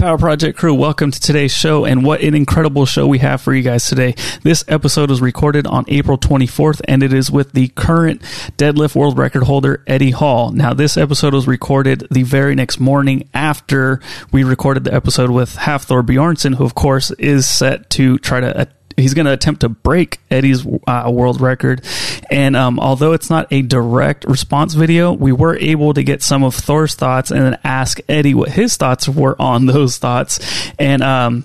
[0.00, 3.52] Power Project crew, welcome to today's show, and what an incredible show we have for
[3.52, 4.14] you guys today.
[4.42, 8.22] This episode was recorded on April 24th, and it is with the current
[8.56, 10.52] deadlift world record holder, Eddie Hall.
[10.52, 14.00] Now, this episode was recorded the very next morning after
[14.32, 18.68] we recorded the episode with Hafthor Bjornsson, who, of course, is set to try to
[19.00, 21.84] he's going to attempt to break Eddie's uh, world record.
[22.30, 26.44] And um, although it's not a direct response video, we were able to get some
[26.44, 30.40] of Thor's thoughts and then ask Eddie what his thoughts were on those thoughts.
[30.78, 31.44] And um,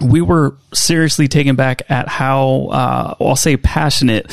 [0.00, 4.30] we were seriously taken back at how uh, I'll say passionate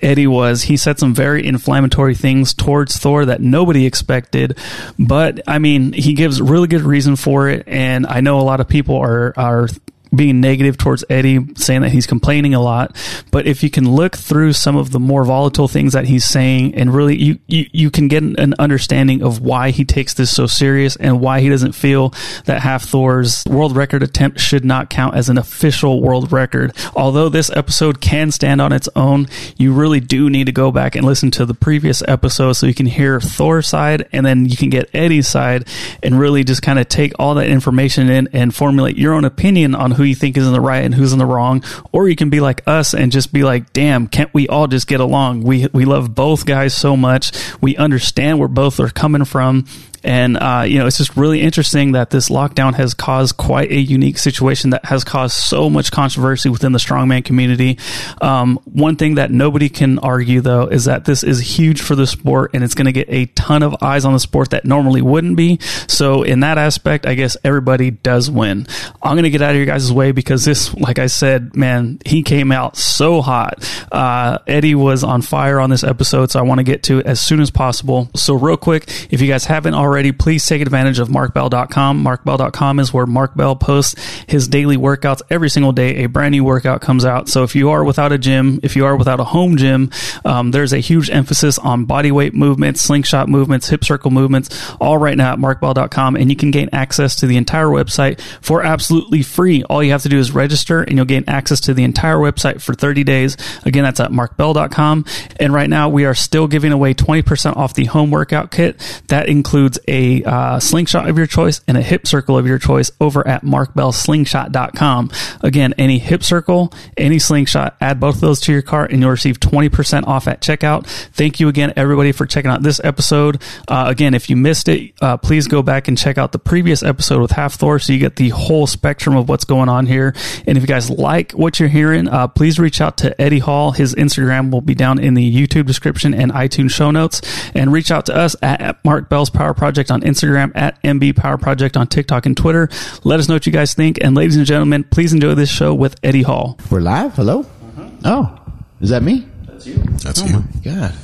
[0.00, 0.62] Eddie was.
[0.62, 4.56] He said some very inflammatory things towards Thor that nobody expected,
[4.98, 7.64] but I mean, he gives really good reason for it.
[7.66, 9.68] And I know a lot of people are are
[10.14, 12.96] being negative towards Eddie, saying that he's complaining a lot.
[13.30, 16.74] But if you can look through some of the more volatile things that he's saying
[16.74, 20.46] and really you, you, you can get an understanding of why he takes this so
[20.46, 22.12] serious and why he doesn't feel
[22.46, 26.72] that Hafthor's world record attempt should not count as an official world record.
[26.96, 30.94] Although this episode can stand on its own, you really do need to go back
[30.94, 34.56] and listen to the previous episode so you can hear Thor's side and then you
[34.56, 35.68] can get Eddie's side
[36.02, 39.74] and really just kind of take all that information in and formulate your own opinion
[39.74, 41.62] on who you think is in the right and who's in the wrong,
[41.92, 44.86] or you can be like us and just be like, damn, can't we all just
[44.86, 45.42] get along?
[45.42, 47.32] We we love both guys so much.
[47.60, 49.66] We understand where both are coming from
[50.02, 53.78] and, uh, you know, it's just really interesting that this lockdown has caused quite a
[53.78, 57.78] unique situation that has caused so much controversy within the strongman community.
[58.20, 62.06] Um, one thing that nobody can argue, though, is that this is huge for the
[62.06, 65.02] sport and it's going to get a ton of eyes on the sport that normally
[65.02, 65.58] wouldn't be.
[65.86, 68.66] So, in that aspect, I guess everybody does win.
[69.02, 71.98] I'm going to get out of your guys' way because this, like I said, man,
[72.06, 73.64] he came out so hot.
[73.92, 77.06] Uh, Eddie was on fire on this episode, so I want to get to it
[77.06, 78.08] as soon as possible.
[78.14, 82.04] So, real quick, if you guys haven't already, already, please take advantage of markbell.com.
[82.04, 86.04] Markbell.com is where Mark Bell posts his daily workouts every single day.
[86.04, 87.28] A brand new workout comes out.
[87.28, 89.90] So if you are without a gym, if you are without a home gym,
[90.24, 94.96] um, there's a huge emphasis on body weight movements, slingshot movements, hip circle movements, all
[94.96, 96.14] right now at markbell.com.
[96.14, 99.64] And you can gain access to the entire website for absolutely free.
[99.64, 102.62] All you have to do is register and you'll gain access to the entire website
[102.62, 103.36] for 30 days.
[103.64, 105.04] Again, that's at markbell.com.
[105.40, 109.02] And right now we are still giving away 20% off the home workout kit.
[109.08, 112.90] That includes a uh, slingshot of your choice and a hip circle of your choice
[113.00, 115.10] over at markbellslingshot.com.
[115.42, 119.10] Again, any hip circle, any slingshot, add both of those to your cart and you'll
[119.10, 120.86] receive 20% off at checkout.
[120.86, 123.42] Thank you again, everybody, for checking out this episode.
[123.68, 126.82] Uh, again, if you missed it, uh, please go back and check out the previous
[126.82, 130.14] episode with Hafthor so you get the whole spectrum of what's going on here.
[130.46, 133.72] And if you guys like what you're hearing, uh, please reach out to Eddie Hall.
[133.72, 137.20] His Instagram will be down in the YouTube description and iTunes show notes.
[137.54, 140.82] And reach out to us at, at Mark Bell's Power Project Project on Instagram, at
[140.82, 142.68] MB Power Project on TikTok and Twitter.
[143.04, 143.98] Let us know what you guys think.
[144.02, 146.58] And ladies and gentlemen, please enjoy this show with Eddie Hall.
[146.72, 147.14] We're live.
[147.14, 147.42] Hello.
[147.42, 147.88] Uh-huh.
[148.04, 149.28] Oh, is that me?
[149.44, 149.74] That's you.
[150.02, 150.32] That's Oh you.
[150.40, 150.94] my god,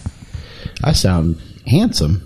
[0.83, 2.23] I sound handsome.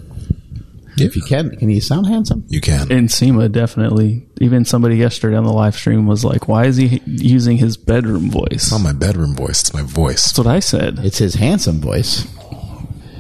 [0.97, 2.45] If you can, can you sound handsome?
[2.49, 2.89] You can.
[2.89, 4.27] Nsima definitely.
[4.41, 8.31] Even somebody yesterday on the live stream was like, "Why is he using his bedroom
[8.31, 9.61] voice?" It's not my bedroom voice.
[9.61, 10.25] It's my voice.
[10.25, 11.01] That's what I said.
[11.03, 12.27] It's his handsome voice.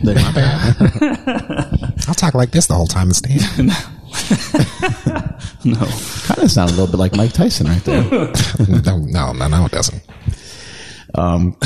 [0.02, 3.10] That- I'll talk like this the whole time.
[3.10, 3.66] Dan.
[5.64, 5.76] no,
[6.26, 8.02] Kind of sound a little bit like Mike Tyson right there.
[8.82, 10.02] no, no, no, no, it doesn't.
[11.14, 11.56] Um.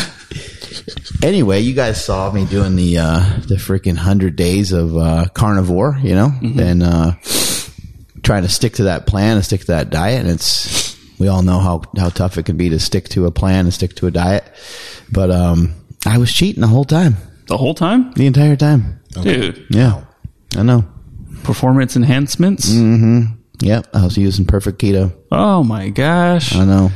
[1.22, 5.98] Anyway, you guys saw me doing the uh, the freaking hundred days of uh, carnivore,
[6.02, 7.12] you know, and uh,
[8.22, 10.20] trying to stick to that plan and stick to that diet.
[10.20, 13.30] And it's we all know how how tough it can be to stick to a
[13.30, 14.44] plan and stick to a diet.
[15.10, 15.74] But um,
[16.04, 17.16] I was cheating the whole time,
[17.46, 19.00] the whole time, the entire time.
[19.22, 19.66] dude.
[19.70, 20.04] Yeah,
[20.56, 20.84] I know.
[21.42, 22.70] Performance enhancements.
[22.70, 23.34] Mm-hmm.
[23.60, 25.14] Yep, I was using perfect keto.
[25.30, 26.54] Oh my gosh!
[26.54, 26.90] I know.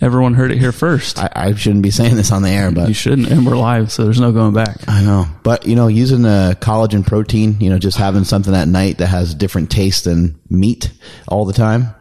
[0.00, 1.20] Everyone heard it here first.
[1.20, 3.92] I, I shouldn't be saying this on the air, but you shouldn't, and we're live,
[3.92, 4.88] so there's no going back.
[4.88, 5.26] I know.
[5.44, 9.06] But, you know, using the collagen protein, you know, just having something at night that
[9.06, 10.90] has different taste than meat
[11.28, 11.94] all the time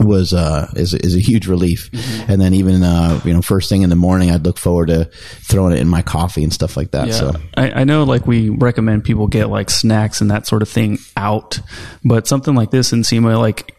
[0.00, 1.90] was, uh, is, is a huge relief.
[2.28, 5.04] And then even, uh, you know, first thing in the morning, I'd look forward to
[5.42, 7.08] throwing it in my coffee and stuff like that.
[7.08, 8.04] Yeah, So, I, I know.
[8.04, 11.60] Like we recommend people get like snacks and that sort of thing out,
[12.04, 13.74] but something like this Nsima, like,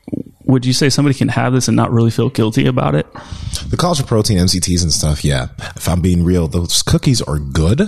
[0.46, 3.12] would you say somebody can have this and not really feel guilty about it?
[3.68, 5.48] The collagen protein MCTs and stuff, yeah.
[5.76, 7.82] If I'm being real, those cookies are good,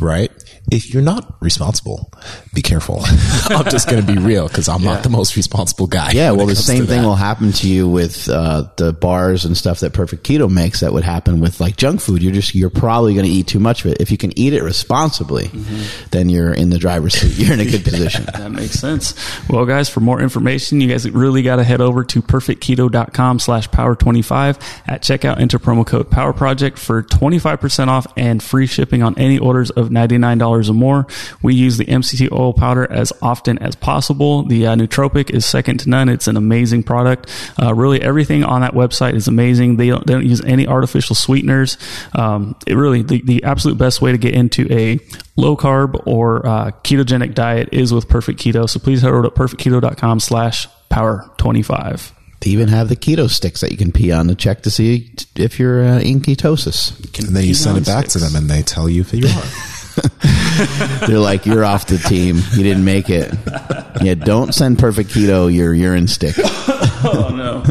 [0.00, 0.30] right?
[0.70, 2.10] If you're not responsible,
[2.54, 3.00] be careful.
[3.48, 6.12] I'm just going to be real because I'm not the most responsible guy.
[6.12, 7.06] Yeah, well, the same thing that.
[7.06, 10.80] will happen to you with uh, the bars and stuff that Perfect Keto makes.
[10.80, 12.22] That would happen with like junk food.
[12.22, 14.00] You're just you're probably going to eat too much of it.
[14.00, 15.50] If you can eat it responsibly,
[16.10, 17.36] then you're in the driver's seat.
[17.36, 18.24] You're in a good position.
[18.26, 19.14] That makes sense.
[19.48, 23.68] Well, guys, for more information, you guys really got to head over to perfectketo.com slash
[23.68, 25.40] power25 at checkout.
[25.40, 29.90] Enter promo code power project for 25% off and free shipping on any orders of
[30.62, 31.06] $99 or more.
[31.42, 34.44] We use the MCT oil powder as often as possible.
[34.44, 36.08] The uh, nootropic is second to none.
[36.08, 37.30] It's an amazing product.
[37.60, 39.76] Uh, really everything on that website is amazing.
[39.76, 41.78] They don't, they don't use any artificial sweeteners.
[42.14, 44.98] Um, it really, the, the absolute best way to get into a
[45.36, 48.68] low carb or uh, ketogenic diet is with Perfect Keto.
[48.68, 52.12] So please head over to perfectketo.com slash power 25.
[52.40, 55.10] They even have the keto sticks that you can pee on to check to see
[55.34, 57.18] if you're uh, in ketosis.
[57.18, 59.42] And then you send it back to them and they tell you if you are.
[61.06, 62.36] They're like, "You're off the team.
[62.52, 63.32] You didn't make it."
[64.02, 66.36] Yeah, don't send Perfect Keto your urine stick.
[67.06, 67.62] Oh, no.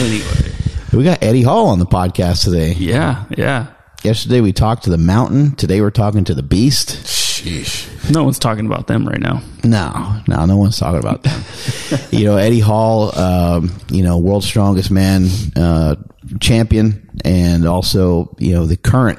[0.00, 0.52] anyway.
[0.92, 2.72] We got Eddie Hall on the podcast today.
[2.72, 3.68] Yeah, yeah.
[4.02, 5.54] Yesterday we talked to the mountain.
[5.54, 6.88] Today we're talking to the beast.
[7.04, 8.10] Sheesh.
[8.12, 9.40] No one's talking about them right now.
[9.62, 11.40] No, no, no one's talking about them.
[12.10, 15.94] you know, Eddie Hall, um, you know, world's strongest man, uh,
[16.40, 19.18] champion, and also, you know, the current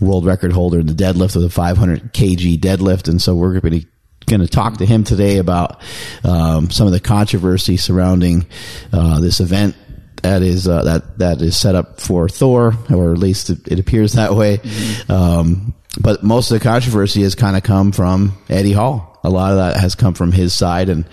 [0.00, 3.08] world record holder in the deadlift of the 500 kg deadlift.
[3.08, 3.86] And so we're going to
[4.26, 5.82] going to talk to him today about
[6.22, 8.46] um, some of the controversy surrounding
[8.92, 9.74] uh, this event
[10.22, 13.78] that is uh, that that is set up for Thor, or at least it, it
[13.78, 14.60] appears that way.
[15.08, 19.07] Um, but most of the controversy has kind of come from Eddie Hall.
[19.24, 21.04] A lot of that has come from his side, and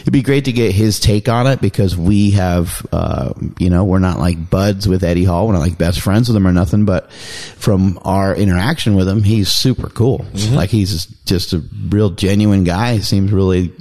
[0.00, 3.84] it'd be great to get his take on it because we have, uh, you know,
[3.84, 5.46] we're not like buds with Eddie Hall.
[5.46, 6.84] We're not like best friends with him or nothing.
[6.84, 10.26] But from our interaction with him, he's super cool.
[10.50, 12.94] Like he's just a real genuine guy.
[12.94, 13.72] He seems really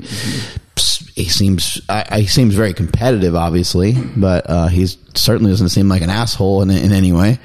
[1.16, 6.02] he seems I, he seems very competitive, obviously, but uh, he certainly doesn't seem like
[6.02, 7.40] an asshole in, in any way.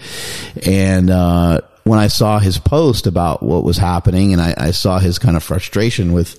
[0.64, 4.98] And uh, when I saw his post about what was happening, and I, I saw
[4.98, 6.32] his kind of frustration with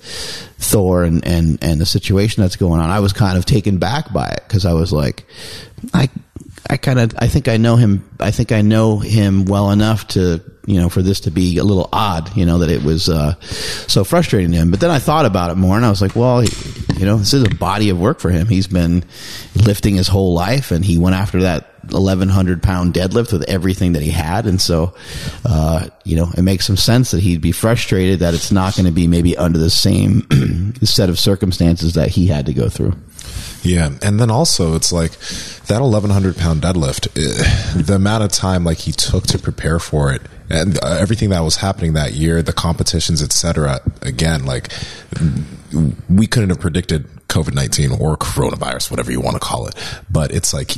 [0.58, 4.12] Thor and, and and the situation that's going on, I was kind of taken back
[4.12, 5.24] by it because I was like,
[5.94, 6.10] I
[6.68, 8.06] I kind of I think I know him.
[8.20, 11.64] I think I know him well enough to you know for this to be a
[11.64, 12.36] little odd.
[12.36, 14.70] You know that it was uh, so frustrating to him.
[14.70, 17.32] But then I thought about it more, and I was like, well, you know, this
[17.32, 18.48] is a body of work for him.
[18.48, 19.02] He's been
[19.54, 21.67] lifting his whole life, and he went after that.
[21.92, 24.94] 1100 pound deadlift with everything that he had and so
[25.44, 28.86] uh, you know it makes some sense that he'd be frustrated that it's not going
[28.86, 30.26] to be maybe under the same
[30.82, 32.94] set of circumstances that he had to go through
[33.62, 35.12] Yeah, and then also it's like
[35.66, 37.08] that 1100 pound deadlift.
[37.18, 41.30] eh, The amount of time like he took to prepare for it, and uh, everything
[41.30, 43.80] that was happening that year, the competitions, etc.
[44.02, 44.72] Again, like
[46.08, 47.06] we couldn't have predicted
[47.38, 49.74] COVID 19 or coronavirus, whatever you want to call it.
[50.10, 50.72] But it's like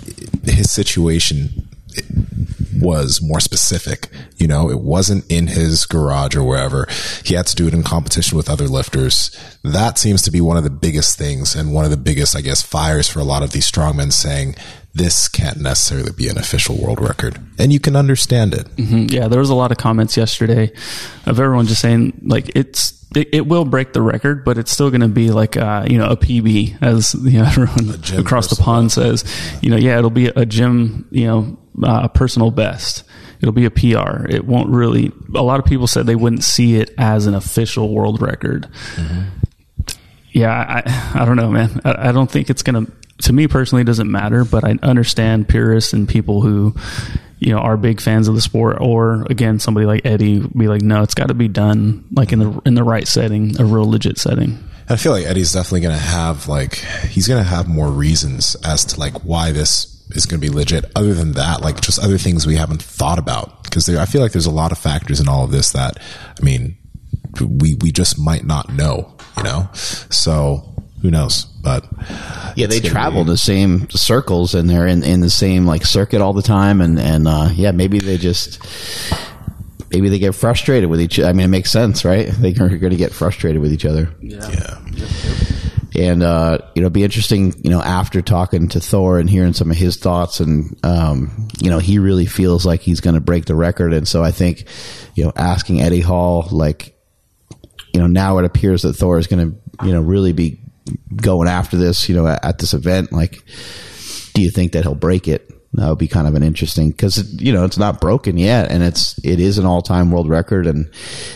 [0.44, 1.68] his situation
[2.80, 4.08] was more specific.
[4.36, 6.86] You know, it wasn't in his garage or wherever.
[7.24, 9.36] He had to do it in competition with other lifters.
[9.62, 12.40] That seems to be one of the biggest things and one of the biggest, I
[12.40, 14.56] guess, fires for a lot of these strongmen saying
[14.94, 17.38] this can't necessarily be an official world record.
[17.58, 18.66] And you can understand it.
[18.76, 19.10] Mhm.
[19.10, 20.72] Yeah, there was a lot of comments yesterday
[21.26, 24.88] of everyone just saying like it's it, it will break the record, but it's still
[24.90, 28.56] going to be like uh, you know a PB as you know everyone across the
[28.60, 29.25] pond says.
[29.62, 33.04] You know, yeah, it'll be a gym you know uh, personal best.
[33.40, 34.26] It'll be a PR.
[34.28, 35.12] It won't really.
[35.34, 38.69] A lot of people said they wouldn't see it as an official world record.
[40.32, 41.81] Yeah, I, I don't know, man.
[41.84, 42.86] I, I don't think it's gonna.
[43.22, 44.44] To me personally, it doesn't matter.
[44.44, 46.74] But I understand purists and people who,
[47.39, 48.79] you know, are big fans of the sport.
[48.81, 52.39] Or again, somebody like Eddie be like, no, it's got to be done like in
[52.39, 54.58] the in the right setting, a real legit setting.
[54.89, 58.56] I feel like Eddie's definitely going to have like he's going to have more reasons
[58.65, 60.84] as to like why this is going to be legit.
[60.96, 64.32] Other than that, like just other things we haven't thought about because I feel like
[64.32, 65.98] there's a lot of factors in all of this that
[66.41, 66.77] I mean
[67.41, 69.69] we we just might not know, you know.
[69.74, 71.44] So who knows?
[71.62, 71.86] But
[72.56, 76.20] Yeah, they travel be- the same circles and they're in, in the same like circuit
[76.20, 78.62] all the time and and uh, yeah, maybe they just
[79.90, 81.19] maybe they get frustrated with each.
[81.20, 82.28] I mean, it makes sense, right?
[82.40, 84.78] They are going to get frustrated with each other, Yeah,
[85.96, 87.52] and uh, you know, it'd be interesting.
[87.64, 91.69] You know, after talking to Thor and hearing some of his thoughts, and um, you
[91.70, 94.64] know, he really feels like he's going to break the record, and so I think,
[95.14, 96.96] you know, asking Eddie Hall, like,
[97.92, 100.59] you know, now it appears that Thor is going to, you know, really be
[101.15, 103.44] going after this, you know, at, at this event, like
[104.34, 105.51] do do you think that he'll break it?
[105.75, 108.82] That would be kind of an interesting because you know it's not broken yet, and
[108.82, 110.91] it's it is an all time world record, and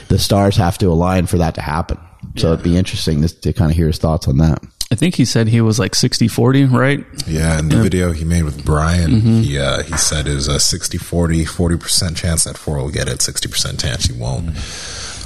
[0.08, 1.98] the stars have to align for that to happen.
[2.36, 4.64] So it'd be interesting to, to kind of hear his thoughts on that.
[4.90, 7.04] I think he said he was like 60 40, right?
[7.26, 10.58] Yeah, in the video he made with Brian, he uh, he said it was a
[10.58, 14.48] 60 40, 40% chance that Thor will get it, 60% chance he won't.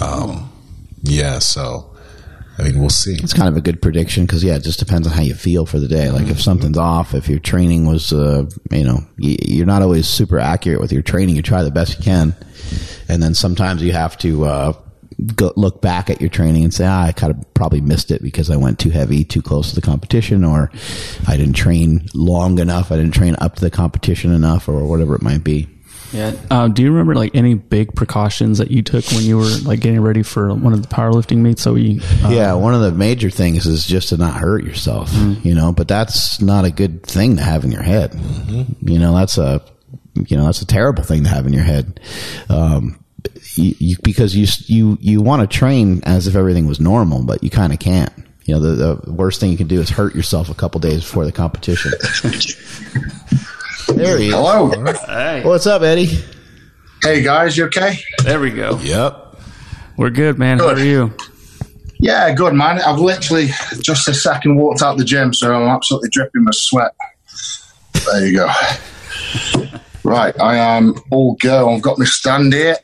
[0.03, 0.51] Um,
[1.03, 1.88] yeah, so,
[2.59, 3.15] I mean, we'll see.
[3.15, 5.65] It's kind of a good prediction because yeah, it just depends on how you feel
[5.65, 6.11] for the day.
[6.11, 10.41] Like if something's off, if your training was, uh, you know, you're not always super
[10.41, 11.37] accurate with your training.
[11.37, 12.35] You try the best you can,
[13.09, 14.73] and then sometimes you have to uh,
[15.37, 18.23] go, look back at your training and say, ah, I kind of probably missed it
[18.23, 20.73] because I went too heavy, too close to the competition, or
[21.29, 22.91] I didn't train long enough.
[22.91, 25.69] I didn't train up to the competition enough, or whatever it might be.
[26.12, 26.35] Yeah.
[26.50, 29.81] Uh, do you remember like any big precautions that you took when you were like
[29.81, 31.62] getting ready for one of the powerlifting meets?
[31.62, 35.12] So we, uh, yeah, one of the major things is just to not hurt yourself,
[35.45, 38.15] you know, but that's not a good thing to have in your head.
[38.81, 39.62] You know, that's a,
[40.27, 42.00] you know, that's a terrible thing to have in your head.
[42.49, 43.05] Um,
[43.57, 47.43] you, you, because you, you, you want to train as if everything was normal, but
[47.43, 48.12] you kind of can't.
[48.45, 51.00] You know, the, the worst thing you can do is hurt yourself a couple days
[51.00, 51.93] before the competition.
[53.95, 54.35] there he is.
[54.35, 54.71] Hello.
[55.07, 56.11] Hey, What's up, Eddie?
[57.02, 57.99] Hey guys, you okay?
[58.25, 58.78] there we go.
[58.78, 59.37] Yep.
[59.97, 60.59] We're good, man.
[60.59, 61.12] How are you?
[62.00, 62.80] Yeah, good man.
[62.80, 63.49] I've literally
[63.80, 66.95] just a second walked out the gym, so I'm absolutely dripping with sweat.
[68.07, 68.49] There you go.
[70.04, 71.75] Right, I am all go.
[71.75, 72.76] I've got my stand here.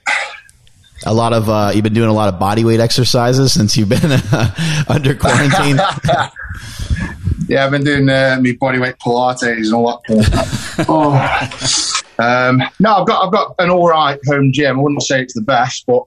[1.06, 3.88] A lot of, uh, you've been doing a lot of body weight exercises since you've
[3.88, 5.78] been uh, under quarantine.
[7.48, 10.84] Yeah, I've been doing uh, my bodyweight Pilates and all that.
[10.88, 12.00] oh.
[12.18, 14.78] Um, no, I've got I've got an all right home gym.
[14.78, 16.04] I wouldn't say it's the best, but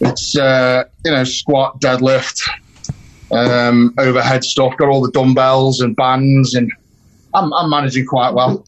[0.00, 2.40] it's uh, you know squat, deadlift,
[3.30, 4.76] um, overhead stuff.
[4.76, 6.70] Got all the dumbbells and bands, and
[7.32, 8.66] I'm, I'm managing quite well.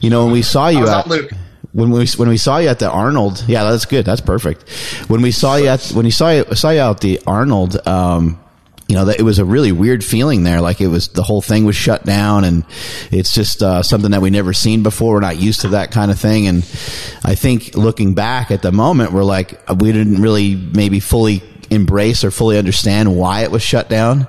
[0.00, 1.32] You know, when we saw you at, Luke?
[1.72, 4.04] when we when we saw you at the Arnold, yeah, that's good.
[4.04, 4.68] That's perfect.
[5.08, 8.38] When we saw you at when you saw you saw you out the Arnold, um,
[8.88, 10.60] you know, it was a really weird feeling there.
[10.60, 12.64] Like it was the whole thing was shut down, and
[13.10, 15.14] it's just uh, something that we never seen before.
[15.14, 16.58] We're not used to that kind of thing, and
[17.24, 22.24] I think looking back at the moment, we're like we didn't really maybe fully embrace
[22.24, 24.26] or fully understand why it was shut down.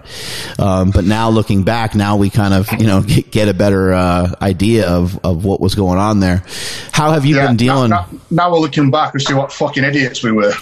[0.59, 3.93] Um, but now looking back, now we kind of you know get, get a better
[3.93, 6.43] uh, idea of of what was going on there.
[6.91, 7.89] How have you Yeah, been dealing?
[7.89, 10.51] Now, now, now we're looking back and see what fucking idiots we were.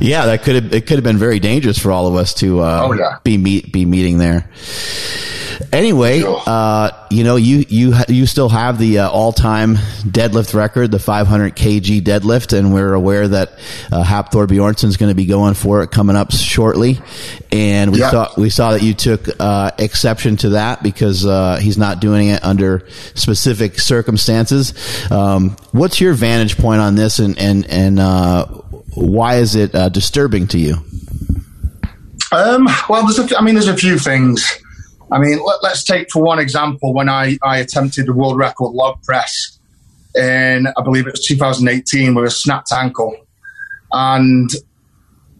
[0.00, 2.60] yeah, that could have it could have been very dangerous for all of us to
[2.60, 3.18] uh, Oh, yeah.
[3.22, 4.48] be meet be meeting there.
[5.72, 6.42] Anyway, Sure.
[6.46, 10.98] uh, you know you you you still have the uh, all time deadlift record, the
[10.98, 13.52] 500 kg deadlift, and we're aware that
[13.90, 17.00] uh, Hafthor Bjornsson is going to be going for it coming up shortly.
[17.52, 18.10] And we Yeah.
[18.10, 22.28] saw we saw that you took uh, exception to that because uh, he's not doing
[22.28, 24.72] it under specific circumstances.
[25.10, 28.46] Um, what's your vantage point on this, and and and uh,
[28.94, 30.76] why is it uh, disturbing to you?
[32.32, 34.59] Um, well, there's a, I mean, there's a few things.
[35.12, 38.72] I mean, let, let's take for one example when I, I attempted the world record
[38.72, 39.58] log press
[40.14, 43.16] in, I believe it was 2018 with a snapped ankle.
[43.92, 44.48] And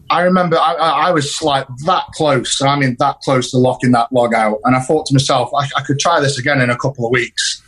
[0.09, 4.11] I remember I, I was like that close, I mean that close to locking that
[4.11, 4.57] log out.
[4.65, 7.11] And I thought to myself, I, I could try this again in a couple of
[7.11, 7.61] weeks.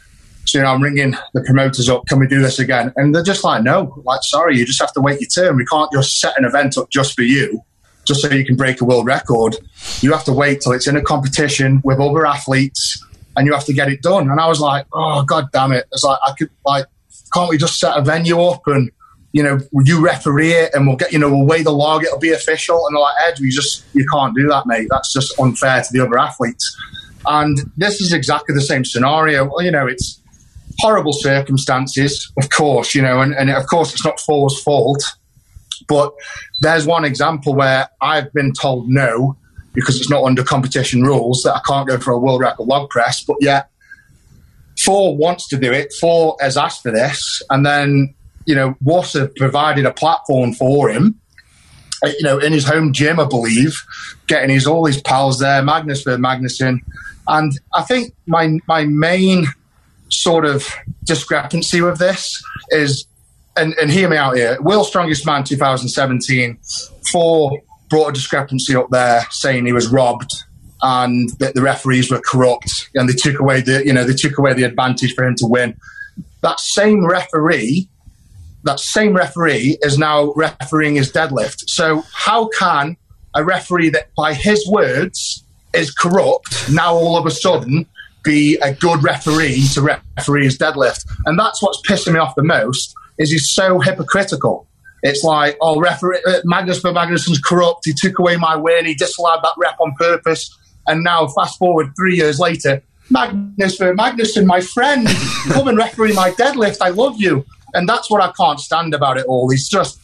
[0.45, 2.91] So, you know, I'm ringing the promoters up, can we do this again?
[2.97, 5.55] And they're just like, no, like, sorry, you just have to wait your turn.
[5.55, 7.63] We can't just set an event up just for you
[8.05, 9.55] just so you can break a world record.
[10.01, 13.03] You have to wait till it's in a competition with other athletes
[13.35, 14.29] and you have to get it done.
[14.29, 15.85] And I was like, oh, God damn it.
[15.91, 16.85] It's like, I could, like,
[17.33, 18.91] can't we just set a venue up and,
[19.31, 22.19] you know, you referee it and we'll get, you know, we'll weigh the log, it'll
[22.19, 22.85] be official.
[22.85, 24.87] And they're like, Ed, we just, you can't do that, mate.
[24.89, 26.77] That's just unfair to the other athletes.
[27.25, 29.45] And this is exactly the same scenario.
[29.45, 30.21] Well, you know, it's
[30.79, 35.03] horrible circumstances, of course, you know, and, and of course it's not Thor's fault.
[35.87, 36.13] But
[36.61, 39.37] there's one example where I've been told no
[39.73, 42.89] because it's not under competition rules that I can't go for a world record log
[42.89, 43.69] press, but yet
[44.79, 45.93] Thor wants to do it.
[45.99, 48.13] Thor has asked for this, and then
[48.45, 48.75] you know
[49.13, 51.19] have provided a platform for him.
[52.03, 53.75] uh, You know, in his home gym, I believe,
[54.27, 56.79] getting his all his pals there, Magnus Ver Magnusson,
[57.27, 59.47] and I think my my main
[60.09, 60.67] sort of
[61.03, 63.05] discrepancy with this is
[63.57, 64.61] and, and hear me out here.
[64.61, 66.57] World's Strongest Man 2017,
[67.11, 70.31] Thor brought a discrepancy up there saying he was robbed
[70.81, 74.37] and that the referees were corrupt and they took away the you know they took
[74.37, 75.75] away the advantage for him to win.
[76.41, 77.87] That same referee,
[78.63, 81.69] that same referee is now refereeing his deadlift.
[81.69, 82.97] So how can
[83.35, 85.43] a referee that by his words
[85.73, 87.85] is corrupt now all of a sudden
[88.23, 91.05] be a good referee to referee his deadlift.
[91.25, 94.67] And that's what's pissing me off the most is he's so hypocritical.
[95.03, 97.81] It's like, oh, referee, uh, Magnus Ver Magnusson's corrupt.
[97.85, 98.85] He took away my win.
[98.85, 100.57] He disallowed that rep on purpose.
[100.87, 105.07] And now, fast forward three years later, Magnus Ver Magnusson, my friend,
[105.51, 106.77] come and referee my deadlift.
[106.81, 107.45] I love you.
[107.73, 109.49] And that's what I can't stand about it all.
[109.49, 109.99] He's just,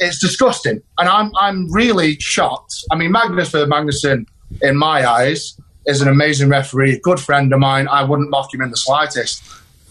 [0.00, 0.82] it's disgusting.
[0.98, 2.84] And I'm, I'm really shocked.
[2.90, 4.26] I mean, Magnus Ver Magnusson,
[4.62, 7.88] in my eyes, is an amazing referee, good friend of mine.
[7.88, 9.42] I wouldn't mock him in the slightest.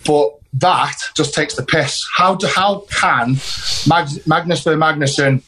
[0.06, 2.06] But that just takes the piss.
[2.16, 3.38] How do, how can
[3.88, 5.44] Mag- Magnus Ver Magnusson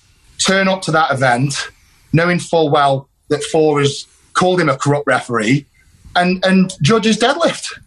[0.45, 1.69] turn up to that event
[2.13, 5.65] knowing full well that Thor has called him a corrupt referee
[6.15, 7.79] and, and judge his deadlift?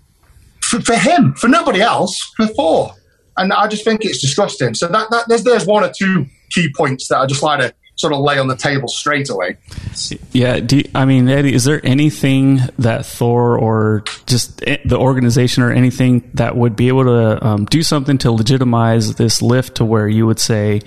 [0.63, 2.93] For, for him, for nobody else, for Thor?
[3.37, 4.75] And I just think it's disgusting.
[4.75, 7.75] So that, that there's, there's one or two key points that I just like to
[7.97, 9.57] sort of lay on the table straight away.
[10.33, 15.71] Yeah, you, I mean, Eddie, is there anything that Thor or just the organization or
[15.71, 20.09] anything that would be able to um, do something to legitimize this lift to where
[20.09, 20.81] you would say,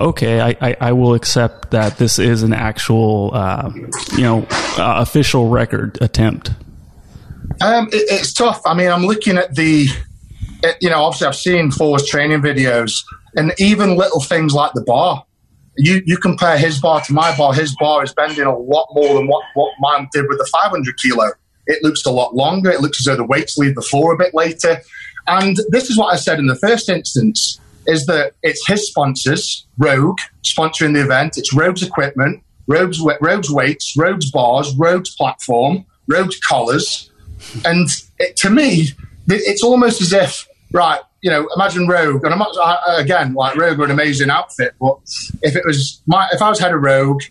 [0.00, 3.70] okay, I, I, I will accept that this is an actual, uh,
[4.16, 6.50] you know, uh, official record attempt?
[7.60, 8.62] Um, it, it's tough.
[8.64, 9.88] I mean, I'm looking at the,
[10.80, 13.04] you know, obviously I've seen Thor's training videos
[13.36, 15.24] and even little things like the bar
[15.76, 19.14] you, you compare his bar to my bar, his bar is bending a lot more
[19.14, 21.30] than what, what mine did with the 500 kilo.
[21.66, 22.70] It looks a lot longer.
[22.70, 24.80] It looks as though the weights leave the floor a bit later.
[25.26, 29.66] And this is what I said in the first instance is that it's his sponsors,
[29.78, 31.36] Rogue, sponsoring the event.
[31.36, 37.10] It's Rogue's equipment, Rogue's, Rogue's weights, Rogue's bars, Rogue's platform, Rogue's collars.
[37.64, 37.88] And
[38.18, 38.88] it, to me,
[39.28, 42.54] it's almost as if, right, you know, imagine Rogue, and I'm not,
[43.00, 44.98] again, like Rogue are an amazing outfit, but
[45.40, 47.22] if it was my, if I was head of Rogue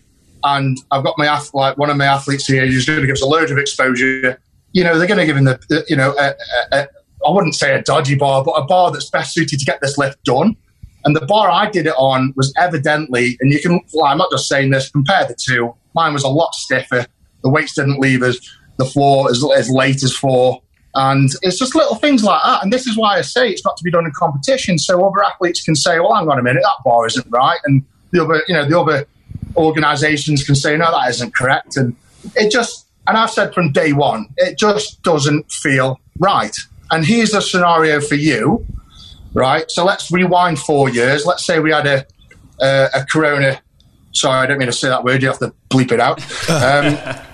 [0.42, 3.22] and I've got my like one of my athletes here who's going to give us
[3.22, 4.40] a load of exposure,
[4.72, 6.34] you know, they're going to give him the, the you know, a,
[6.72, 6.88] a, a,
[7.24, 9.96] I wouldn't say a dodgy bar, but a bar that's best suited to get this
[9.96, 10.56] lift done.
[11.04, 14.32] And the bar I did it on was evidently, and you can, well, I'm not
[14.32, 15.72] just saying this, compare the two.
[15.94, 17.06] Mine was a lot stiffer.
[17.44, 18.38] The weights didn't leave us
[18.76, 20.60] the floor is as late as Thor.
[20.94, 22.62] And it's just little things like that.
[22.62, 25.24] And this is why I say it's got to be done in competition so other
[25.24, 27.58] athletes can say, well, hang on a minute, that bar isn't right.
[27.64, 29.06] And the other, you know, the other
[29.56, 31.76] organizations can say, no, that isn't correct.
[31.76, 31.96] And
[32.36, 36.56] it just, and I've said from day one, it just doesn't feel right.
[36.92, 38.64] And here's a scenario for you,
[39.32, 39.68] right?
[39.70, 41.26] So let's rewind four years.
[41.26, 42.06] Let's say we had a,
[42.60, 43.60] a, a corona.
[44.12, 45.22] Sorry, I don't mean to say that word.
[45.22, 46.20] You have to bleep it out.
[46.48, 47.24] Um,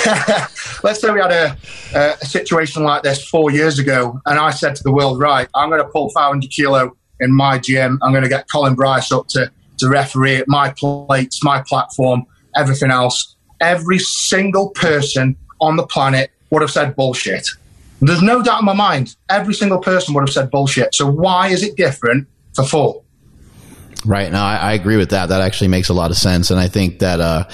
[0.82, 1.56] let's say we had a,
[1.94, 5.68] a, situation like this four years ago, and I said to the world, right, I'm
[5.68, 7.98] going to pull 500 kilo in my gym.
[8.02, 12.24] I'm going to get Colin Bryce up to, to referee my plates, my platform,
[12.56, 13.34] everything else.
[13.60, 17.46] Every single person on the planet would have said bullshit.
[18.00, 19.16] There's no doubt in my mind.
[19.28, 20.94] Every single person would have said bullshit.
[20.94, 23.02] So why is it different for Thor?
[24.04, 24.32] Right.
[24.32, 25.28] now, I, I, agree with that.
[25.28, 26.50] That actually makes a lot of sense.
[26.50, 27.44] And I think that, uh,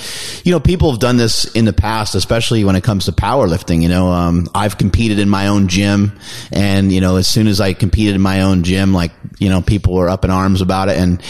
[0.44, 3.82] you know, people have done this in the past, especially when it comes to powerlifting.
[3.82, 6.16] You know, um, I've competed in my own gym
[6.52, 9.60] and, you know, as soon as I competed in my own gym, like, you know,
[9.60, 10.98] people were up in arms about it.
[10.98, 11.20] And,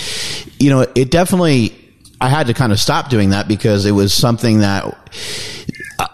[0.59, 1.75] you know, it definitely,
[2.21, 4.85] I had to kind of stop doing that because it was something that,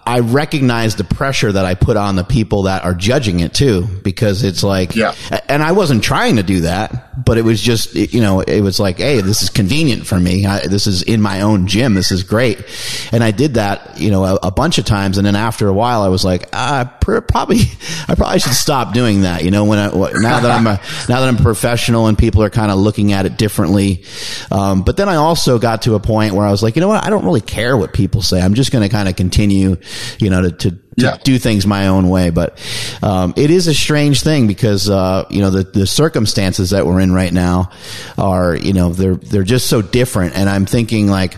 [0.05, 3.87] I recognize the pressure that I put on the people that are judging it too,
[4.03, 5.15] because it's like, yeah.
[5.49, 8.81] and I wasn't trying to do that, but it was just, you know, it was
[8.81, 10.45] like, hey, this is convenient for me.
[10.45, 11.95] I, this is in my own gym.
[11.95, 12.65] This is great.
[13.13, 15.19] And I did that, you know, a, a bunch of times.
[15.19, 17.61] And then after a while, I was like, I probably,
[18.09, 19.45] I probably should stop doing that.
[19.45, 22.43] You know, when I, now that I'm a, now that I'm a professional and people
[22.43, 24.05] are kind of looking at it differently.
[24.51, 26.89] Um, but then I also got to a point where I was like, you know
[26.89, 27.05] what?
[27.05, 28.41] I don't really care what people say.
[28.41, 29.77] I'm just going to kind of continue
[30.19, 31.17] you know, to, to, to yeah.
[31.23, 32.31] do things my own way.
[32.31, 32.59] But
[33.03, 37.01] um, it is a strange thing because uh, you know the the circumstances that we're
[37.01, 37.71] in right now
[38.19, 40.37] are you know they're they're just so different.
[40.37, 41.37] And I'm thinking like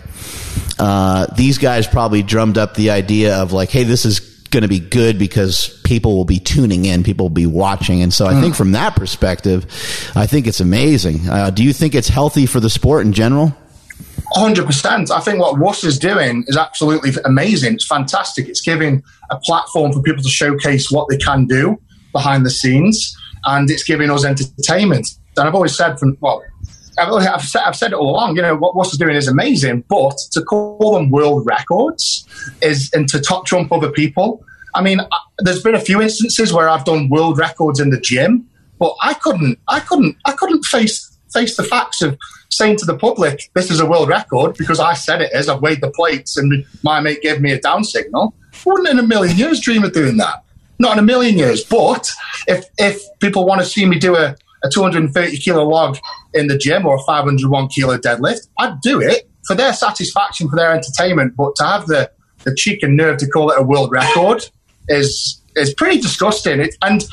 [0.79, 4.69] uh, these guys probably drummed up the idea of like, hey, this is going to
[4.69, 8.39] be good because people will be tuning in, people will be watching, and so I
[8.39, 9.65] think from that perspective,
[10.15, 11.27] I think it's amazing.
[11.27, 13.55] Uh, do you think it's healthy for the sport in general?
[14.33, 15.11] Hundred percent.
[15.11, 17.75] I think what WUS is doing is absolutely amazing.
[17.75, 18.49] It's fantastic.
[18.49, 21.79] It's giving a platform for people to showcase what they can do
[22.11, 25.07] behind the scenes, and it's giving us entertainment.
[25.37, 26.43] And I've always said from well,
[26.97, 28.35] I've said, I've said it all along.
[28.35, 32.27] You know what WUS is doing is amazing, but to call them world records
[32.61, 34.43] is and to top trump other people.
[34.73, 34.99] I mean,
[35.39, 38.47] there's been a few instances where I've done world records in the gym,
[38.79, 42.17] but I couldn't, I couldn't, I couldn't face face the facts of
[42.49, 45.49] saying to the public, this is a world record because I said it is.
[45.49, 48.33] I've weighed the plates and my mate gave me a down signal.
[48.65, 50.43] Wouldn't in a million years dream of doing that.
[50.79, 51.63] Not in a million years.
[51.63, 52.11] But
[52.47, 55.97] if if people want to see me do a, a 230 kilo log
[56.33, 60.55] in the gym or a 501 kilo deadlift, I'd do it for their satisfaction, for
[60.55, 61.35] their entertainment.
[61.35, 62.11] But to have the,
[62.43, 64.49] the cheek and nerve to call it a world record
[64.87, 66.59] is is pretty disgusting.
[66.59, 67.05] It, and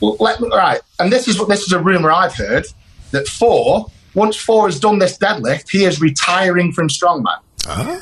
[0.00, 2.66] let, right, and this is what this is a rumor I've heard
[3.10, 7.38] that Thor once Thor has done this deadlift, he is retiring from strongman.
[7.64, 8.00] Huh?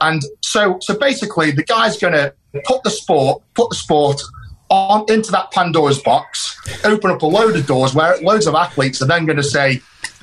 [0.00, 2.32] And so, so basically, the guy's going to
[2.64, 4.22] put the sport, put the sport
[4.68, 9.02] on into that Pandora's box, open up a load of doors where loads of athletes
[9.02, 9.80] are then going to say,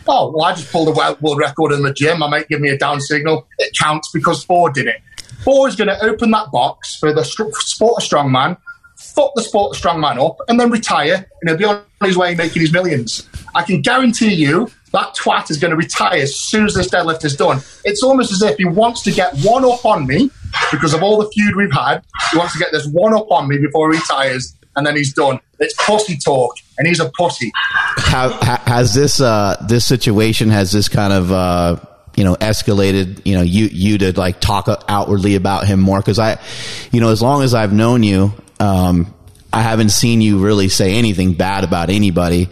[0.08, 2.24] "Oh, well, I just pulled a world world record in the gym.
[2.24, 3.48] I might give me a down signal.
[3.58, 5.02] It counts because Thor did it."
[5.44, 8.58] Thor is going to open that box for the sport of strongman,
[8.96, 12.36] fuck the sport of strongman up, and then retire, and he'll be on his way
[12.36, 13.28] making his millions.
[13.56, 17.26] I can guarantee you that twat is going to retire as soon as this deadlift
[17.26, 17.62] is done.
[17.84, 20.30] It's almost as if he wants to get one up on me
[20.72, 22.04] because of all the feud we've had.
[22.32, 25.12] He wants to get this one up on me before he retires, and then he's
[25.14, 25.40] done.
[25.60, 27.52] It's pussy talk, and he's a pussy.
[27.56, 31.78] Ha, has this uh, this situation has this kind of uh,
[32.16, 36.20] you know escalated you know you you to like talk outwardly about him more because
[36.20, 36.40] I
[36.92, 38.34] you know as long as I've known you.
[38.60, 39.14] Um,
[39.52, 42.50] I haven't seen you really say anything bad about anybody.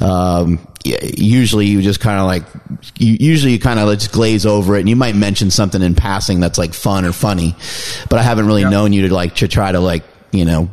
[0.00, 2.42] Um, usually you just kind of like
[2.98, 5.94] you, usually you kind of just glaze over it and you might mention something in
[5.94, 7.54] passing that's like fun or funny
[8.08, 10.70] but i haven't really known you to like to try to like you know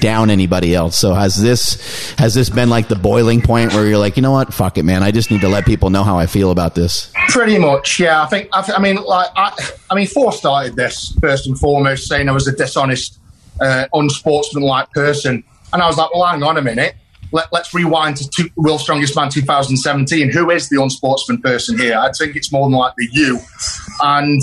[0.00, 3.98] down anybody else so has this has this been like the boiling point where you're
[3.98, 6.16] like you know what fuck it man i just need to let people know how
[6.16, 8.22] i feel about this Pretty much, yeah.
[8.22, 8.48] I think.
[8.52, 9.56] I, th- I mean, like, I,
[9.88, 13.20] I mean, Thor started this first and foremost, saying I was a dishonest,
[13.60, 16.96] uh, unsportsmanlike person, and I was like, well, hang on a minute.
[17.32, 20.30] Let, us rewind to two, World's Strongest Man 2017.
[20.30, 21.96] Who is the unsportsman person here?
[21.96, 23.38] I think it's more than likely you.
[24.02, 24.40] And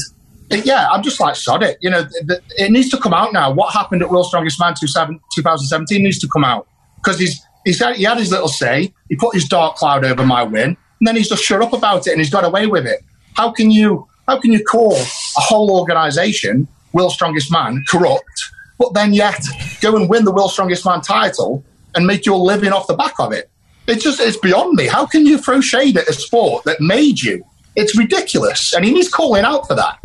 [0.49, 1.77] yeah, I'm just like, sod it.
[1.81, 3.51] You know, th- th- it needs to come out now.
[3.51, 7.97] What happened at World's Strongest Man 2017 needs to come out because he's, he's had,
[7.97, 8.93] he had his little say.
[9.09, 12.07] He put his dark cloud over my win, and then he's just shut up about
[12.07, 13.03] it and he's got away with it.
[13.33, 18.93] How can you how can you call a whole organisation World's Strongest Man corrupt, but
[18.93, 19.41] then yet
[19.81, 21.63] go and win the World's Strongest Man title
[21.95, 23.49] and make your living off the back of it?
[23.87, 24.87] It's just it's beyond me.
[24.87, 27.43] How can you throw shade at a sport that made you?
[27.75, 29.99] It's ridiculous, and he needs calling out for that.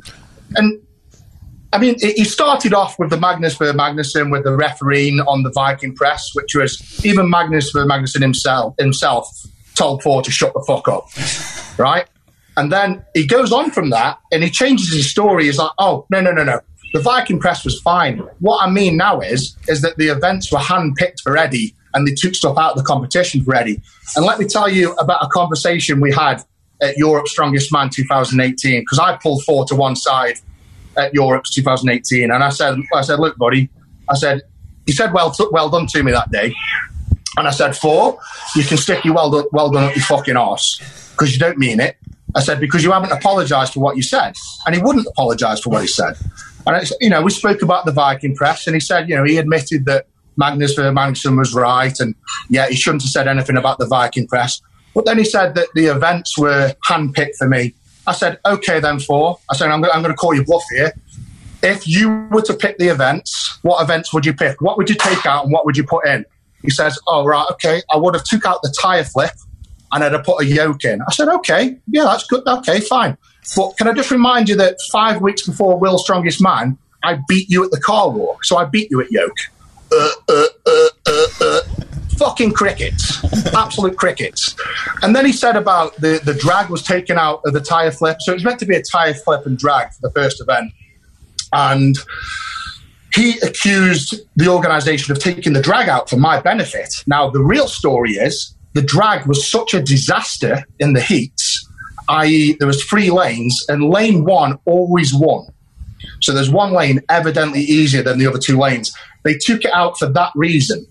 [0.54, 0.80] And
[1.72, 5.50] I mean, he started off with the Magnus Ver Magnusson with the refereeing on the
[5.50, 9.28] Viking press, which was even Magnus Ver Magnusson himself himself
[9.74, 11.08] told Thor to shut the fuck up,
[11.78, 12.06] right?
[12.56, 15.44] And then he goes on from that and he changes his story.
[15.46, 16.60] He's like, oh, no, no, no, no.
[16.92, 18.18] The Viking press was fine.
[18.40, 22.12] What I mean now is, is that the events were handpicked for Eddie and they
[22.12, 23.80] took stuff out of the competition for Eddie.
[24.16, 26.42] And let me tell you about a conversation we had
[26.82, 30.38] at Europe's Strongest Man 2018 because I pulled Thor to one side
[30.96, 33.70] at Europe's 2018, and I said, I said, look, buddy,
[34.10, 34.42] I said,
[34.84, 36.54] he said, well, t- well done to me that day,
[37.38, 38.18] and I said, Thor,
[38.54, 40.80] you can stick your well done, well done up your fucking arse
[41.12, 41.96] because you don't mean it.
[42.34, 44.34] I said because you haven't apologised for what you said,
[44.66, 46.16] and he wouldn't apologise for what he said.
[46.66, 49.24] And it's, you know, we spoke about the Viking press, and he said, you know,
[49.24, 52.14] he admitted that Magnus Magnuson was right, and
[52.48, 54.60] yeah, he shouldn't have said anything about the Viking press.
[54.94, 57.74] But then he said that the events were handpicked for me.
[58.06, 59.38] I said, okay, then, Thor.
[59.50, 60.92] I said, I'm, I'm going to call you bluff here.
[61.62, 64.60] If you were to pick the events, what events would you pick?
[64.60, 66.24] What would you take out and what would you put in?
[66.62, 67.82] He says, oh, right, okay.
[67.92, 69.32] I would have took out the tyre flip
[69.92, 71.00] and I'd have put a yoke in.
[71.02, 72.46] I said, okay, yeah, that's good.
[72.46, 73.16] Okay, fine.
[73.56, 77.50] But can I just remind you that five weeks before World's Strongest Man, I beat
[77.50, 78.44] you at the car walk.
[78.44, 79.36] So I beat you at yoke.
[79.90, 81.60] Uh, uh, uh, uh, uh.
[82.18, 83.24] Fucking crickets.
[83.54, 84.54] Absolute crickets.
[85.02, 88.18] And then he said about the, the drag was taken out of the tyre flip.
[88.20, 90.72] So it was meant to be a tyre flip and drag for the first event.
[91.52, 91.96] And
[93.14, 96.94] he accused the organization of taking the drag out for my benefit.
[97.06, 101.31] Now, the real story is the drag was such a disaster in the heats,
[102.12, 105.46] i.e., there was three lanes, and lane one always won.
[106.20, 108.92] So there's one lane evidently easier than the other two lanes.
[109.22, 110.86] They took it out for that reason.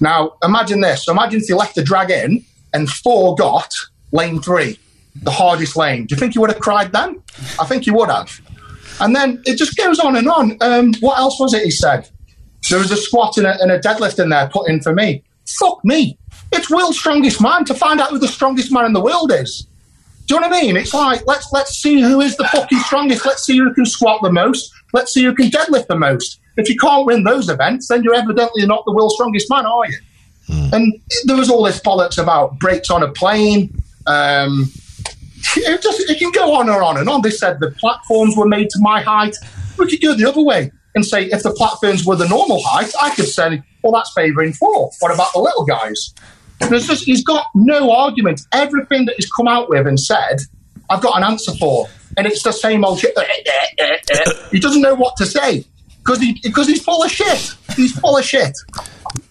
[0.00, 1.04] Now, imagine this.
[1.04, 3.72] So imagine if you left the drag in and Thor got
[4.12, 4.78] lane three,
[5.22, 6.06] the hardest lane.
[6.06, 7.22] Do you think you would have cried then?
[7.60, 8.40] I think you would have.
[9.00, 10.56] And then it just goes on and on.
[10.60, 12.08] Um, what else was it he said?
[12.70, 15.22] There was a squat and a, and a deadlift in there put in for me.
[15.58, 16.18] Fuck me.
[16.52, 19.66] It's world's strongest man to find out who the strongest man in the world is.
[20.32, 20.76] Do you know what I mean?
[20.78, 23.26] It's like let's let's see who is the fucking strongest.
[23.26, 24.72] Let's see who can squat the most.
[24.94, 26.40] Let's see who can deadlift the most.
[26.56, 29.84] If you can't win those events, then you're evidently not the world's strongest man, are
[29.86, 29.98] you?
[30.72, 33.74] And there was all this bollocks about brakes on a plane.
[34.06, 34.72] Um,
[35.54, 37.20] it just it can go on and on and on.
[37.20, 39.36] They said the platforms were made to my height.
[39.78, 40.72] We could go the other way.
[40.94, 44.54] and say if the platforms were the normal height, I could say, well, that's favouring
[44.54, 44.90] Thor.
[45.00, 46.14] What about the little guys?
[46.68, 48.40] There's just he's got no argument.
[48.52, 50.40] Everything that he's come out with and said,
[50.90, 53.14] I've got an answer for, and it's the same old shit.
[54.50, 55.64] he doesn't know what to say
[55.98, 57.54] because he because he's full of shit.
[57.76, 58.56] He's full of shit.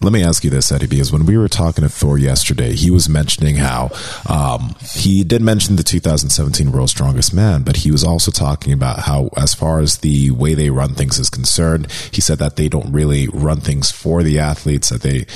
[0.00, 2.90] Let me ask you this, Eddie, because when we were talking to Thor yesterday, he
[2.90, 3.90] was mentioning how
[4.28, 9.00] um, he did mention the 2017 World's Strongest Man, but he was also talking about
[9.00, 12.68] how, as far as the way they run things is concerned, he said that they
[12.68, 14.88] don't really run things for the athletes.
[14.88, 15.26] That they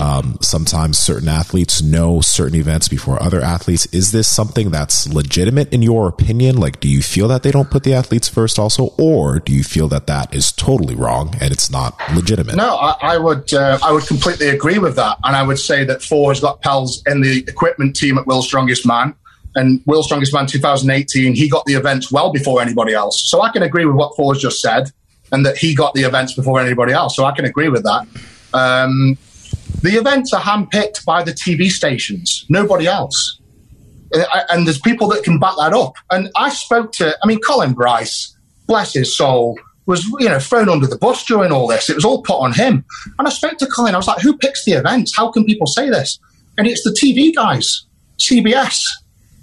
[0.00, 3.86] um, sometimes certain athletes know certain events before other athletes.
[3.86, 6.56] Is this something that's legitimate in your opinion?
[6.56, 9.62] Like, do you feel that they don't put the athletes first, also, or do you
[9.62, 12.56] feel that that is totally wrong and it's not legitimate?
[12.56, 13.52] No, I, I would.
[13.52, 15.18] Uh, I would completely agree with that.
[15.24, 18.46] And I would say that Thor has got pals in the equipment team at World's
[18.46, 19.14] Strongest Man.
[19.56, 23.22] And World's Strongest Man 2018, he got the events well before anybody else.
[23.30, 24.90] So I can agree with what Thor's just said
[25.32, 27.14] and that he got the events before anybody else.
[27.14, 28.06] So I can agree with that.
[28.54, 29.18] Um,
[29.82, 33.40] the events are handpicked by the TV stations, nobody else.
[34.14, 35.94] Uh, and there's people that can back that up.
[36.10, 38.34] And I spoke to, I mean, Colin Bryce,
[38.66, 41.90] bless his soul, was you know thrown under the bus during all this.
[41.90, 42.84] It was all put on him.
[43.18, 43.94] And I spoke to Colin.
[43.94, 45.16] I was like, "Who picks the events?
[45.16, 46.18] How can people say this?"
[46.56, 47.84] And it's the TV guys,
[48.18, 48.84] CBS,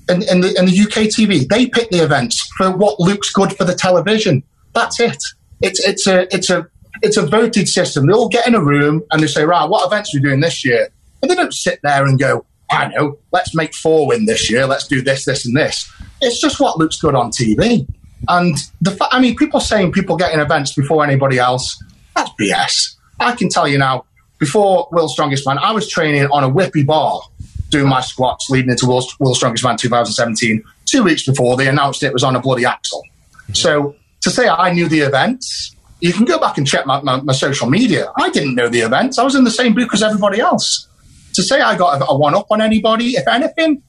[0.08, 1.48] and, and, the, and the UK TV.
[1.48, 4.44] They pick the events for what looks good for the television.
[4.74, 5.18] That's it.
[5.62, 6.68] It's it's a it's a
[7.02, 8.08] it's a voted system.
[8.08, 10.40] They all get in a room and they say, "Right, what events are we doing
[10.40, 10.90] this year?"
[11.22, 14.66] And they don't sit there and go, "I know, let's make Thor win this year.
[14.66, 15.90] Let's do this, this, and this."
[16.22, 17.88] It's just what looks good on TV.
[18.28, 21.82] And the fa- I mean, people saying people getting events before anybody else,
[22.16, 22.96] that's BS.
[23.20, 24.06] I can tell you now,
[24.40, 27.22] before World's Strongest Man, I was training on a whippy bar
[27.70, 30.64] doing my squats leading into World's, World's Strongest Man 2017.
[30.86, 33.02] Two weeks before, they announced it was on a bloody axle.
[33.44, 33.54] Mm-hmm.
[33.54, 37.22] So to say I knew the events, you can go back and check my, my,
[37.22, 38.12] my, social media.
[38.18, 39.18] I didn't know the events.
[39.18, 40.88] I was in the same book as everybody else.
[41.34, 43.82] To say I got a, a one up on anybody, if anything,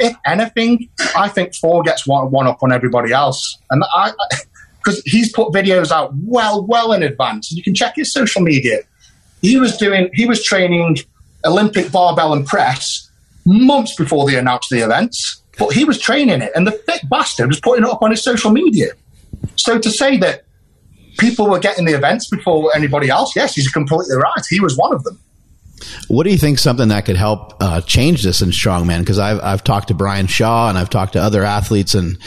[0.00, 3.58] if anything, I think Thor gets one, one up on everybody else.
[3.70, 4.12] And I,
[4.78, 7.52] because he's put videos out well, well in advance.
[7.52, 8.78] You can check his social media.
[9.42, 10.98] He was doing, he was training
[11.44, 13.08] Olympic barbell and press
[13.46, 17.48] months before they announced the events, but he was training it, and the thick bastard
[17.48, 18.88] was putting it up on his social media.
[19.56, 20.44] So to say that
[21.18, 24.44] people were getting the events before anybody else, yes, he's completely right.
[24.48, 25.18] He was one of them.
[26.08, 29.00] What do you think something that could help uh, change this in strongman?
[29.00, 32.18] Because I've I've talked to Brian Shaw and I've talked to other athletes, and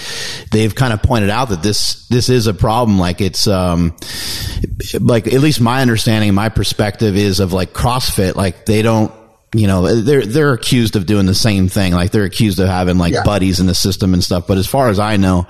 [0.52, 3.00] they've kind of pointed out that this this is a problem.
[3.00, 3.96] Like it's um,
[5.00, 8.36] like at least my understanding, my perspective is of like CrossFit.
[8.36, 9.12] Like they don't
[9.54, 11.94] you know, they're they're accused of doing the same thing.
[11.94, 13.24] Like they're accused of having like yeah.
[13.24, 14.48] buddies in the system and stuff.
[14.48, 15.46] But as far as I know,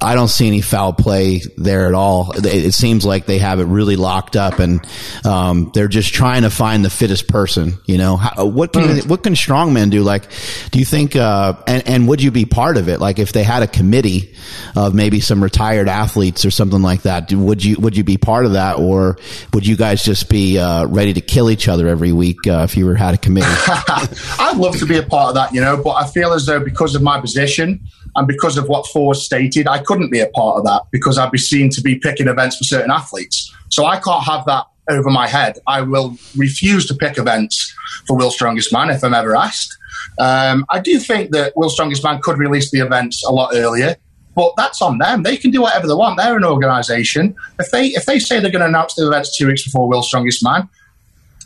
[0.00, 2.32] I don't see any foul play there at all.
[2.32, 4.86] It, it seems like they have it really locked up, and
[5.24, 7.78] um, they're just trying to find the fittest person.
[7.86, 9.08] You know, How, what can mm.
[9.08, 10.02] what can strongmen do?
[10.02, 10.24] Like,
[10.70, 11.16] do you think?
[11.16, 13.00] Uh, and and would you be part of it?
[13.00, 14.34] Like, if they had a committee
[14.76, 18.44] of maybe some retired athletes or something like that, would you would you be part
[18.44, 19.16] of that, or
[19.54, 22.76] would you guys just be uh, ready to kill each other every week uh, if
[22.76, 23.29] you were had a committee?
[23.38, 26.60] I'd love to be a part of that, you know, but I feel as though
[26.60, 27.80] because of my position
[28.16, 31.30] and because of what Thor stated, I couldn't be a part of that because I'd
[31.30, 33.54] be seen to be picking events for certain athletes.
[33.68, 35.58] So I can't have that over my head.
[35.66, 37.74] I will refuse to pick events
[38.06, 39.76] for World's Strongest Man if I'm ever asked.
[40.18, 43.96] Um, I do think that World's Strongest Man could release the events a lot earlier,
[44.34, 45.22] but that's on them.
[45.22, 46.18] They can do whatever they want.
[46.18, 47.36] They're an organisation.
[47.58, 50.08] If they if they say they're going to announce the events two weeks before World's
[50.08, 50.68] Strongest Man,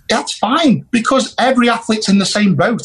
[0.09, 2.83] that's fine because every athlete's in the same boat.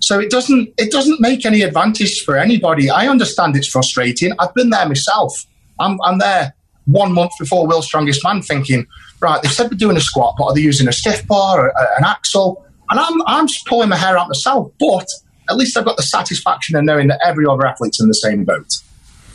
[0.00, 2.90] So it doesn't it doesn't make any advantage for anybody.
[2.90, 4.32] I understand it's frustrating.
[4.38, 5.46] I've been there myself.
[5.78, 6.54] I'm, I'm there
[6.86, 8.86] one month before World's Strongest Man, thinking,
[9.20, 11.74] right, they said they're doing a squat, but are they using a stiff bar or
[11.98, 12.64] an axle?
[12.90, 14.72] And I'm I'm pulling my hair out myself.
[14.78, 15.06] But
[15.48, 18.44] at least I've got the satisfaction of knowing that every other athlete's in the same
[18.44, 18.78] boat.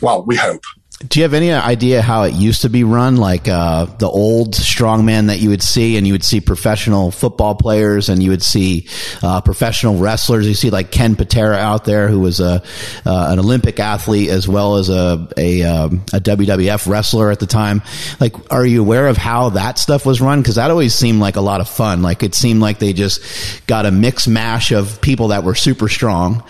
[0.00, 0.62] Well, we hope.
[1.00, 3.18] Do you have any idea how it used to be run?
[3.18, 7.54] Like uh, the old strongman that you would see, and you would see professional football
[7.54, 8.88] players, and you would see
[9.22, 10.48] uh, professional wrestlers.
[10.48, 12.62] You see like Ken Patera out there, who was a
[13.04, 17.46] uh, an Olympic athlete as well as a a, um, a, WWF wrestler at the
[17.46, 17.82] time.
[18.18, 20.40] Like, are you aware of how that stuff was run?
[20.40, 22.00] Because that always seemed like a lot of fun.
[22.00, 25.90] Like it seemed like they just got a mix mash of people that were super
[25.90, 26.42] strong,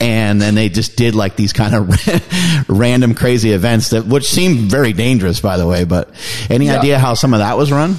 [0.00, 4.70] and then they just did like these kind of random crazy events that which seemed
[4.70, 6.10] very dangerous by the way but
[6.50, 6.78] any yeah.
[6.78, 7.96] idea how some of that was run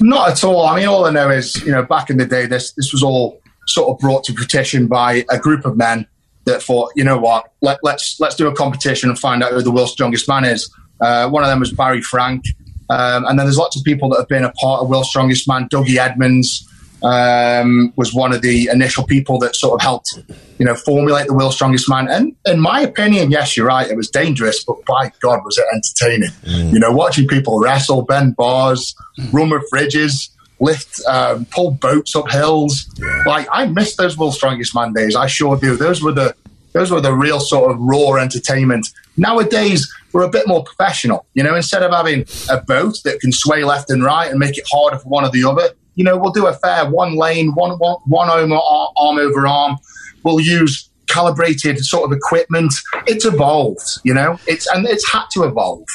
[0.00, 2.46] not at all i mean all i know is you know back in the day
[2.46, 6.06] this this was all sort of brought to fruition by a group of men
[6.44, 9.62] that thought you know what let, let's let's do a competition and find out who
[9.62, 12.44] the world's strongest man is uh, one of them was barry frank
[12.88, 15.48] Um, and then there's lots of people that have been a part of World's Strongest
[15.48, 15.68] Man.
[15.68, 16.68] Dougie Edmonds
[17.02, 20.18] um, was one of the initial people that sort of helped,
[20.58, 22.08] you know, formulate the World's Strongest Man.
[22.08, 25.64] And in my opinion, yes, you're right, it was dangerous, but by God, was it
[25.72, 26.30] entertaining.
[26.44, 26.72] Mm.
[26.72, 29.32] You know, watching people wrestle, bend bars, mm.
[29.32, 30.30] rumor fridges,
[30.60, 32.88] lift, um, pull boats up hills.
[33.26, 35.14] Like I miss those World's Strongest Man days.
[35.16, 35.76] I sure do.
[35.76, 36.34] Those were the
[36.72, 38.86] those were the real sort of raw entertainment.
[39.16, 41.24] Nowadays, we're a bit more professional.
[41.32, 44.58] You know, instead of having a boat that can sway left and right and make
[44.58, 47.52] it harder for one or the other, you know, we'll do a fair one lane,
[47.54, 49.78] one, one, one arm, arm over arm.
[50.22, 52.72] We'll use calibrated sort of equipment.
[53.06, 55.86] It's evolved, you know, it's and it's had to evolve.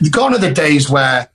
[0.00, 1.28] You've gone are the days where,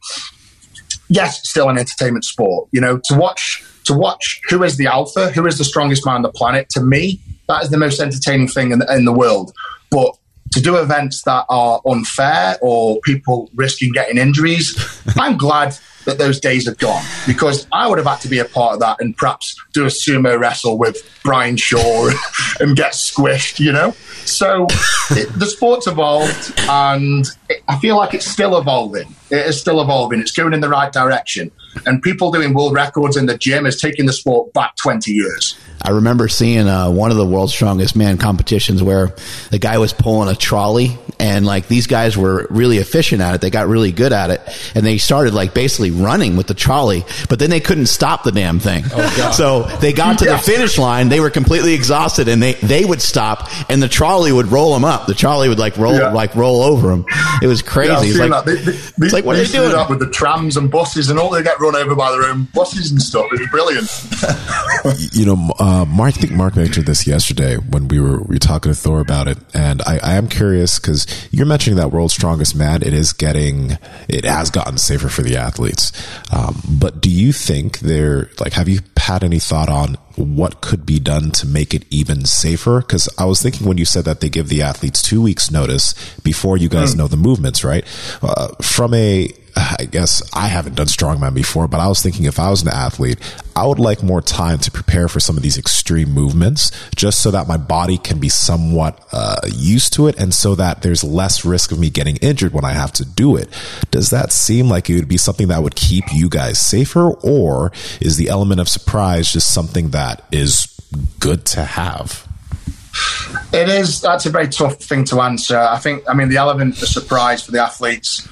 [1.08, 2.68] yes, it's still an entertainment sport.
[2.72, 6.16] You know, to watch to watch who is the alpha, who is the strongest man
[6.16, 6.70] on the planet.
[6.72, 9.54] To me, that is the most entertaining thing in the, in the world.
[9.90, 10.16] But
[10.54, 14.78] to do events that are unfair or people risking getting injuries,
[15.18, 18.46] I'm glad that those days are gone because I would have had to be a
[18.46, 22.10] part of that and perhaps do a sumo wrestle with Brian Shaw
[22.60, 23.92] and get squished, you know?
[24.26, 24.68] So
[25.12, 29.14] it, the sport's evolved and it, I feel like it's still evolving.
[29.30, 30.20] It is still evolving.
[30.20, 31.52] It's going in the right direction.
[31.86, 35.58] And people doing world records in the gym is taking the sport back 20 years.
[35.82, 39.16] I remember seeing uh, one of the world's strongest man competitions where
[39.50, 43.42] the guy was pulling a trolley and like these guys were really efficient at it.
[43.42, 44.42] They got really good at it
[44.74, 48.32] and they started like basically running with the trolley, but then they couldn't stop the
[48.32, 48.84] damn thing.
[48.92, 50.44] Oh, so they got to yes.
[50.44, 51.10] the finish line.
[51.10, 54.84] They were completely exhausted and they, they would stop and the trolley would roll them
[54.84, 55.06] up.
[55.06, 56.12] The trolley would like roll, yeah.
[56.12, 57.06] like roll over them.
[57.42, 58.18] It was crazy.
[58.18, 59.72] Yeah, like, they, they, it's like, what are they doing?
[59.74, 62.46] Up with the trams and buses and all they get run over by their own
[62.54, 63.28] buses and stuff.
[63.32, 63.88] It's brilliant.
[65.14, 68.40] you know, uh, Mark, I think Mark mentioned this yesterday when we were, we were
[68.40, 69.38] talking to Thor about it.
[69.54, 72.82] And I, I am curious because you're mentioning that world's strongest man.
[72.82, 75.92] It is getting, it has gotten safer for the athletes.
[76.34, 80.86] Um, but do you think there, like, have you had any thought on what could
[80.86, 82.80] be done to make it even safer?
[82.80, 85.94] Because I was thinking when you said that they give the athletes two weeks notice
[86.20, 87.00] before you guys mm.
[87.00, 87.86] know the movements, right?
[88.22, 89.30] Uh, from a
[89.80, 92.70] I guess I haven't done strongman before, but I was thinking if I was an
[92.70, 93.20] athlete,
[93.56, 97.32] I would like more time to prepare for some of these extreme movements just so
[97.32, 101.44] that my body can be somewhat uh, used to it and so that there's less
[101.44, 103.50] risk of me getting injured when I have to do it.
[103.92, 107.72] Does that seem like it would be something that would keep you guys safer or
[108.00, 110.68] is the element of surprise just something that is
[111.20, 112.28] good to have?
[113.54, 114.02] It is.
[114.02, 115.58] That's a very tough thing to answer.
[115.58, 118.28] I think, I mean, the element of surprise for the athletes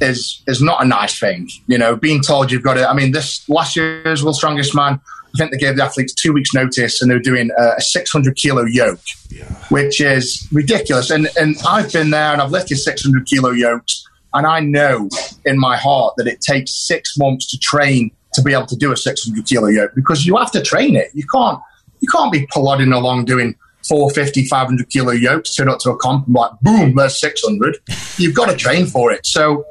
[0.00, 1.48] is is not a nice thing.
[1.66, 2.88] You know, being told you've got to.
[2.88, 5.00] I mean, this last year's World Strongest Man,
[5.34, 8.64] I think they gave the athletes two weeks' notice, and they're doing a 600 kilo
[8.64, 9.44] yoke, yeah.
[9.68, 11.10] which is ridiculous.
[11.10, 15.08] And and I've been there, and I've lifted 600 kilo yokes, and I know
[15.44, 18.92] in my heart that it takes six months to train to be able to do
[18.92, 21.10] a 600 kilo yoke because you have to train it.
[21.14, 21.60] You can't
[22.00, 23.56] you can't be plodding along doing
[23.88, 27.78] 450, 500 kilo yokes, turn up to a comp and like, boom, there's 600.
[28.18, 29.26] You've got to train for it.
[29.26, 29.64] So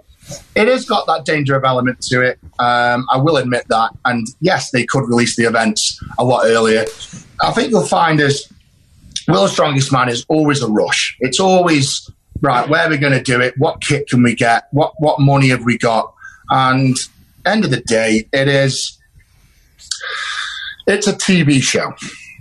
[0.55, 2.39] it has got that danger of element to it.
[2.59, 3.91] Um, I will admit that.
[4.05, 6.85] And yes, they could release the events a lot earlier.
[7.41, 8.51] I think you'll find is
[9.27, 11.15] World's Strongest Man is always a rush.
[11.19, 12.09] It's always
[12.41, 12.67] right.
[12.67, 13.53] Where are we going to do it?
[13.57, 14.67] What kit can we get?
[14.71, 16.13] What what money have we got?
[16.49, 16.97] And
[17.45, 18.97] end of the day, it is
[20.87, 21.93] it's a TV show,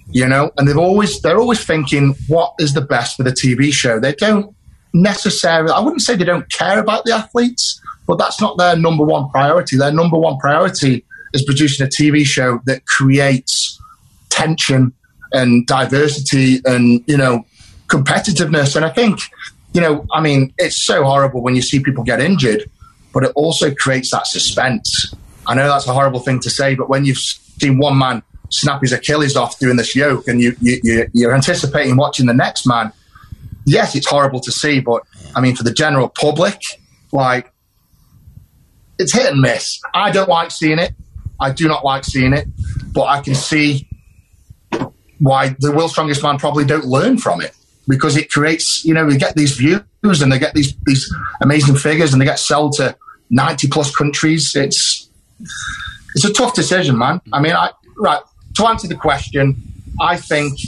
[0.08, 0.50] you know.
[0.56, 3.98] And they've always they're always thinking what is the best for the TV show.
[3.98, 4.54] They don't
[4.92, 9.04] necessarily, I wouldn't say they don't care about the athletes, but that's not their number
[9.04, 9.76] one priority.
[9.76, 13.80] Their number one priority is producing a TV show that creates
[14.30, 14.92] tension
[15.32, 17.44] and diversity and, you know,
[17.88, 18.76] competitiveness.
[18.76, 19.20] And I think,
[19.72, 22.70] you know, I mean, it's so horrible when you see people get injured,
[23.12, 25.14] but it also creates that suspense.
[25.46, 28.80] I know that's a horrible thing to say, but when you've seen one man snap
[28.80, 32.92] his Achilles off doing this yoke and you, you, you're anticipating watching the next man,
[33.66, 35.02] yes, it's horrible to see, but
[35.34, 36.60] I mean, for the general public,
[37.12, 37.52] like,
[38.98, 39.78] it's hit and miss.
[39.92, 40.92] I don't like seeing it.
[41.38, 42.46] I do not like seeing it,
[42.94, 43.86] but I can see
[45.18, 47.52] why the world's strongest man probably don't learn from it
[47.88, 49.82] because it creates, you know, we get these views
[50.22, 52.96] and they get these these amazing figures and they get sold to
[53.28, 54.54] ninety plus countries.
[54.54, 55.10] It's
[56.14, 57.20] it's a tough decision, man.
[57.32, 58.22] I mean, I right
[58.56, 59.56] to answer the question,
[60.00, 60.58] I think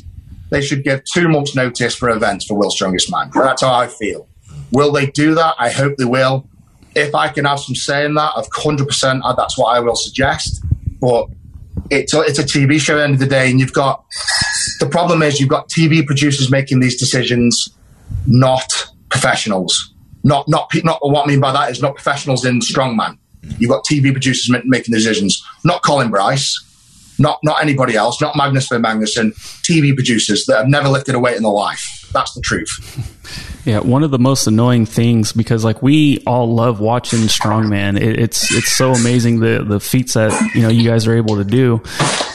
[0.51, 3.31] they should give two months' notice for events for World's Strongest Man.
[3.35, 4.29] That's how I feel.
[4.73, 5.55] Will they do that?
[5.59, 6.49] I hope they will.
[6.95, 9.97] If I can have some say in that, of 100%, uh, that's what I will
[9.97, 10.65] suggest.
[11.01, 11.29] But
[11.91, 14.05] it's a, it's a TV show at the end of the day, and you've got
[14.81, 17.71] the problem is you've got TV producers making these decisions,
[18.27, 19.95] not professionals.
[20.25, 23.19] Not not not what I mean by that is not professionals in strongman.
[23.59, 26.59] You've got TV producers making decisions, not Colin Bryce,
[27.19, 31.19] not not anybody else, not Magnus Ver Magnusson, TV producers that have never lifted a
[31.19, 32.09] weight in their life.
[32.13, 32.69] That's the truth.
[33.65, 38.01] Yeah, one of the most annoying things because like we all love watching strongman.
[38.01, 41.37] It, it's it's so amazing the the feats that you know you guys are able
[41.37, 41.83] to do.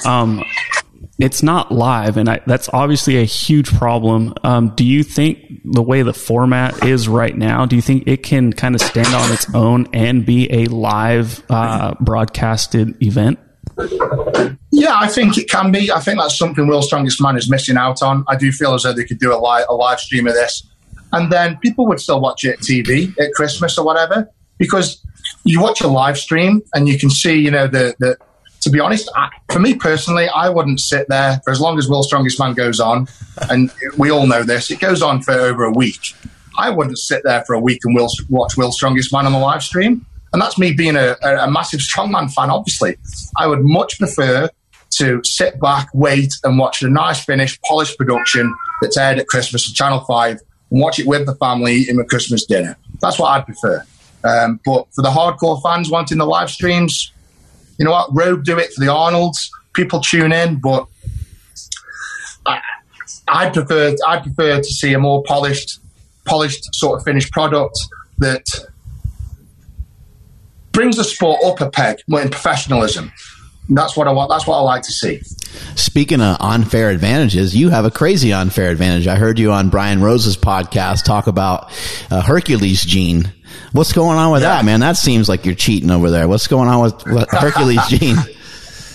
[0.06, 0.44] Um,
[1.20, 4.34] it's not live, and I, that's obviously a huge problem.
[4.44, 8.24] Um, do you think the way the format is right now, do you think it
[8.24, 13.40] can kind of stand on its own and be a live uh, broadcasted event?
[14.72, 15.92] Yeah, I think it can be.
[15.92, 18.24] I think that's something World's Strongest Man is missing out on.
[18.28, 20.68] I do feel as though they could do a live, a live stream of this,
[21.12, 25.02] and then people would still watch it TV at Christmas or whatever because
[25.44, 28.18] you watch a live stream and you can see, you know, the the
[28.64, 31.90] to be honest, I, for me personally, I wouldn't sit there for as long as
[31.90, 33.08] World's Strongest Man goes on.
[33.50, 36.16] And we all know this, it goes on for over a week.
[36.58, 39.38] I wouldn't sit there for a week and will, watch World's Strongest Man on the
[39.38, 40.06] live stream.
[40.34, 42.98] And that's me being a, a, a massive strongman fan, obviously.
[43.38, 44.50] I would much prefer
[44.98, 49.68] to sit back, wait, and watch a nice, finished, polished production that's aired at Christmas
[49.70, 50.40] on Channel 5
[50.72, 52.76] and watch it with the family in a Christmas dinner.
[53.00, 53.86] That's what I'd prefer.
[54.24, 57.12] Um, but for the hardcore fans wanting the live streams,
[57.78, 58.10] you know what?
[58.12, 59.52] Rogue do it for the Arnolds.
[59.74, 60.88] People tune in, but
[62.46, 62.60] I,
[63.28, 65.80] I'd prefer I'd prefer to see a more polished,
[66.26, 67.78] polished sort of finished product
[68.20, 68.46] that
[70.74, 73.12] brings the sport up a peg in professionalism.
[73.70, 74.30] And that's what I want.
[74.30, 75.22] That's what I like to see.
[75.76, 79.08] Speaking of unfair advantages, you have a crazy unfair advantage.
[79.08, 81.72] I heard you on Brian Rose's podcast talk about
[82.12, 83.32] uh, Hercules gene.
[83.72, 84.58] What's going on with yeah.
[84.58, 84.82] that, man?
[84.82, 86.28] That seems like you're cheating over there.
[86.28, 88.18] What's going on with, with Hercules gene?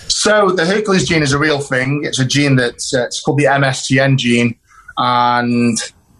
[0.07, 2.01] So the Hercules gene is a real thing.
[2.03, 4.55] It's a gene that's uh, it's called the MSTN gene,
[4.97, 5.77] and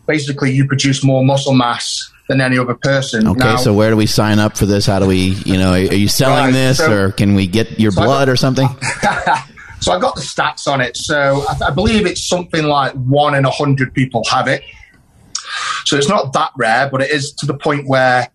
[0.08, 3.28] basically you produce more muscle mass than any other person.
[3.28, 4.86] Okay, now, so where do we sign up for this?
[4.86, 7.80] How do we, you know, are you selling right, this, so, or can we get
[7.80, 8.68] your so blood got, or something?
[9.82, 10.96] so I got the stats on it.
[10.96, 14.64] So I, I believe it's something like one in a hundred people have it.
[15.86, 18.30] So it's not that rare, but it is to the point where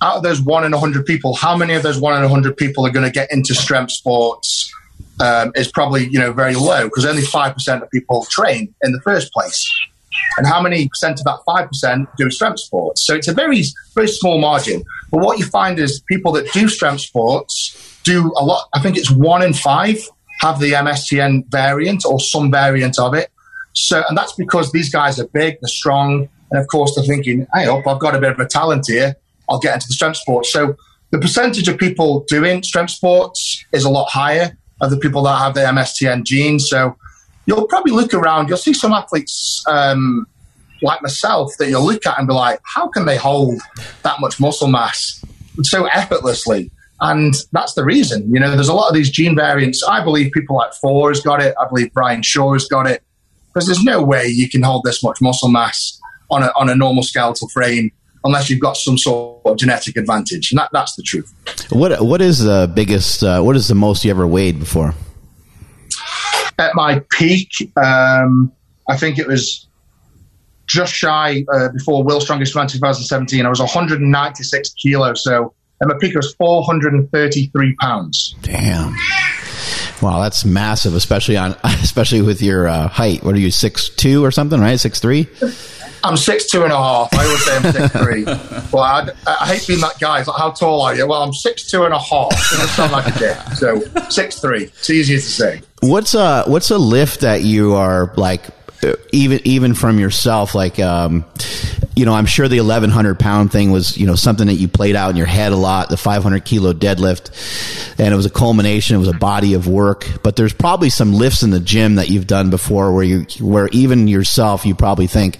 [0.00, 2.28] out of those one in a hundred people, how many of those one in a
[2.28, 4.72] hundred people are going to get into strength sports?
[5.20, 8.92] Um, is probably you know very low because only five percent of people train in
[8.92, 9.68] the first place,
[10.36, 13.06] and how many percent of that five percent do strength sports?
[13.06, 13.62] So it's a very
[13.94, 14.82] very small margin.
[15.10, 18.68] But what you find is people that do strength sports do a lot.
[18.74, 19.98] I think it's one in five
[20.40, 23.30] have the MSTN variant or some variant of it.
[23.74, 27.46] So, and that's because these guys are big, they're strong, and of course they're thinking,
[27.54, 29.16] "Hey, up, I've got a bit of a talent here.
[29.48, 30.76] I'll get into the strength sports." So,
[31.10, 35.38] the percentage of people doing strength sports is a lot higher of the people that
[35.38, 36.58] have the MSTN gene.
[36.58, 36.96] So,
[37.48, 40.26] you'll probably look around, you'll see some athletes um,
[40.82, 43.60] like myself that you'll look at and be like, "How can they hold
[44.02, 45.24] that much muscle mass
[45.62, 46.70] so effortlessly?"
[47.00, 48.32] And that's the reason.
[48.32, 49.82] You know, there's a lot of these gene variants.
[49.82, 51.54] I believe people like Thor has got it.
[51.60, 53.02] I believe Brian Shaw has got it
[53.48, 55.98] because there's no way you can hold this much muscle mass
[56.30, 57.90] on a, on a normal skeletal frame
[58.24, 60.50] unless you've got some sort of genetic advantage.
[60.50, 61.32] And that, that's the truth.
[61.70, 64.92] What What is the biggest, uh, what is the most you ever weighed before?
[66.58, 68.52] At my peak, um,
[68.88, 69.66] I think it was
[70.66, 73.44] just shy uh, before World Strongest Man 2017.
[73.44, 75.24] I was 196 kilos.
[75.24, 78.34] So at my peak, was 433 pounds.
[78.42, 78.94] Damn.
[80.02, 83.24] Wow, that's massive, especially on especially with your uh, height.
[83.24, 84.60] What are you six two or something?
[84.60, 85.26] Right, six three.
[86.04, 87.12] I'm six two and a half.
[87.14, 88.24] I always say I'm six three.
[88.72, 90.20] well, I, I, hate being that guy.
[90.20, 91.06] It's like, how tall are you?
[91.06, 92.32] Well, I'm six two and a half.
[92.32, 93.36] It sound like a dick.
[93.56, 94.64] So six three.
[94.64, 95.62] It's easier to say.
[95.80, 98.42] What's a what's a lift that you are like
[99.12, 101.24] even even from yourself like um,
[101.98, 104.96] you know i'm sure the 1100 pound thing was you know something that you played
[104.96, 107.94] out in your head a lot the 500 kilo deadlift.
[107.98, 110.06] And it was a culmination it was a body of work.
[110.22, 113.68] But there's probably some lifts in the gym that you've done before where you where
[113.68, 115.38] even yourself you probably think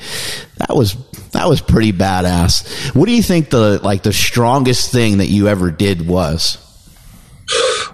[0.57, 0.97] that was
[1.31, 2.95] that was pretty badass.
[2.95, 6.59] What do you think the like the strongest thing that you ever did was?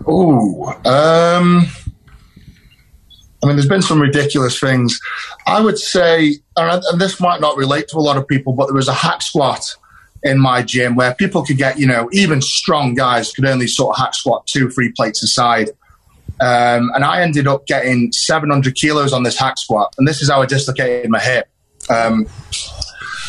[0.07, 1.67] Oh um
[3.45, 4.99] I mean, there's been some ridiculous things.
[5.47, 8.75] I would say, and this might not relate to a lot of people, but there
[8.75, 9.77] was a hack squat
[10.23, 13.95] in my gym where people could get, you know, even strong guys could only sort
[13.95, 15.69] of hack squat two, three plates aside.
[16.41, 19.95] Um, and I ended up getting 700 kilos on this hack squat.
[19.99, 21.47] And this is how I dislocated my hip.
[21.91, 22.27] Um,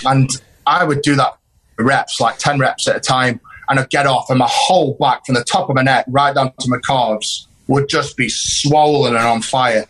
[0.06, 0.30] and
[0.66, 1.38] I would do that
[1.78, 3.42] reps, like 10 reps at a time.
[3.68, 6.34] And I'd get off, and my whole back from the top of my neck right
[6.34, 9.86] down to my calves would just be swollen and on fire.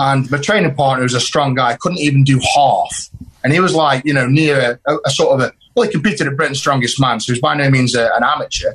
[0.00, 3.10] And my training partner was a strong guy, couldn't even do half.
[3.44, 6.26] And he was like, you know, near a, a sort of a, well, he competed
[6.26, 8.72] at Britain's Strongest Man, so he's by no means a, an amateur.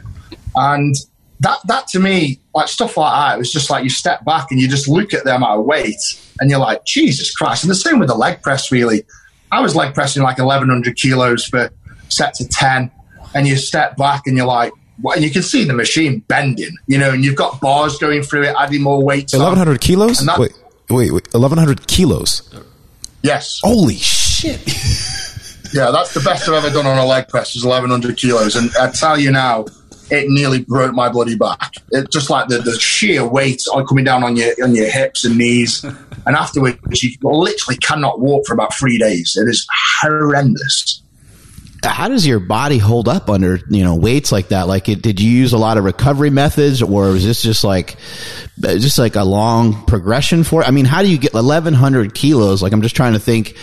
[0.55, 0.93] And
[1.39, 4.51] that that to me, like stuff like that, it was just like you step back
[4.51, 5.99] and you just look at the amount of weight
[6.39, 7.63] and you're like, Jesus Christ.
[7.63, 9.03] And the same with the leg press, really.
[9.51, 11.71] I was leg pressing like 1,100 kilos for
[12.09, 12.91] sets of 10.
[13.33, 14.71] And you step back and you're like,
[15.03, 18.43] and you can see the machine bending, you know, and you've got bars going through
[18.43, 19.31] it, adding more weight.
[19.33, 20.19] 1,100 kilos?
[20.25, 20.53] that- wait,
[20.89, 21.33] wait, wait.
[21.33, 22.41] 1,100 kilos?
[23.21, 23.59] Yes.
[23.63, 24.61] Holy shit.
[25.73, 28.55] Yeah, that's the best I've ever done on a leg press is 1,100 kilos.
[28.55, 29.65] And I tell you now,
[30.09, 31.73] it nearly broke my bloody back.
[31.91, 35.37] It just like the, the sheer weight coming down on your on your hips and
[35.37, 39.35] knees, and afterwards you literally cannot walk for about three days.
[39.35, 39.67] It is
[40.01, 41.01] horrendous.
[41.83, 44.67] How does your body hold up under you know weights like that?
[44.67, 47.97] Like it, did you use a lot of recovery methods or was this just like
[48.59, 50.67] just like a long progression for it?
[50.67, 52.61] I mean how do you get 1100 kilos?
[52.61, 53.57] Like i'm just trying to think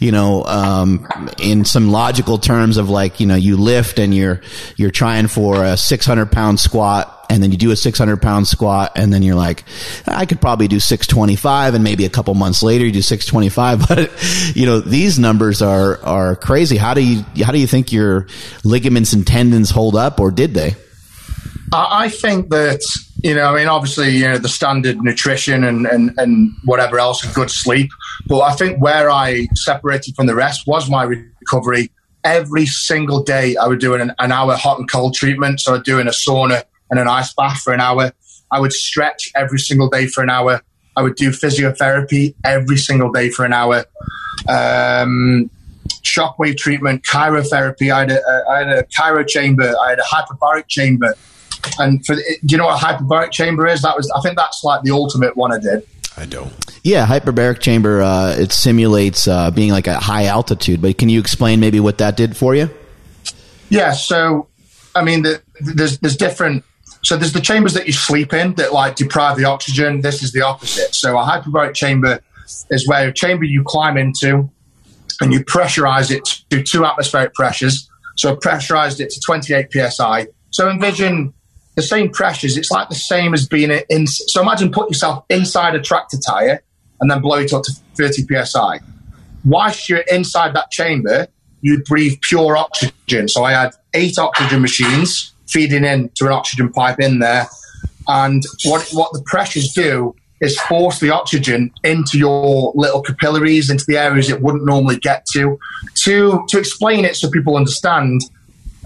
[0.00, 1.06] you know um,
[1.38, 4.40] in some logical terms of like you know you lift and you're
[4.76, 8.92] you're trying for a 600 pound squat and then you do a 600 pound squat
[8.96, 9.64] and then you're like
[10.06, 14.56] i could probably do 625 and maybe a couple months later you do 625 but
[14.56, 18.26] you know these numbers are are crazy how do you how do you think your
[18.64, 20.74] ligaments and tendons hold up or did they
[21.72, 22.80] I, I think that
[23.22, 27.24] you know, I mean, obviously, you know, the standard nutrition and, and, and whatever else,
[27.34, 27.90] good sleep.
[28.26, 31.90] But I think where I separated from the rest was my recovery.
[32.22, 35.60] Every single day, I would do an, an hour hot and cold treatment.
[35.60, 38.12] So I'd do in a sauna and an ice bath for an hour.
[38.50, 40.62] I would stretch every single day for an hour.
[40.96, 43.84] I would do physiotherapy every single day for an hour.
[44.48, 45.50] Um,
[46.02, 47.92] shockwave treatment, cryotherapy.
[47.92, 49.74] I had, a, I had a cryo chamber.
[49.84, 51.14] I had a hyperbaric chamber.
[51.78, 53.82] And for do you know what a hyperbaric chamber is?
[53.82, 55.86] That was I think that's like the ultimate one I did.
[56.16, 56.52] I don't.
[56.82, 61.20] yeah hyperbaric chamber uh, it simulates uh, being like at high altitude but can you
[61.20, 62.70] explain maybe what that did for you
[63.68, 63.92] Yeah.
[63.92, 64.46] So
[64.94, 66.64] I mean, the, there's there's different.
[67.06, 70.00] So there's the chambers that you sleep in that like deprive the oxygen.
[70.00, 70.92] This is the opposite.
[70.92, 72.18] So a hyperbaric chamber
[72.68, 74.50] is where a chamber you climb into
[75.20, 77.88] and you pressurize it to two atmospheric pressures.
[78.16, 80.26] So I pressurized it to 28 psi.
[80.50, 81.32] So envision
[81.76, 82.56] the same pressures.
[82.56, 84.08] It's like the same as being in.
[84.08, 86.60] So imagine put yourself inside a tractor tire
[87.00, 88.80] and then blow it up to 30 psi.
[89.44, 91.28] Whilst you're inside that chamber,
[91.60, 93.28] you breathe pure oxygen.
[93.28, 97.46] So I had eight oxygen machines feeding into an oxygen pipe in there.
[98.08, 103.84] And what, what the pressures do is force the oxygen into your little capillaries, into
[103.88, 105.58] the areas it wouldn't normally get to.
[106.04, 108.20] To, to explain it so people understand,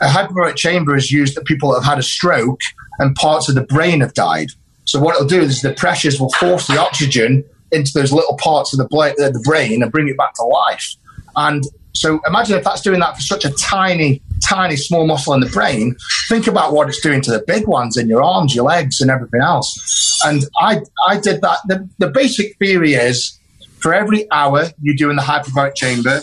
[0.01, 2.61] a hyperbaric chamber is used that people have had a stroke
[2.99, 4.51] and parts of the brain have died.
[4.85, 8.73] So what it'll do is the pressures will force the oxygen into those little parts
[8.73, 10.95] of the, bla- uh, the brain and bring it back to life.
[11.37, 11.65] And
[12.01, 15.51] so imagine if that's doing that for such a tiny, tiny, small muscle in the
[15.51, 15.95] brain.
[16.31, 19.11] Think about what it's doing to the big ones in your arms, your legs, and
[19.11, 20.19] everything else.
[20.25, 21.59] And I, I did that.
[21.67, 23.39] The, the basic theory is
[23.81, 26.23] for every hour you do in the hyperbaric chamber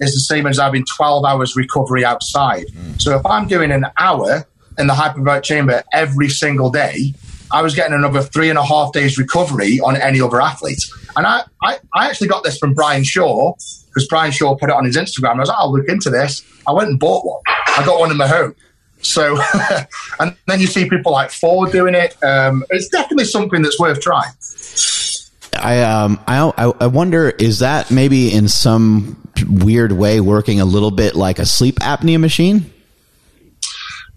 [0.00, 2.64] is the same as having 12 hours recovery outside.
[2.68, 3.02] Mm.
[3.02, 4.46] So if I'm doing an hour
[4.78, 7.12] in the hyperbaric chamber every single day,
[7.52, 10.82] I was getting another three and a half days recovery on any other athlete.
[11.16, 13.54] And I, I, I actually got this from Brian Shaw
[13.86, 15.36] because Brian Shaw put it on his Instagram.
[15.36, 16.44] I was like, I'll look into this.
[16.66, 17.42] I went and bought one.
[17.46, 18.54] I got one in my home.
[19.02, 19.38] So,
[20.20, 22.22] and then you see people like Thor doing it.
[22.22, 24.32] Um, it's definitely something that's worth trying.
[25.56, 30.90] I um I I wonder is that maybe in some weird way working a little
[30.90, 32.72] bit like a sleep apnea machine?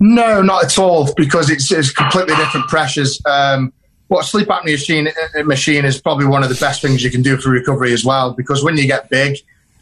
[0.05, 3.21] No, not at all, because it's, it's completely different pressures.
[3.25, 3.71] Um,
[4.09, 7.21] what sleep apnea machine, uh, machine is probably one of the best things you can
[7.21, 9.37] do for recovery as well, because when you get big,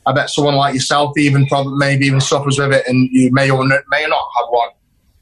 [0.05, 3.49] I bet someone like yourself even probably maybe even suffers with it, and you may
[3.49, 4.69] or may not have one.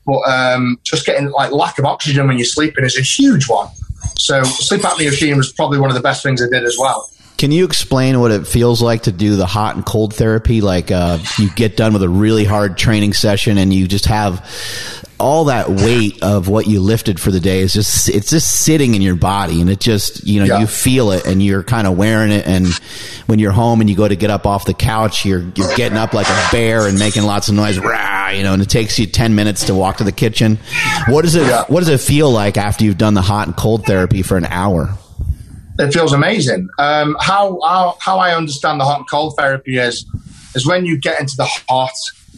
[0.05, 3.69] But um, just getting like lack of oxygen when you're sleeping is a huge one.
[4.17, 7.09] So sleep apnea machine was probably one of the best things I did as well.
[7.39, 10.59] Can you explain what it feels like to do the hot and cold therapy?
[10.59, 14.45] Like uh, you get done with a really hard training session and you just have
[15.21, 18.93] all that weight of what you lifted for the day is just it's just sitting
[18.95, 20.59] in your body and it just you know Yeah.
[20.59, 22.67] you feel it and you're kind of wearing it and
[23.25, 25.97] when you're home and you go to get up off the couch you're you're getting
[25.97, 28.97] up like a bear and making lots of noise rah, you know and it takes
[28.97, 30.57] you 10 minutes to walk to the kitchen
[31.09, 31.65] what does it Yeah.
[31.67, 34.45] what does it feel like after you've done the hot and cold therapy for an
[34.45, 34.97] hour
[35.79, 36.69] it feels amazing.
[36.77, 40.05] Um, how, how how I understand the hot and cold therapy is
[40.55, 41.91] is when you get into the hot.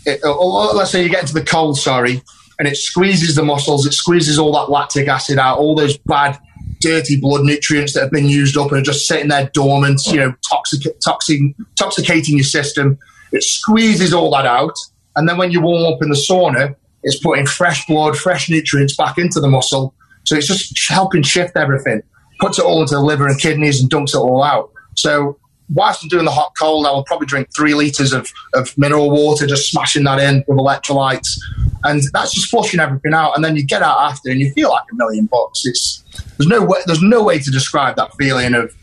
[0.06, 2.22] It, or, let's say you get into the cold, sorry,
[2.58, 3.86] and it squeezes the muscles.
[3.86, 6.40] It squeezes all that lactic acid out, all those bad,
[6.80, 10.02] dirty blood nutrients that have been used up and are just sitting there dormant.
[10.08, 11.42] You know, toxic, toxic,
[11.78, 12.98] toxicating your system.
[13.32, 14.76] It squeezes all that out,
[15.16, 18.96] and then when you warm up in the sauna, It's putting fresh blood, fresh nutrients
[18.96, 19.94] back into the muscle.
[20.24, 22.04] So it's just helping shift everything,
[22.42, 24.72] puts it all into the liver and kidneys and dumps it all out.
[24.96, 25.40] So
[25.74, 29.10] whilst I'm doing the hot cold, I will probably drink three litres of, of mineral
[29.10, 31.40] water, just smashing that in with electrolytes.
[31.84, 33.36] And that's just flushing everything out.
[33.36, 35.62] And then you get out after and you feel like a million bucks.
[35.66, 36.04] It's
[36.38, 38.76] there's no way there's no way to describe that feeling of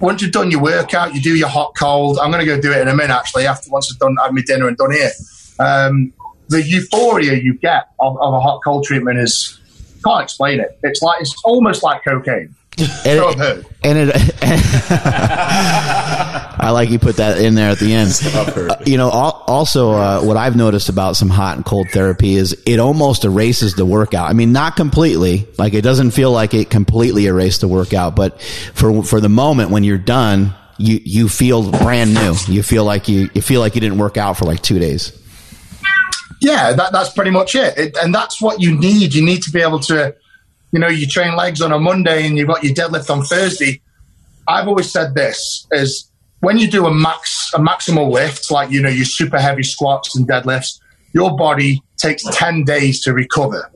[0.00, 2.18] once you've done your workout, you do your hot cold.
[2.18, 4.34] I'm going to go do it in a minute actually after once I've done had
[4.34, 5.10] my dinner and done here.
[5.58, 6.12] Um,
[6.48, 9.58] the euphoria you get of, of a hot cold treatment is
[10.04, 10.78] can't explain it.
[10.82, 12.54] It's like it's almost like cocaine.
[12.78, 14.10] And So I've it, and
[16.58, 18.12] I like you put that in there at the end.
[18.24, 22.34] Uh, you know, al- also uh, what I've noticed about some hot and cold therapy
[22.34, 24.28] is it almost erases the workout.
[24.28, 25.46] I mean, not completely.
[25.56, 29.70] Like it doesn't feel like it completely erased the workout, but for for the moment
[29.70, 32.34] when you're done, you you feel brand new.
[32.46, 35.12] You feel like you you feel like you didn't work out for like two days.
[36.40, 37.76] Yeah, that, that's pretty much it.
[37.78, 37.96] it.
[37.96, 39.14] And that's what you need.
[39.14, 40.14] You need to be able to,
[40.76, 43.80] you know, you train legs on a Monday and you've got your deadlift on Thursday.
[44.46, 46.10] I've always said this is
[46.40, 50.14] when you do a max a maximal lift, like you know, your super heavy squats
[50.14, 50.78] and deadlifts,
[51.14, 53.70] your body takes 10 days to recover.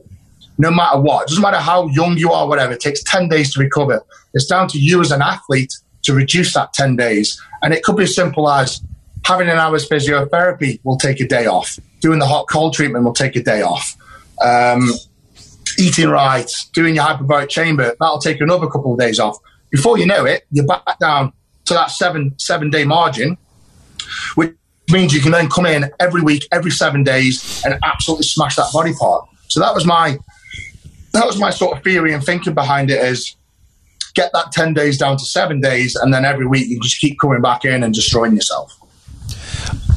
[0.59, 1.23] No matter what.
[1.23, 4.03] It doesn't matter how young you are, whatever, it takes 10 days to recover.
[4.35, 5.73] It's down to you as an athlete
[6.03, 7.41] to reduce that 10 days.
[7.63, 8.79] And it could be as simple as
[9.25, 11.79] having an hour's physiotherapy will take a day off.
[11.99, 13.97] Doing the hot cold treatment will take a day off.
[14.39, 14.91] Um,
[15.81, 19.37] eating right, doing your hyperbaric chamber, that'll take another couple of days off.
[19.69, 21.33] Before you know it, you're back down
[21.65, 23.37] to that seven seven day margin,
[24.35, 24.55] which
[24.89, 28.69] means you can then come in every week, every seven days, and absolutely smash that
[28.73, 29.27] body part.
[29.47, 30.17] So that was my
[31.13, 33.35] that was my sort of theory and thinking behind it is
[34.13, 37.17] get that 10 days down to seven days and then every week you just keep
[37.19, 38.77] coming back in and destroying yourself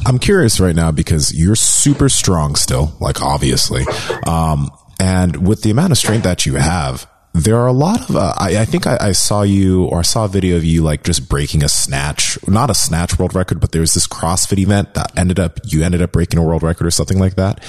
[0.05, 3.83] I'm curious right now because you're super strong still, like obviously.
[4.27, 4.69] Um,
[4.99, 8.33] and with the amount of strength that you have, there are a lot of, uh,
[8.37, 11.03] I, I think I, I saw you or I saw a video of you like
[11.03, 14.93] just breaking a snatch, not a snatch world record, but there was this CrossFit event
[14.93, 17.61] that ended up, you ended up breaking a world record or something like that.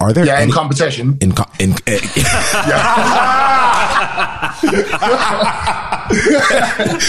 [0.00, 1.98] Are there yeah in competition in, co- in, eh,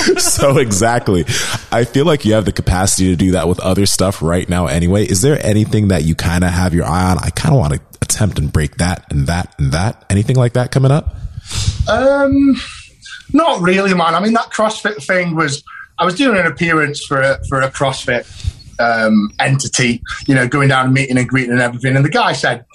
[0.20, 1.26] so exactly.
[1.72, 4.68] I feel like you have the capacity to do that with other stuff right now
[4.68, 5.06] anyway.
[5.06, 7.18] Is there anything that you kind of have your eye on?
[7.18, 10.06] I kind of want to attempt and break that and that and that.
[10.10, 11.16] Anything like that coming up?
[11.88, 12.56] Um,
[13.34, 14.16] not really, man.
[14.16, 15.64] I mean, that CrossFit thing was.
[16.00, 18.28] I was doing an appearance for a, for a CrossFit
[18.80, 21.95] um, entity, you know, going down and meeting and greeting and everything.
[21.95, 22.66] And the guy said,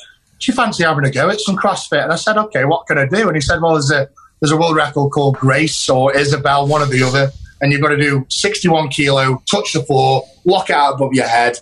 [0.40, 2.98] "Do you fancy having a go at some CrossFit?" And I said, "Okay, what can
[2.98, 4.08] I do?" And he said, "Well, there's a
[4.40, 7.90] there's a world record called Grace or Isabel, one or the other, and you've got
[7.90, 11.58] to do 61 kilo, touch the floor, lock it out above your head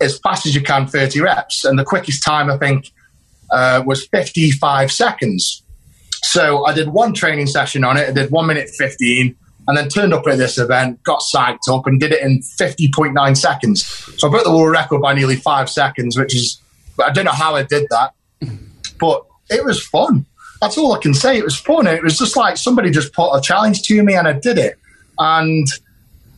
[0.00, 1.64] as fast as you can, 30 reps.
[1.64, 2.90] And the quickest time I think
[3.50, 5.61] uh, was 55 seconds."
[6.22, 8.08] So I did one training session on it.
[8.08, 9.36] I did one minute 15
[9.68, 13.36] and then turned up at this event, got psyched up and did it in 50.9
[13.36, 13.84] seconds.
[14.18, 16.60] So I broke the world record by nearly five seconds, which is,
[17.04, 18.14] I don't know how I did that,
[18.98, 20.26] but it was fun.
[20.60, 21.38] That's all I can say.
[21.38, 21.86] It was fun.
[21.86, 24.78] It was just like somebody just put a challenge to me and I did it.
[25.18, 25.66] And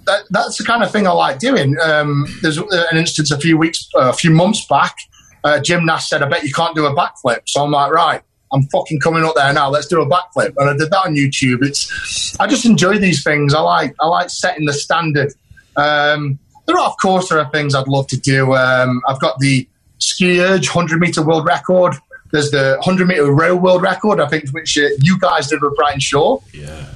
[0.07, 1.77] that, that's the kind of thing I like doing.
[1.83, 4.97] Um, there's an instance a few weeks, uh, a few months back.
[5.43, 8.23] Uh, Jim Nash said, "I bet you can't do a backflip." So I'm like, "Right,
[8.55, 9.69] I'm fucking coming up there now.
[9.69, 11.63] Let's do a backflip." And I did that on YouTube.
[11.63, 13.53] It's, I just enjoy these things.
[13.53, 15.35] I like, I like setting the standard.
[15.77, 18.55] Um, there are, of course, there are things I'd love to do.
[18.55, 19.69] Um, I've got the
[20.01, 21.95] SkiErg 100 meter world record.
[22.33, 25.77] There's the 100 meter row world record, I think, which uh, you guys did with
[25.77, 26.41] Brian Shaw.
[26.53, 26.87] Yeah.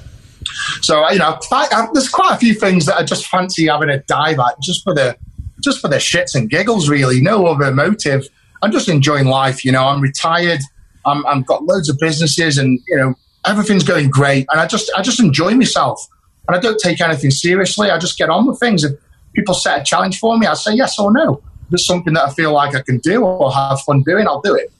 [0.81, 1.37] So you know,
[1.93, 4.93] there's quite a few things that I just fancy having a dive at, just for
[4.93, 5.17] the
[5.61, 6.89] just for the shits and giggles.
[6.89, 8.27] Really, no other motive.
[8.61, 9.63] I'm just enjoying life.
[9.63, 10.61] You know, I'm retired.
[11.09, 14.47] I'm, I've got loads of businesses, and you know, everything's going great.
[14.51, 16.07] And I just I just enjoy myself,
[16.47, 17.89] and I don't take anything seriously.
[17.89, 18.83] I just get on with things.
[18.83, 18.93] If
[19.33, 21.41] people set a challenge for me, I say yes or no.
[21.67, 24.41] If it's something that I feel like I can do or have fun doing, I'll
[24.41, 24.71] do it.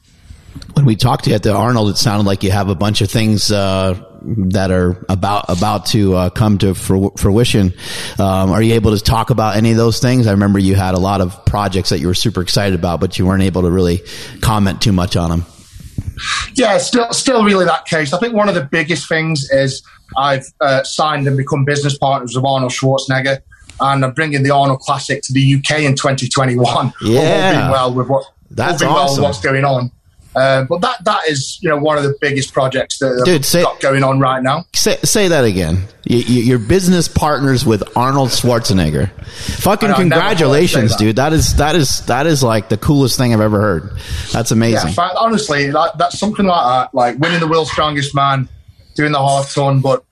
[0.74, 3.00] When we talked to you at the Arnold, it sounded like you have a bunch
[3.00, 7.74] of things uh, that are about about to uh, come to fru- fruition.
[8.18, 10.26] Um, are you able to talk about any of those things?
[10.26, 13.18] I remember you had a lot of projects that you were super excited about, but
[13.18, 14.02] you weren't able to really
[14.40, 15.46] comment too much on them.
[16.54, 18.12] Yeah, still, still really that case.
[18.12, 19.82] I think one of the biggest things is
[20.16, 23.38] I've uh, signed and become business partners with Arnold Schwarzenegger,
[23.80, 26.92] and I'm bringing the Arnold Classic to the UK in 2021.
[27.02, 27.20] Yeah.
[27.20, 29.90] all being well with what That's all being well with what's going on.
[30.34, 33.62] Uh, but that that is you know one of the biggest projects that Dude, say-
[33.62, 34.64] got going on right now.
[34.74, 35.84] Say, say that again.
[36.04, 39.10] You, you, you're business partners with Arnold Schwarzenegger.
[39.60, 40.98] Fucking know, I never thought I'd congratulations, that.
[40.98, 41.16] dude.
[41.16, 43.90] That is that is that is like the coolest thing I've ever heard.
[44.32, 44.88] That's amazing.
[44.88, 48.48] in fact, honestly, like, that's something like that, like winning the world's strongest man,
[48.94, 50.04] doing the half ton, but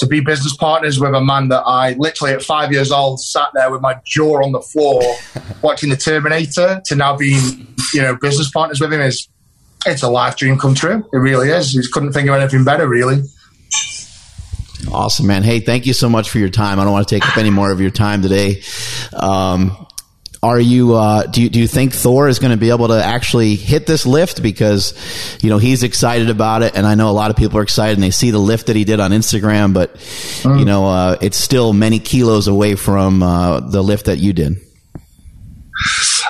[0.00, 3.48] to be business partners with a man that I literally at five years old sat
[3.54, 5.02] there with my jaw on the floor
[5.62, 9.28] watching the Terminator to now being, you know, business partners with him is
[9.86, 11.06] it's a life dream come true.
[11.12, 11.74] It really is.
[11.74, 13.22] You couldn't think of anything better, really.
[14.92, 15.42] Awesome, man.
[15.42, 16.80] Hey, thank you so much for your time.
[16.80, 18.62] I don't want to take up any more of your time today.
[19.12, 19.86] Um,
[20.42, 23.04] are you, uh, do you, do you think Thor is going to be able to
[23.04, 24.42] actually hit this lift?
[24.42, 24.94] Because,
[25.42, 26.76] you know, he's excited about it.
[26.76, 28.76] And I know a lot of people are excited and they see the lift that
[28.76, 29.94] he did on Instagram, but,
[30.44, 34.56] you know, uh, it's still many kilos away from, uh, the lift that you did.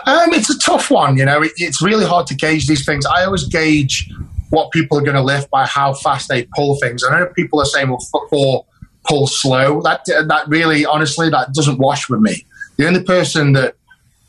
[0.06, 1.42] Um, it's a tough one, you know.
[1.42, 3.04] It, it's really hard to gauge these things.
[3.06, 4.10] I always gauge
[4.50, 7.02] what people are going to lift by how fast they pull things.
[7.04, 8.66] I know people are saying, "Well, football
[9.08, 12.46] pull slow." That that really, honestly, that doesn't wash with me.
[12.76, 13.76] The only person that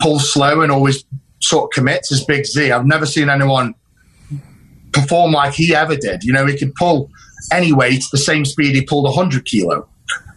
[0.01, 1.05] pulls slow and always
[1.39, 2.71] sort of commits is Big Z.
[2.71, 3.75] I've never seen anyone
[4.91, 6.23] perform like he ever did.
[6.23, 7.09] You know, he could pull
[7.51, 9.87] any weight the same speed he pulled 100 kilo.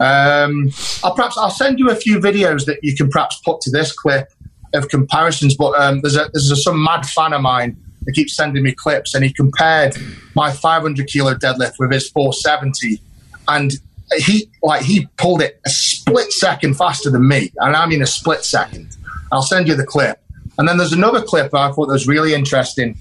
[0.01, 0.71] Um,
[1.03, 3.93] I'll perhaps I'll send you a few videos that you can perhaps put to this
[3.93, 4.29] clip
[4.75, 5.57] of comparisons.
[5.57, 8.73] But um, there's a there's a, some mad fan of mine that keeps sending me
[8.73, 9.97] clips, and he compared
[10.35, 13.01] my 500 kilo deadlift with his 470,
[13.49, 13.73] and
[14.19, 18.07] he like he pulled it a split second faster than me, and I mean a
[18.07, 18.97] split second.
[19.33, 20.21] I'll send you the clip.
[20.57, 22.97] And then there's another clip I thought was really interesting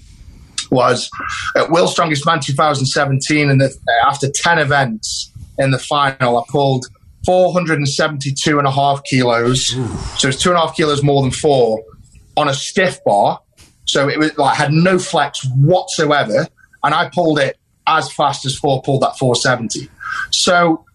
[0.72, 1.10] was
[1.56, 6.88] at World Strongest Man 2017, and the, after 10 events in the final, I pulled
[7.26, 9.68] 472 and a half kilos.
[10.18, 11.84] So it's two and a half kilos more than Thor
[12.36, 13.40] on a stiff bar.
[13.86, 16.48] So it was like had no flex whatsoever,
[16.84, 17.58] and I pulled it
[17.88, 19.90] as fast as Thor pulled that 470.
[20.32, 20.86] So,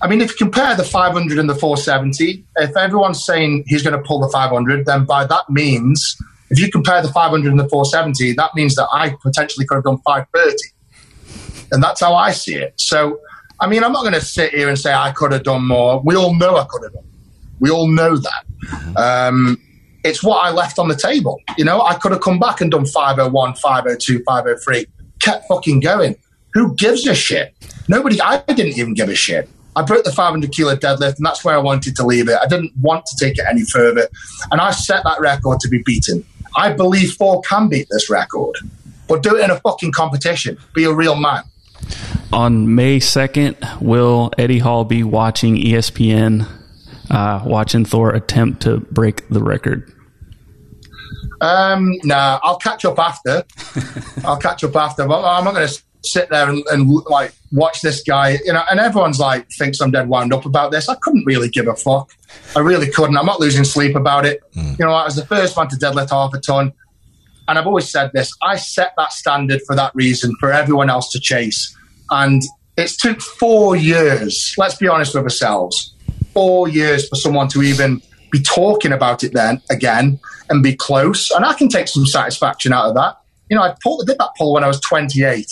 [0.00, 3.96] I mean, if you compare the 500 and the 470, if everyone's saying he's going
[3.96, 6.16] to pull the 500, then by that means,
[6.50, 9.84] if you compare the 500 and the 470, that means that I potentially could have
[9.84, 10.56] done 530.
[11.70, 12.74] And that's how I see it.
[12.76, 13.18] So,
[13.62, 16.00] I mean, I'm not going to sit here and say I could have done more.
[16.04, 17.04] We all know I could have done.
[17.60, 18.44] We all know that.
[18.96, 19.56] Um,
[20.02, 21.40] it's what I left on the table.
[21.56, 24.86] You know, I could have come back and done 501, 502, 503,
[25.20, 26.16] kept fucking going.
[26.54, 27.54] Who gives a shit?
[27.86, 29.48] Nobody, I didn't even give a shit.
[29.76, 32.38] I broke the 500 kilo deadlift, and that's where I wanted to leave it.
[32.42, 34.08] I didn't want to take it any further.
[34.50, 36.24] And I set that record to be beaten.
[36.56, 38.56] I believe Thor can beat this record,
[39.06, 40.58] but do it in a fucking competition.
[40.74, 41.44] Be a real man.
[42.32, 46.48] On May 2nd, will Eddie Hall be watching ESPN,
[47.10, 49.92] uh, watching Thor attempt to break the record?
[51.42, 53.44] Um, nah, I'll catch up after.
[54.24, 55.06] I'll catch up after.
[55.06, 58.38] But I'm not going to sit there and, and like watch this guy.
[58.44, 60.88] You know, and everyone's like thinks I'm dead wound up about this.
[60.88, 62.12] I couldn't really give a fuck.
[62.56, 63.16] I really couldn't.
[63.16, 64.40] I'm not losing sleep about it.
[64.54, 66.72] You know, I was the first man to deadlift half a ton,
[67.48, 68.32] and I've always said this.
[68.42, 71.76] I set that standard for that reason for everyone else to chase,
[72.10, 72.42] and
[72.76, 74.54] it's took four years.
[74.56, 75.94] Let's be honest with ourselves.
[76.32, 80.18] Four years for someone to even be talking about it then again
[80.48, 81.30] and be close.
[81.30, 83.16] And I can take some satisfaction out of that.
[83.50, 85.46] You know, I pulled, did that pull when I was 28.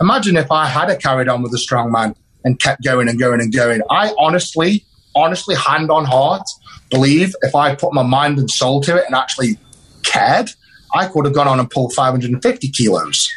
[0.00, 3.40] Imagine if I had carried on with a strong man and kept going and going
[3.40, 3.80] and going.
[3.90, 4.84] I honestly,
[5.14, 6.46] honestly, hand on heart,
[6.90, 9.58] believe if I put my mind and soul to it and actually
[10.02, 10.50] cared,
[10.94, 13.28] I could have gone on and pulled 550 kilos.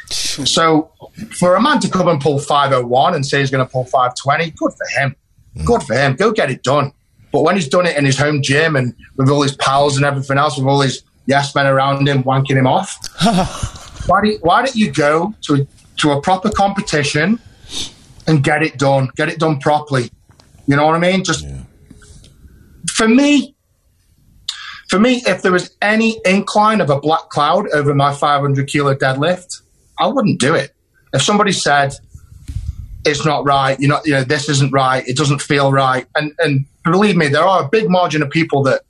[0.45, 0.91] So
[1.38, 4.52] for a man to come and pull 501 and say he's going to pull 520,
[4.52, 5.16] good for him.
[5.66, 6.16] Good for him.
[6.16, 6.93] Go get it done.
[7.32, 10.06] But when he's done it in his home gym and with all his pals and
[10.06, 12.97] everything else, with all his yes men around him wanking him off,
[14.08, 17.39] why, do you, why don't you go to a, to a proper competition
[18.28, 19.10] and get it done?
[19.16, 20.10] Get it done properly.
[20.66, 21.24] You know what I mean?
[21.24, 21.45] Just
[22.93, 23.56] for me,
[24.89, 28.95] for me, if there was any incline of a black cloud over my 500 kilo
[28.95, 29.61] deadlift,
[29.99, 30.73] I wouldn't do it.
[31.13, 31.93] If somebody said
[33.05, 36.33] it's not right, you know, you know, this isn't right, it doesn't feel right, and
[36.39, 38.81] and believe me, there are a big margin of people that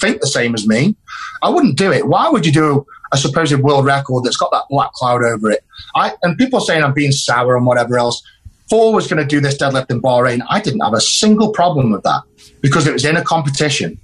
[0.00, 0.96] think the same as me.
[1.42, 2.06] I wouldn't do it.
[2.06, 5.64] Why would you do a supposed world record that's got that black cloud over it?
[5.94, 8.22] I and people saying I'm being sour and whatever else.
[8.70, 10.40] Thor was going to do this deadlift in Bahrain.
[10.48, 12.22] I didn't have a single problem with that
[12.62, 14.00] because it was in a competition.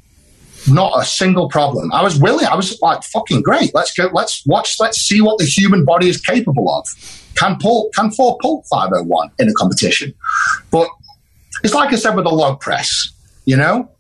[0.68, 1.92] Not a single problem.
[1.92, 2.46] I was willing.
[2.46, 3.74] I was like, fucking great.
[3.74, 4.10] Let's go.
[4.12, 4.76] Let's watch.
[4.80, 6.86] Let's see what the human body is capable of.
[7.36, 7.90] Can pull?
[7.94, 10.14] Can Thor pull 501 in a competition?
[10.70, 10.88] But
[11.62, 13.12] it's like I said with the log press.
[13.44, 13.90] You know,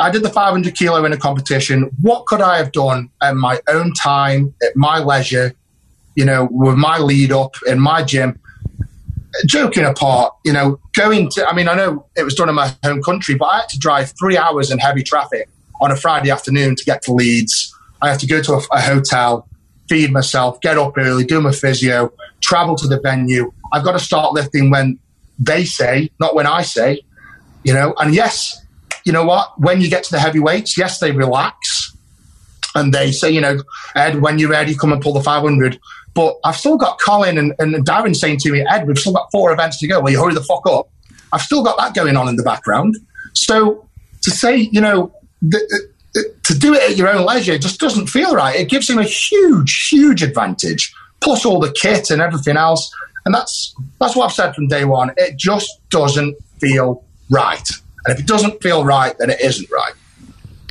[0.00, 1.90] I did the 500 kilo in a competition.
[2.00, 5.54] What could I have done at my own time, at my leisure?
[6.18, 8.40] you know, with my lead up in my gym,
[9.46, 12.74] joking apart, you know, going to, I mean, I know it was done in my
[12.82, 15.48] home country, but I had to drive three hours in heavy traffic
[15.80, 17.74] on a Friday afternoon to get to Leeds.
[18.00, 19.48] I have to go to a, a hotel,
[19.88, 23.52] feed myself, get up early, do my physio, travel to the venue.
[23.72, 24.98] I've got to start lifting when
[25.38, 27.02] they say, not when I say,
[27.64, 28.64] you know, and yes,
[29.04, 29.58] you know what?
[29.58, 31.96] When you get to the heavyweights, yes, they relax
[32.74, 33.58] and they say, you know,
[33.94, 35.78] Ed, when you're ready, come and pull the 500.
[36.14, 39.30] But I've still got Colin and, and Darren saying to me, Ed, we've still got
[39.30, 40.00] four events to go.
[40.00, 40.88] Will you hurry the fuck up?
[41.32, 42.96] I've still got that going on in the background.
[43.34, 43.88] So
[44.22, 45.88] to say, you know, the,
[46.44, 48.56] to do it at your own leisure just doesn't feel right.
[48.56, 52.92] It gives him a huge, huge advantage, plus all the kit and everything else.
[53.24, 55.12] And that's that's what I've said from day one.
[55.16, 57.68] It just doesn't feel right.
[58.06, 59.92] And if it doesn't feel right, then it isn't right.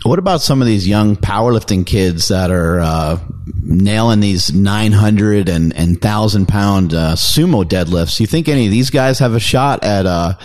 [0.08, 3.20] What about some of these young powerlifting kids that are uh,
[3.62, 8.18] nailing these 900 and, and 1,000 pound uh, sumo deadlifts?
[8.22, 10.36] You think any of these guys have a shot at uh,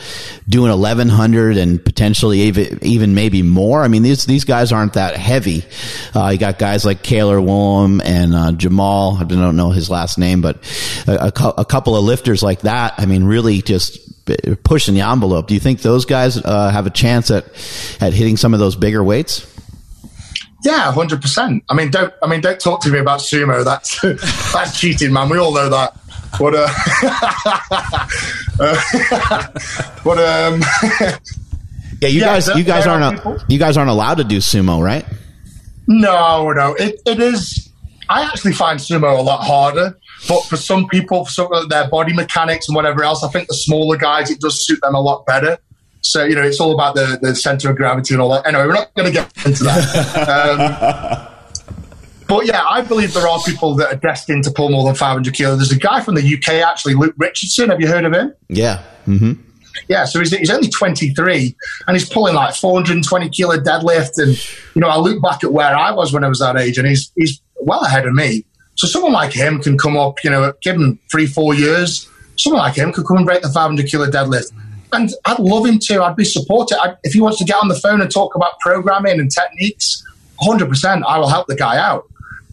[0.48, 3.82] doing 1,100 and potentially even, even maybe more?
[3.82, 5.64] I mean, these, these guys aren't that heavy.
[6.12, 9.16] Uh, you got guys like Cailer Woolam and uh, Jamal.
[9.16, 10.56] I don't know his last name, but
[11.06, 12.94] a, a, a couple of lifters like that.
[12.98, 14.00] I mean, really just
[14.64, 15.46] pushing the envelope.
[15.46, 17.44] Do you think those guys uh, have a chance at
[18.00, 19.51] at hitting some of those bigger weights?
[20.64, 21.64] Yeah, hundred percent.
[21.68, 23.64] I mean, don't I mean don't talk to me about sumo.
[23.64, 24.00] That's
[24.52, 25.28] that's cheating, man.
[25.28, 25.96] We all know that.
[26.38, 26.68] But uh,
[28.60, 29.48] uh
[30.04, 30.62] but um,
[32.00, 34.82] yeah, you yeah, guys, you guys aren't a, you guys aren't allowed to do sumo,
[34.82, 35.04] right?
[35.86, 36.74] No, no.
[36.74, 37.68] It it is.
[38.08, 39.96] I actually find sumo a lot harder
[40.28, 43.48] but for some people, for some of their body mechanics and whatever else, I think
[43.48, 45.58] the smaller guys, it does suit them a lot better.
[46.03, 48.46] So, you know, it's all about the, the center of gravity and all that.
[48.46, 51.28] Anyway, we're not going to get into that.
[51.28, 51.28] um,
[52.28, 55.32] but yeah, I believe there are people that are destined to pull more than 500
[55.32, 55.59] kilos.
[55.59, 57.70] There's a guy from the UK, actually, Luke Richardson.
[57.70, 58.34] Have you heard of him?
[58.48, 58.82] Yeah.
[59.07, 59.40] Mm-hmm.
[59.88, 64.22] Yeah, so he's, he's only 23 and he's pulling like 420 kilo deadlift.
[64.22, 64.36] And,
[64.74, 66.86] you know, I look back at where I was when I was that age and
[66.86, 68.44] he's, he's well ahead of me.
[68.74, 72.09] So someone like him can come up, you know, give him three, four years.
[72.36, 74.53] Someone like him could come and break the 500 kilo deadlift.
[74.93, 76.03] And I'd love him to.
[76.03, 76.78] I'd be supportive.
[76.80, 80.05] I'd, if he wants to get on the phone and talk about programming and techniques,
[80.43, 82.05] 100%, I will help the guy out.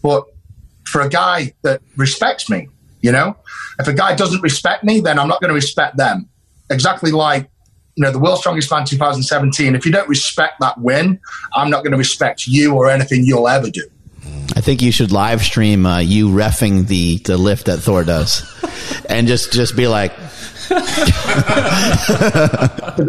[0.02, 0.24] But
[0.84, 2.68] for a guy that respects me,
[3.02, 3.36] you know,
[3.78, 6.28] if a guy doesn't respect me, then I'm not going to respect them.
[6.70, 7.50] Exactly like,
[7.96, 9.74] you know, the World's Strongest Man 2017.
[9.74, 11.20] If you don't respect that win,
[11.54, 13.82] I'm not going to respect you or anything you'll ever do.
[14.56, 18.44] I think you should live stream uh, you refing the, the lift that Thor does,
[19.08, 20.12] and just just be like.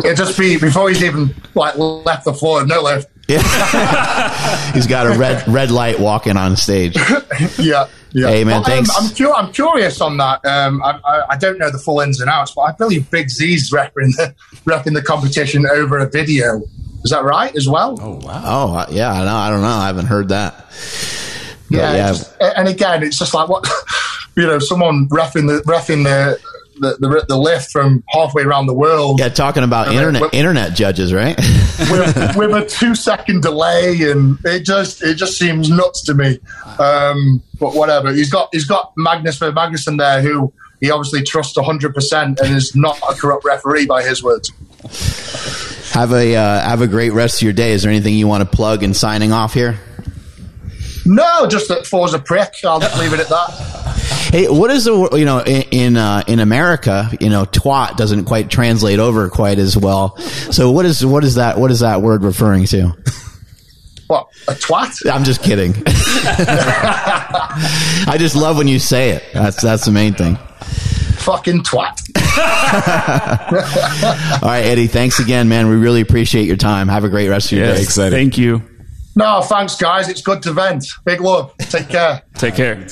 [0.04, 3.10] It just be before he's even like left the floor, no lift.
[3.28, 4.72] Yeah.
[4.74, 6.96] he's got a red red light walking on stage.
[7.58, 7.88] yeah.
[8.14, 8.28] Yeah.
[8.28, 8.90] Hey man, thanks.
[8.98, 10.46] I'm, I'm, cu- I'm, curious on that.
[10.46, 13.30] Um, I, I, I, don't know the full ins and outs, but I believe Big
[13.30, 14.36] Z's repping the
[14.66, 16.62] repping the competition over a video.
[17.06, 17.98] Is that right as well?
[18.02, 18.42] Oh wow!
[18.44, 19.36] Oh uh, yeah, I know.
[19.36, 19.68] I don't know.
[19.68, 20.66] I haven't heard that
[21.72, 22.08] yeah, yeah.
[22.10, 23.68] Just, and again, it's just like what
[24.36, 26.40] you know, someone refing the refing the
[26.82, 29.20] the, the, the, lift from halfway around the world.
[29.20, 31.38] Yeah, talking about internet with, internet judges, right?
[31.38, 36.40] with, with, a two second delay, and it just it just seems nuts to me.
[36.80, 41.94] Um, but whatever, he's got he's got Magnus Magnusson there, who he obviously trusts hundred
[41.94, 44.52] percent, and is not a corrupt referee by his words.
[45.94, 47.74] Have a uh, have a great rest of your day.
[47.74, 49.80] Is there anything you want to plug in signing off here?
[51.06, 52.56] No, just that Thor's a prick.
[52.64, 53.81] I'll just leave it at that.
[54.32, 58.24] Hey, what is the you know in in, uh, in America you know twat doesn't
[58.26, 60.16] quite translate over quite as well.
[60.18, 62.96] So what is what is that what is that word referring to?
[64.08, 65.12] What a twat?
[65.12, 65.74] I'm just kidding.
[68.08, 69.24] I just love when you say it.
[69.34, 70.38] That's that's the main thing.
[71.18, 72.00] Fucking twat.
[74.44, 74.88] All right, Eddie.
[74.88, 75.68] Thanks again, man.
[75.68, 76.88] We really appreciate your time.
[76.88, 77.84] Have a great rest of your yes, day.
[77.84, 78.16] Excited.
[78.16, 78.64] Thank you.
[79.16, 80.08] No, thanks, guys.
[80.08, 80.86] It's good to vent.
[81.04, 81.54] Big love.
[81.58, 82.22] Take care.
[82.36, 82.88] Take care.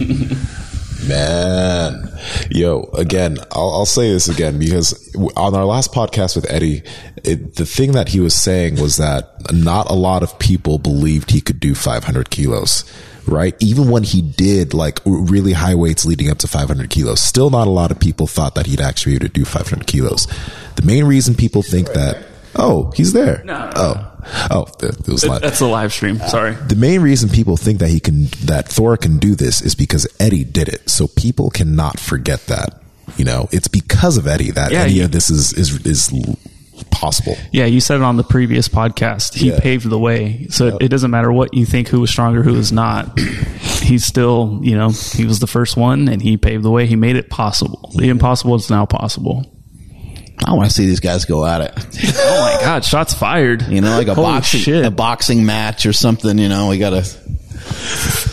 [1.08, 2.18] Man,
[2.50, 6.82] yo, again, I'll, I'll, say this again because on our last podcast with Eddie,
[7.24, 11.30] it, the thing that he was saying was that not a lot of people believed
[11.30, 12.84] he could do 500 kilos,
[13.26, 13.54] right?
[13.60, 17.66] Even when he did like really high weights leading up to 500 kilos, still not
[17.66, 20.26] a lot of people thought that he'd actually be able to do 500 kilos.
[20.76, 22.18] The main reason people think that,
[22.54, 23.42] oh, he's there.
[23.44, 23.70] No.
[23.74, 24.10] Oh,
[24.50, 25.40] Oh, it was live.
[25.40, 26.18] That's the live stream.
[26.18, 26.54] Sorry.
[26.54, 30.06] The main reason people think that he can, that Thor can do this is because
[30.18, 30.90] Eddie did it.
[30.90, 32.82] So people cannot forget that.
[33.16, 36.12] You know, it's because of Eddie that yeah, any of this is, is, is
[36.90, 37.36] possible.
[37.50, 39.34] Yeah, you said it on the previous podcast.
[39.34, 39.58] He yeah.
[39.58, 40.46] paved the way.
[40.48, 40.76] So yep.
[40.80, 43.18] it doesn't matter what you think who was stronger, who was not.
[43.82, 46.86] he's still, you know, he was the first one and he paved the way.
[46.86, 47.90] He made it possible.
[47.94, 48.10] The mm-hmm.
[48.12, 49.44] impossible is now possible.
[50.46, 51.74] I want to see these guys go at it.
[52.22, 53.62] Oh my God, shots fired.
[53.68, 54.84] You know, like a Holy boxing shit.
[54.84, 56.38] a boxing match or something.
[56.38, 57.04] You know, we got to.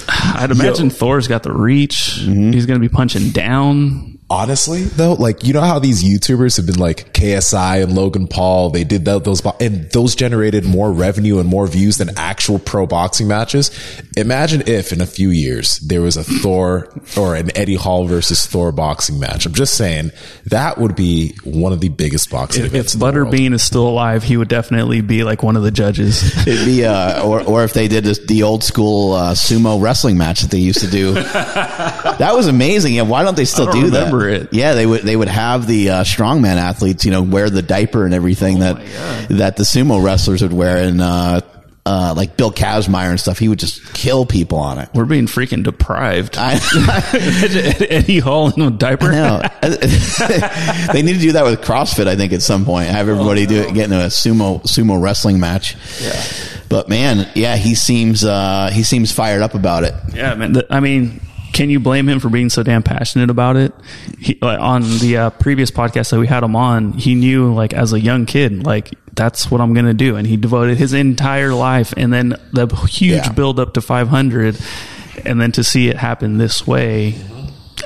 [0.09, 2.19] I'd imagine Thor's got the reach.
[2.21, 2.51] Mm-hmm.
[2.51, 4.16] He's going to be punching down.
[4.29, 8.71] Honestly, though, like you know how these YouTubers have been like KSI and Logan Paul,
[8.71, 12.85] they did that, those and those generated more revenue and more views than actual pro
[12.85, 13.71] boxing matches.
[14.17, 18.45] Imagine if in a few years there was a Thor or an Eddie Hall versus
[18.45, 19.45] Thor boxing match.
[19.45, 20.11] I'm just saying
[20.47, 22.95] that would be one of the biggest boxing If, events.
[22.95, 23.33] if in the world.
[23.33, 26.35] Butterbean is still alive, he would definitely be like one of the judges.
[26.47, 30.17] It'd be, uh, or, or if they did this, the old school uh, sumo wrestling
[30.17, 31.13] match that they used to do.
[31.13, 32.93] that was amazing.
[32.93, 34.16] Yeah, why don't they still I don't do that?
[34.25, 34.53] It.
[34.53, 35.01] Yeah, they would.
[35.01, 38.77] They would have the uh, strongman athletes, you know, wear the diaper and everything that
[39.29, 41.41] that the sumo wrestlers would wear, and uh,
[41.85, 43.39] uh, like Bill Kazmaier and stuff.
[43.39, 44.89] He would just kill people on it.
[44.93, 46.35] We're being freaking deprived.
[46.37, 46.55] I,
[47.89, 49.11] Eddie Hall in a diaper.
[49.11, 52.07] No, they need to do that with CrossFit.
[52.07, 55.39] I think at some point, have everybody do it, get into a sumo sumo wrestling
[55.39, 55.75] match.
[56.01, 56.21] Yeah.
[56.69, 59.93] But man, yeah, he seems uh, he seems fired up about it.
[60.13, 60.51] Yeah, man.
[60.53, 61.21] The- I mean,
[61.57, 63.73] can you blame him for being so damn passionate about it?
[64.19, 67.73] He, like, on the uh, previous podcast that we had him on, he knew like
[67.73, 70.93] as a young kid, like that's what I'm going to do, and he devoted his
[70.93, 73.31] entire life, and then the huge Yeah.
[73.31, 74.55] build up to 500,
[75.25, 77.15] and then to see it happen this way,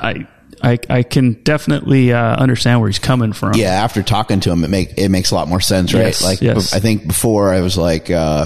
[0.01, 0.27] I.
[0.63, 3.55] I, I can definitely uh, understand where he's coming from.
[3.55, 6.01] Yeah, after talking to him, it make it makes a lot more sense, right?
[6.01, 6.71] Yes, like yes.
[6.71, 8.45] I think before I was like, uh,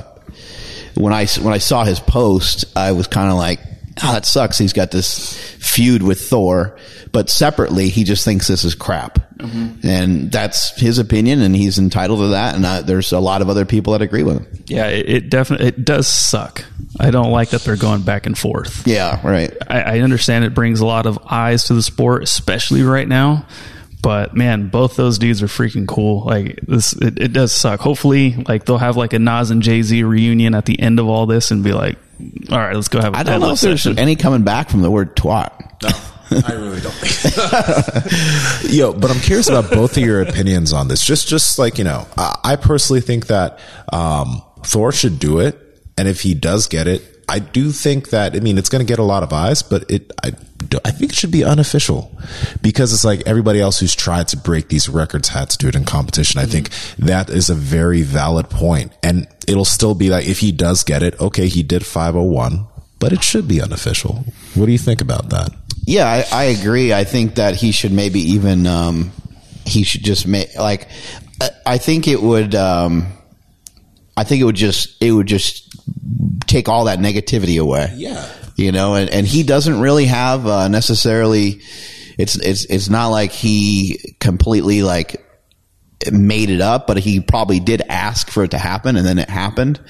[0.96, 3.60] when I when I saw his post, I was kind of like,
[4.04, 4.58] oh, that sucks.
[4.58, 6.78] He's got this feud with Thor,
[7.12, 9.86] but separately, he just thinks this is crap, Mm-hmm.
[9.86, 12.56] and that's his opinion, and he's entitled to that.
[12.56, 14.64] And uh, there's a lot of other people that agree with him.
[14.68, 16.64] yeah, it, it definitely it does suck.
[17.00, 18.88] I don't like that they're going back and forth.
[18.88, 19.54] Yeah, right.
[19.68, 23.46] I, I understand it brings a lot of eyes to the sport, especially right now.
[24.02, 26.24] But man, both those dudes are freaking cool.
[26.26, 27.82] Like this, it, it does suck.
[27.82, 31.08] Hopefully, like they'll have like a Nas and Jay Z reunion at the end of
[31.08, 31.98] all this and be like,
[32.52, 34.44] "All right, let's go have a I don't know deadlift if there's session." any coming
[34.44, 35.52] back from the word twat.
[35.84, 35.90] No.
[36.32, 38.74] I really don't think.
[38.74, 41.06] Yo, but I'm curious about both of your opinions on this.
[41.06, 43.60] Just, just like you know, I, I personally think that
[43.94, 45.60] um, Thor should do it,
[45.98, 48.36] and if he does get it, I do think that.
[48.36, 50.30] I mean, it's going to get a lot of eyes, but it, I,
[50.84, 52.16] I think it should be unofficial
[52.62, 55.76] because it's like everybody else who's tried to break these records had to do it
[55.76, 56.40] in competition.
[56.40, 60.52] I think that is a very valid point, and it'll still be like if he
[60.52, 62.68] does get it, okay, he did 501.
[62.98, 64.24] But it should be unofficial.
[64.56, 65.50] What do you think about that?
[65.86, 66.94] Yeah, I, I agree.
[66.94, 69.12] I think that he should maybe even um,
[69.66, 70.88] he should just make like
[71.42, 73.08] I, I think it would um,
[74.18, 75.75] I think it would just it would just
[76.48, 77.92] take all that negativity away.
[77.96, 78.30] Yeah.
[78.56, 81.62] you know, and, and he doesn't really have uh, necessarily.
[82.18, 85.22] It's it's it's not like he completely like
[86.12, 89.30] made it up, but he probably did ask for it to happen, and then it
[89.30, 89.82] happened.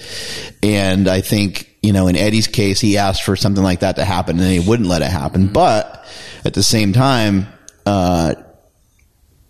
[0.63, 4.05] And I think you know, in Eddie's case, he asked for something like that to
[4.05, 5.47] happen, and he wouldn't let it happen.
[5.47, 6.03] But
[6.43, 7.47] at the same time,
[7.85, 8.33] uh,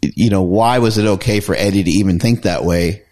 [0.01, 3.04] you know, why was it okay for Eddie to even think that way?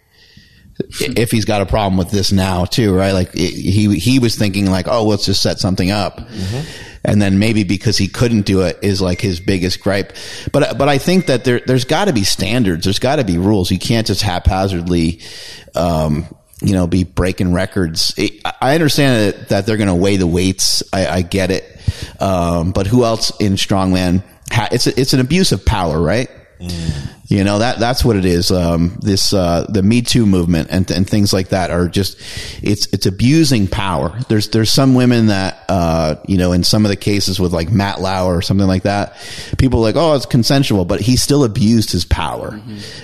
[1.00, 3.12] If he's got a problem with this now too, right?
[3.12, 6.20] Like it- he he was thinking like, oh, let's just set something up,
[7.04, 10.12] and then maybe because he couldn't do it is like his biggest gripe.
[10.52, 12.84] But but I think that there there's got to be standards.
[12.84, 13.70] There's got to be rules.
[13.70, 15.20] You can't just haphazardly,
[15.76, 16.26] um,
[16.60, 18.12] you know, be breaking records.
[18.16, 20.82] It, I understand that, that they're going to weigh the weights.
[20.92, 21.64] I, I get it,
[22.20, 24.22] um, but who else in strongman?
[24.50, 26.28] Ha- it's a, it's an abuse of power, right?
[27.26, 28.50] You know that that's what it is.
[28.50, 32.20] Um, this uh, the Me Too movement and and things like that are just
[32.62, 34.16] it's it's abusing power.
[34.28, 37.72] There's there's some women that uh, you know in some of the cases with like
[37.72, 39.14] Matt Lauer or something like that,
[39.56, 42.60] people are like oh it's consensual, but he still abused his power.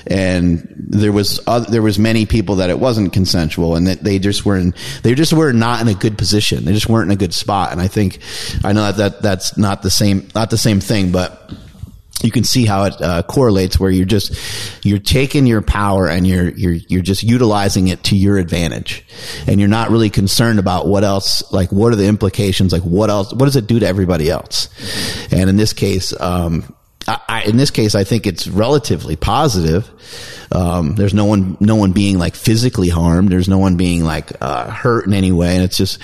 [0.07, 4.19] And there was other, there was many people that it wasn't consensual and that they
[4.19, 6.67] just weren't they just were not in a good position.
[6.67, 7.73] They just weren't in a good spot.
[7.73, 8.19] And I think
[8.63, 11.51] I know that, that that's not the same not the same thing, but
[12.23, 16.27] you can see how it uh, correlates where you're just you're taking your power and
[16.27, 19.05] you're you're you're just utilizing it to your advantage.
[19.47, 22.73] And you're not really concerned about what else like what are the implications?
[22.73, 24.69] Like what else what does it do to everybody else?
[25.33, 26.75] And in this case um
[27.29, 29.91] I, in this case, I think it's relatively positive.
[30.53, 33.31] Um, there's no one, no one being like physically harmed.
[33.31, 36.01] There's no one being like uh, hurt in any way, and it's just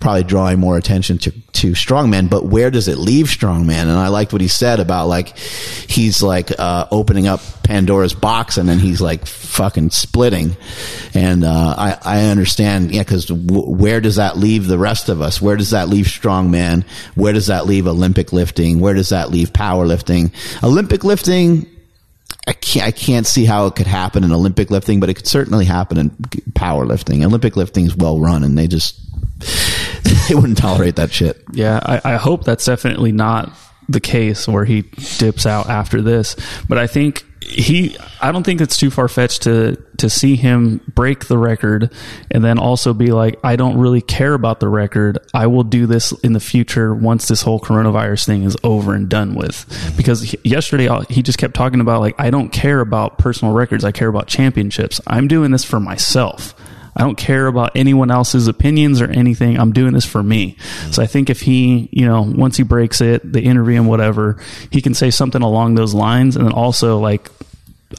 [0.00, 2.30] probably drawing more attention to to strongman.
[2.30, 3.82] But where does it leave strongman?
[3.82, 7.40] And I liked what he said about like he's like uh, opening up
[7.70, 10.56] Pandora's box, and then he's like fucking splitting.
[11.14, 15.22] And uh, I I understand, yeah, because w- where does that leave the rest of
[15.22, 15.40] us?
[15.40, 16.82] Where does that leave strongman?
[17.14, 18.80] Where does that leave Olympic lifting?
[18.80, 20.32] Where does that leave powerlifting?
[20.64, 21.66] Olympic lifting.
[22.48, 25.28] I can't, I can't see how it could happen in Olympic lifting, but it could
[25.28, 27.24] certainly happen in powerlifting.
[27.24, 29.00] Olympic lifting is well run, and they just
[30.28, 31.40] they wouldn't tolerate that shit.
[31.52, 33.52] Yeah, I, I hope that's definitely not
[33.88, 34.82] the case where he
[35.18, 36.34] dips out after this.
[36.68, 40.80] But I think he, I don't think it's too far fetched to to see him
[40.94, 41.92] break the record
[42.30, 45.18] and then also be like, I don't really care about the record.
[45.34, 49.08] I will do this in the future once this whole coronavirus thing is over and
[49.08, 49.66] done with.
[49.96, 53.84] Because yesterday uh, he just kept talking about like, I don't care about personal records.
[53.84, 55.00] I care about championships.
[55.06, 56.54] I'm doing this for myself.
[57.00, 59.58] I don't care about anyone else's opinions or anything.
[59.58, 60.58] I'm doing this for me.
[60.90, 64.38] So I think if he, you know, once he breaks it, the interview and whatever,
[64.70, 66.36] he can say something along those lines.
[66.36, 67.30] And then also like,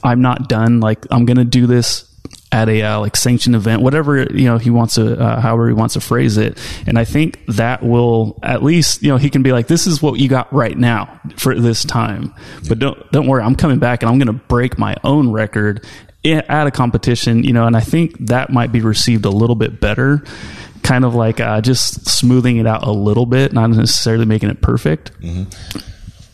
[0.04, 0.78] I'm not done.
[0.78, 2.08] Like I'm going to do this
[2.52, 5.74] at a uh, like sanctioned event, whatever you know he wants to, uh, however he
[5.74, 6.56] wants to phrase it.
[6.86, 10.00] And I think that will at least you know he can be like, this is
[10.00, 12.32] what you got right now for this time.
[12.68, 15.84] But don't don't worry, I'm coming back and I'm going to break my own record
[16.24, 17.44] at a competition.
[17.44, 20.22] You know, and I think that might be received a little bit better.
[20.82, 24.60] Kind of like uh, just smoothing it out a little bit, not necessarily making it
[24.60, 25.12] perfect.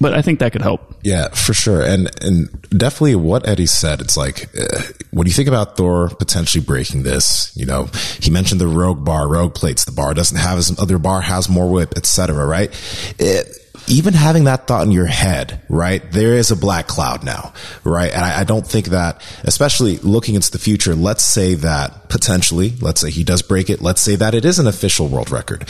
[0.01, 0.95] But I think that could help.
[1.03, 1.83] Yeah, for sure.
[1.83, 6.65] And and definitely what Eddie said, it's like uh, when you think about Thor potentially
[6.65, 10.57] breaking this, you know, he mentioned the rogue bar, rogue plates, the bar doesn't have
[10.59, 12.71] as other bar has more whip, etc., right?
[13.19, 13.49] It,
[13.89, 16.03] even having that thought in your head, right?
[16.13, 17.53] There is a black cloud now,
[17.85, 18.13] right?
[18.13, 22.75] And I, I don't think that, especially looking into the future, let's say that potentially,
[22.81, 23.81] let's say he does break it.
[23.81, 25.69] Let's say that it is an official world record.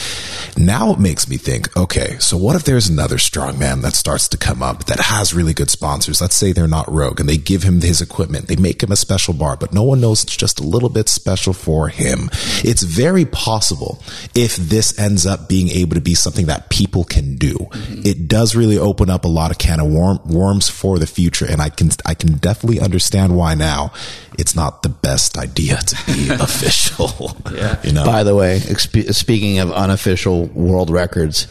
[0.57, 4.37] Now it makes me think, okay, so what if there's another strongman that starts to
[4.37, 6.21] come up that has really good sponsors?
[6.21, 8.47] Let's say they're not rogue and they give him his equipment.
[8.47, 11.09] They make him a special bar, but no one knows it's just a little bit
[11.09, 12.29] special for him.
[12.63, 14.01] It's very possible
[14.35, 17.55] if this ends up being able to be something that people can do.
[17.55, 18.01] Mm-hmm.
[18.09, 21.45] It does really open up a lot of can of worm, worms for the future.
[21.45, 23.93] And I can, I can definitely understand why now
[24.39, 27.37] it's not the best idea to be official.
[27.53, 27.79] Yeah.
[27.83, 28.05] You know?
[28.05, 31.45] By the way, expe- speaking of unofficial world records,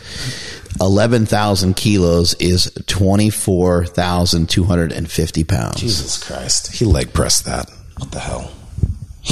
[0.81, 5.81] 11,000 kilos is 24,250 pounds.
[5.81, 6.73] Jesus Christ.
[6.73, 7.71] He leg pressed that.
[7.99, 8.51] What the hell?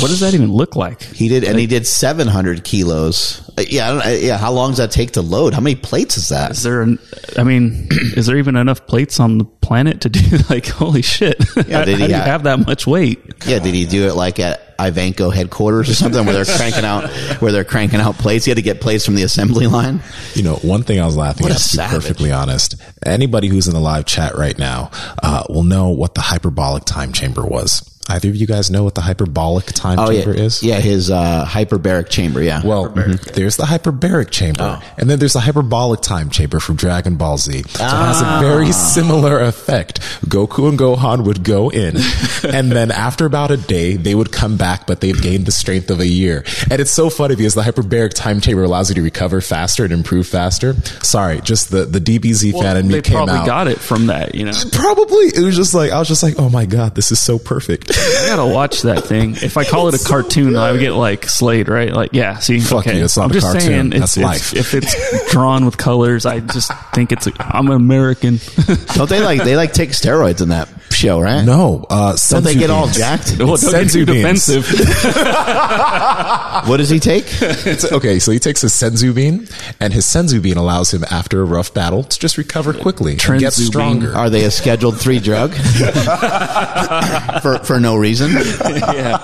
[0.00, 1.02] What does that even look like?
[1.02, 3.48] He did, and he did 700 kilos.
[3.58, 4.36] Uh, Yeah, I don't, uh, yeah.
[4.38, 5.54] How long does that take to load?
[5.54, 6.50] How many plates is that?
[6.50, 6.98] Is there, an,
[7.38, 10.20] I mean, is there even enough plates on the planet to do
[10.50, 11.42] like, holy shit?
[11.56, 13.20] Yeah, how, did he how you have that much weight?
[13.46, 17.08] Yeah, did he do it like at Ivanko headquarters or something where they're cranking out
[17.40, 18.44] where they're cranking out plates?
[18.44, 20.02] He had to get plates from the assembly line.
[20.34, 23.66] You know, one thing I was laughing What at, to be perfectly honest, anybody who's
[23.68, 24.90] in the live chat right now
[25.22, 27.82] uh, will know what the hyperbolic time chamber was.
[28.08, 30.62] Either of you guys know what the hyperbolic time Oh chamber yeah, is?
[30.62, 30.78] yeah.
[30.78, 32.40] His uh, hyperbaric chamber.
[32.40, 32.64] Yeah.
[32.64, 34.94] Well, there's the hyperbaric chamber, Oh.
[34.96, 37.62] and then there's the hyperbolic time chamber from Dragon Ball Z.
[37.62, 38.38] So it has Ah.
[38.38, 39.98] a very similar effect.
[40.28, 41.96] Goku and Gohan would go in,
[42.48, 45.90] and then after about a day, they would come back, but they've gained the strength
[45.90, 46.44] of a year.
[46.70, 49.92] And it's so funny because the hyperbaric time chamber allows you to recover faster and
[49.92, 50.74] improve faster.
[51.02, 53.46] Sorry, just the the DBZ fan in me they came probably out.
[53.46, 54.52] got it from that, you know.
[54.72, 57.38] Probably it was just like I was just like, oh my god, this is so
[57.38, 57.90] perfect.
[57.96, 59.32] I gotta watch that thing.
[59.36, 61.92] If I call it a cartoon, I would get like slayed, right?
[61.92, 62.38] Like, yeah.
[62.38, 62.98] See, Fuck okay.
[62.98, 63.60] you, it's not I'm a just cartoon.
[63.62, 64.56] saying, it's, That's it's- life.
[64.56, 67.28] if it's drawn with colors, I just think it's.
[67.38, 68.38] I'm American.
[68.94, 71.44] Don't they like they like take steroids in that show, right?
[71.44, 73.36] No, uh, Don't they senzu get all jacked?
[73.38, 74.46] well, don't get Senzu too beans.
[74.62, 75.14] Defensive.
[76.66, 77.26] What does he take?
[77.42, 79.46] It's- okay, so he takes his senzu bean,
[79.78, 83.20] and his senzu bean allows him, after a rough battle, to just recover quickly and
[83.20, 83.66] get Trenzu bean.
[83.66, 84.16] stronger.
[84.16, 85.52] Are they a scheduled three drug
[87.42, 88.32] for for no reason?
[88.64, 89.18] yeah.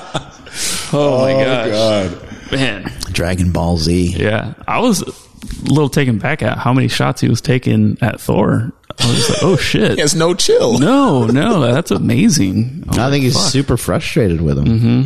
[0.93, 2.93] Oh, my oh, gosh, man.
[3.11, 4.15] Dragon Ball Z.
[4.19, 5.13] Yeah, I was a
[5.65, 8.73] little taken back at how many shots he was taking at Thor.
[9.01, 9.93] I was just like, oh shit.
[9.93, 10.79] He has no chill.
[10.79, 12.85] No, no, that's amazing.
[12.91, 13.51] I think he's Fuck.
[13.51, 15.05] super frustrated with him.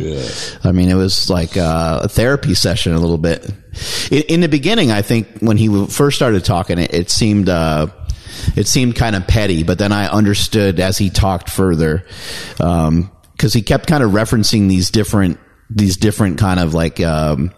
[0.63, 3.45] I mean, it was like uh, a therapy session a little bit.
[4.11, 7.87] In, in the beginning, I think when he first started talking, it, it seemed uh,
[8.55, 9.63] it seemed kind of petty.
[9.63, 12.05] But then I understood as he talked further,
[12.57, 15.39] because he kept kind of referencing these different
[15.69, 16.99] these different kind of like.
[16.99, 17.51] Um,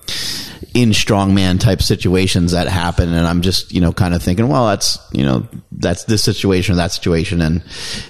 [0.74, 4.68] in strongman type situations that happen and I'm just, you know, kind of thinking, well,
[4.68, 7.42] that's, you know, that's this situation or that situation.
[7.42, 7.64] And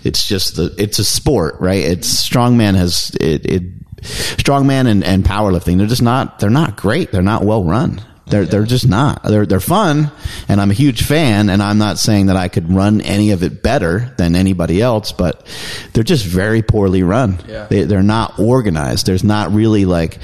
[0.04, 1.84] it's just the, it's a sport, right?
[1.84, 7.12] It's strongman has, it, it strongman and, and powerlifting, they're just not, they're not great.
[7.12, 8.02] They're not well run.
[8.30, 9.24] They're they're just not.
[9.24, 10.12] They're they're fun,
[10.48, 11.50] and I'm a huge fan.
[11.50, 15.12] And I'm not saying that I could run any of it better than anybody else,
[15.12, 15.48] but
[15.94, 17.40] they're just very poorly run.
[17.48, 17.66] Yeah.
[17.66, 19.08] They, they're not organized.
[19.08, 20.20] There's not really like,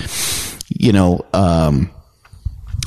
[0.70, 1.26] you know.
[1.34, 1.90] Um,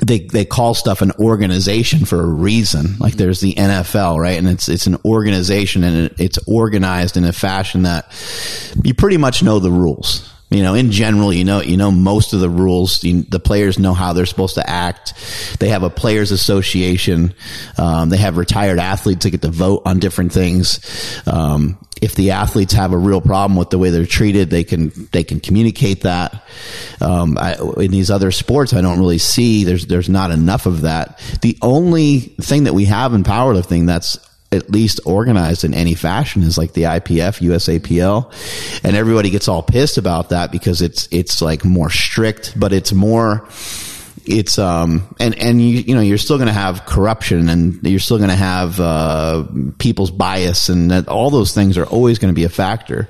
[0.04, 2.96] they they call stuff an organization for a reason.
[2.98, 4.38] Like there's the NFL, right?
[4.38, 8.06] And it's it's an organization and it, it's organized in a fashion that
[8.82, 10.32] you pretty much know the rules.
[10.50, 13.04] You know, in general, you know, you know most of the rules.
[13.04, 15.12] You, the players know how they're supposed to act.
[15.60, 17.34] They have a players' association.
[17.76, 21.22] Um, they have retired athletes that get to vote on different things.
[21.26, 24.92] Um, if the athletes have a real problem with the way they're treated, they can
[25.12, 26.42] they can communicate that.
[27.00, 30.82] Um, I, in these other sports, I don't really see there's there's not enough of
[30.82, 31.20] that.
[31.42, 34.18] The only thing that we have in powerlifting that's
[34.50, 39.62] at least organized in any fashion is like the IPF, USAPL, and everybody gets all
[39.62, 43.46] pissed about that because it's it's like more strict, but it's more
[44.28, 47.98] it's um and and you you know you're still going to have corruption and you're
[48.00, 49.44] still going to have uh,
[49.78, 53.08] people's bias and that all those things are always going to be a factor.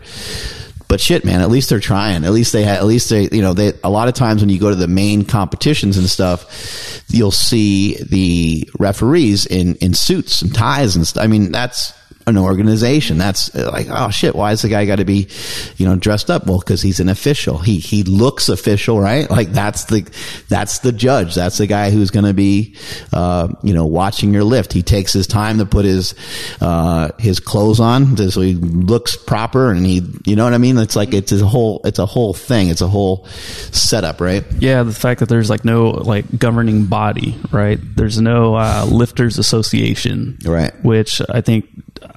[0.89, 2.24] But shit, man, at least they're trying.
[2.24, 4.49] At least they had, at least they, you know, they, a lot of times when
[4.49, 10.40] you go to the main competitions and stuff, you'll see the referees in, in suits
[10.40, 11.23] and ties and stuff.
[11.23, 11.93] I mean, that's,
[12.28, 13.18] an organization.
[13.18, 15.28] That's uh, like, oh shit, why is the guy got to be,
[15.76, 16.46] you know, dressed up?
[16.46, 17.59] Well, because he's an official.
[17.59, 19.28] He he looks official, right?
[19.38, 20.02] Like that's the
[20.48, 21.36] that's the judge.
[21.36, 22.74] That's the guy who's going to be,
[23.12, 24.72] uh, you know, watching your lift.
[24.72, 26.16] He takes his time to put his
[26.60, 30.76] uh, his clothes on so he looks proper, and he, you know what I mean?
[30.78, 32.68] It's like it's a whole it's a whole thing.
[32.68, 34.44] It's a whole setup, right?
[34.59, 37.78] Yeah, the fact that there's like no like governing body, right?
[37.80, 40.72] There's no uh, lifters association, Right.
[40.84, 41.68] Which I think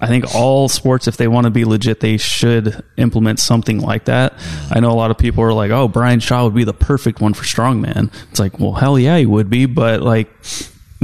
[0.02, 4.06] I think all sports, if they want to be legit, they should implement something like
[4.06, 4.34] that.
[4.72, 7.22] I know a lot of people are like, "Oh, Brian Shaw would be the perfect
[7.22, 10.30] one for strongman." It's like, well, hell yeah, he would be, but like.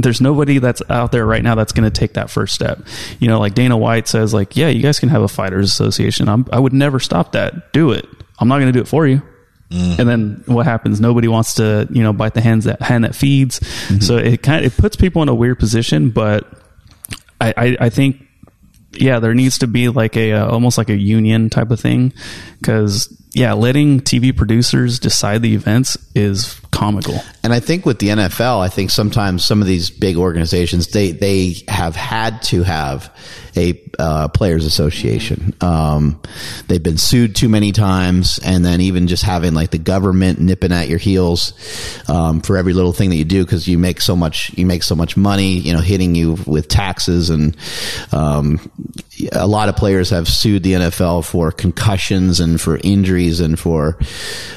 [0.00, 2.86] There's nobody that's out there right now that's going to take that first step.
[3.18, 6.28] You know, like Dana White says, like, yeah, you guys can have a fighters association.
[6.28, 7.72] I'm, I would never stop that.
[7.72, 8.06] Do it.
[8.38, 9.22] I'm not going to do it for you.
[9.70, 9.98] Mm.
[9.98, 11.00] And then what happens?
[11.00, 13.58] Nobody wants to, you know, bite the hands that hand that feeds.
[13.58, 13.98] Mm-hmm.
[13.98, 16.10] So it kind of, it puts people in a weird position.
[16.10, 16.46] But
[17.40, 18.24] I, I, I think,
[19.00, 22.12] yeah, there needs to be like a uh, almost like a union type of thing.
[22.58, 27.20] Because yeah, letting TV producers decide the events is comical.
[27.42, 31.12] And I think with the NFL, I think sometimes some of these big organizations they
[31.12, 33.14] they have had to have
[33.56, 35.54] a uh, players association.
[35.60, 36.20] Um,
[36.68, 40.72] they've been sued too many times, and then even just having like the government nipping
[40.72, 41.52] at your heels
[42.08, 44.82] um, for every little thing that you do because you make so much you make
[44.82, 47.56] so much money, you know, hitting you with taxes and
[48.12, 48.60] um,
[49.32, 53.98] a lot of players have sued the NFL for concussions and for injuries and for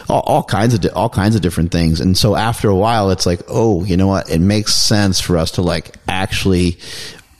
[0.10, 2.00] all, all kinds of di- all kinds of different things.
[2.00, 4.30] And so after a while, it's like, oh, you know what?
[4.30, 6.78] It makes sense for us to like actually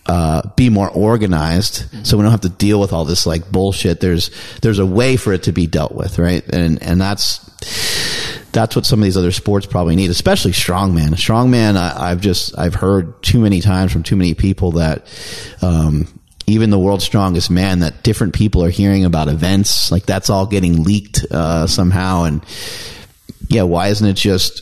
[0.08, 4.00] uh, be more organized, so we don't have to deal with all this like bullshit.
[4.00, 4.32] There's
[4.62, 6.44] there's a way for it to be dealt with, right?
[6.52, 7.40] And and that's
[8.52, 11.12] that's what some of these other sports probably need, especially strongman.
[11.12, 15.06] Strongman, I, I've just I've heard too many times from too many people that
[15.62, 16.08] um,
[16.48, 20.46] even the world's strongest man, that different people are hearing about events like that's all
[20.46, 22.24] getting leaked uh, somehow.
[22.24, 22.44] And
[23.48, 24.62] yeah, why isn't it just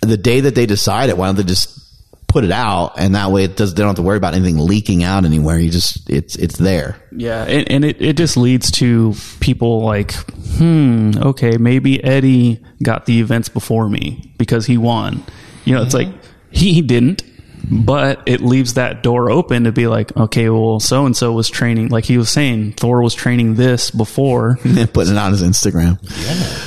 [0.00, 1.16] the day that they decide it?
[1.16, 1.80] Why don't they just
[2.28, 4.56] put it out and that way it does they don't have to worry about anything
[4.56, 8.70] leaking out anywhere you just it's it's there Yeah, and, and it, it just leads
[8.72, 15.24] to people like, hmm, okay, maybe Eddie got the events before me because he won.
[15.64, 16.08] You know, it's like
[16.50, 17.24] he, he didn't,
[17.70, 21.48] but it leaves that door open to be like, okay, well, so and so was
[21.48, 24.58] training, like he was saying, Thor was training this before.
[24.64, 25.98] and putting it on his instagram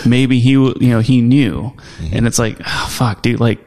[0.06, 1.74] maybe he, you know, he knew,
[2.12, 3.60] and it's like, ah, fuck, dude, like,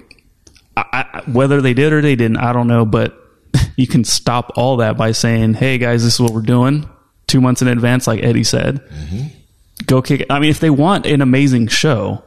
[0.76, 3.18] I, I, whether they did or they didn't, I don't know, but
[3.76, 6.88] you can stop all that by saying, "Hey guys, this is what we're doing."
[7.26, 8.80] Two months in advance, like Eddie said,
[9.86, 10.20] go kick.
[10.22, 10.26] it.
[10.30, 12.22] I mean, if they want an amazing show,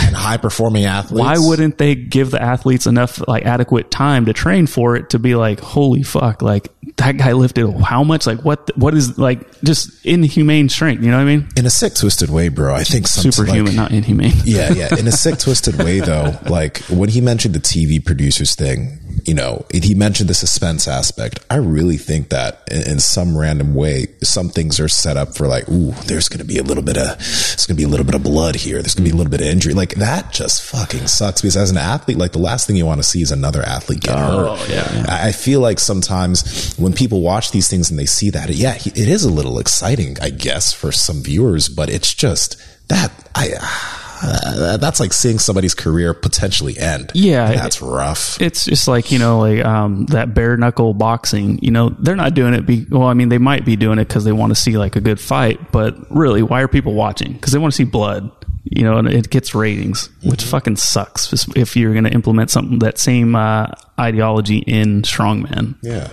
[0.00, 1.20] and high performing athletes.
[1.20, 5.18] why wouldn't they give the athletes enough like adequate time to train for it to
[5.18, 8.26] be like, holy fuck, like that guy lifted how much?
[8.26, 8.70] Like what?
[8.76, 11.02] What is like just inhumane strength?
[11.02, 11.48] You know what I mean?
[11.56, 12.74] in a sick, twisted way, bro?
[12.74, 14.32] I think some Superhuman, like- not inhumane.
[14.44, 14.96] yeah, yeah.
[14.98, 19.34] In a sick, twisted way, though, like when he mentioned the TV producers thing, you
[19.34, 21.40] know, he mentioned the suspense aspect.
[21.50, 25.46] I really think that in, in some random way, some things are set up for
[25.46, 27.88] like, ooh, there's going to be a little bit of, there's going to be a
[27.88, 28.80] little bit of blood here.
[28.82, 29.74] There's going to be a little bit of injury.
[29.74, 33.00] Like that just fucking sucks because as an athlete, like the last thing you want
[33.00, 34.70] to see is another athlete get oh, hurt.
[34.70, 35.06] yeah.
[35.08, 38.74] I I feel like sometimes when people watch these things and they see that, yeah,
[38.74, 44.00] it is a little exciting, I guess, for some viewers, but it's just that I.
[44.22, 47.10] uh, that's like seeing somebody's career potentially end.
[47.14, 47.52] Yeah.
[47.52, 48.40] that's rough.
[48.40, 51.58] It's just like you know, like um, that bare knuckle boxing.
[51.62, 52.64] You know, they're not doing it.
[52.66, 54.96] Be well, I mean, they might be doing it because they want to see like
[54.96, 55.72] a good fight.
[55.72, 57.32] But really, why are people watching?
[57.32, 58.30] Because they want to see blood.
[58.64, 61.32] You know, and it gets ratings, which fucking sucks.
[61.32, 63.66] If- If you're going to implement something that same uh,
[63.98, 66.08] ideology in strongman, yeah,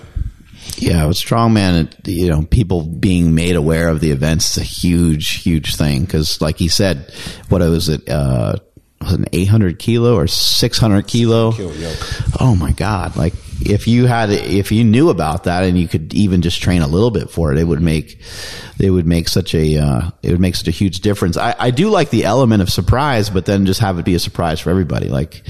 [0.81, 4.63] Yeah, with strongman, it- you know, people being made aware of the events is a
[4.63, 6.01] huge, huge thing.
[6.01, 7.11] Because, like he said,
[7.49, 8.07] what was it?
[8.09, 8.55] Uh,
[9.01, 11.51] was it an 800 kilo or 600 kilo?
[11.53, 11.93] Kilo.
[12.39, 13.15] Oh my god!
[13.15, 16.81] Like if you had, if you knew about that, and you could even just train
[16.81, 18.19] a little bit for it, it would make,
[18.79, 21.37] it would make such a, uh, it would make such a huge difference.
[21.37, 24.19] I, I do like the element of surprise, but then just have it be a
[24.19, 25.09] surprise for everybody.
[25.09, 25.43] Like,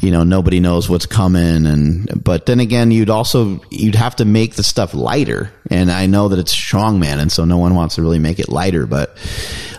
[0.00, 4.24] you know, nobody knows what's coming, and but then again, you'd also you'd have to
[4.24, 5.52] make the stuff lighter.
[5.70, 8.48] And I know that it's strongman, and so no one wants to really make it
[8.48, 9.16] lighter, but.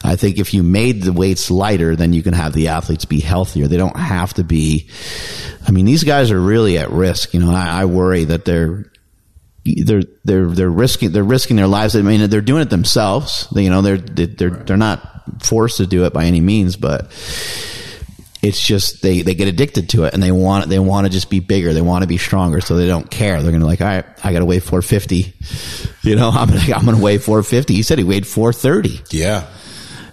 [0.02, 3.20] I think if you made the weights lighter, then you can have the athletes be
[3.20, 3.68] healthier.
[3.68, 4.90] They don't have to be.
[5.68, 7.34] I mean, these guys are really at risk.
[7.34, 8.90] You know, I, I worry that they're
[9.66, 11.96] they're they're they're risking they're risking their lives.
[11.96, 13.48] I mean, they're doing it themselves.
[13.54, 17.12] They, you know, they're they're they're not forced to do it by any means, but
[18.42, 21.30] it's just they they get addicted to it and they want they want to just
[21.30, 21.74] be bigger.
[21.74, 23.42] They want to be stronger, so they don't care.
[23.44, 25.34] They're gonna like, all right, I got to weigh 450.
[26.04, 27.74] You know, I'm gonna I'm gonna weigh 450.
[27.74, 29.02] He said he weighed 430.
[29.12, 29.48] yeah.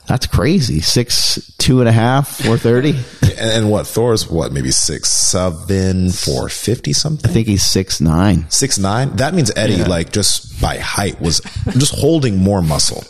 [0.07, 0.81] That's crazy.
[0.81, 2.95] Six, two and a half, four thirty.
[3.39, 7.63] And, and what Thor's what maybe six seven four fifty I something I think he's
[7.63, 8.47] six nine.
[8.49, 9.15] six nine.
[9.17, 11.41] That means Eddie like just by height was
[11.77, 13.05] just holding more muscle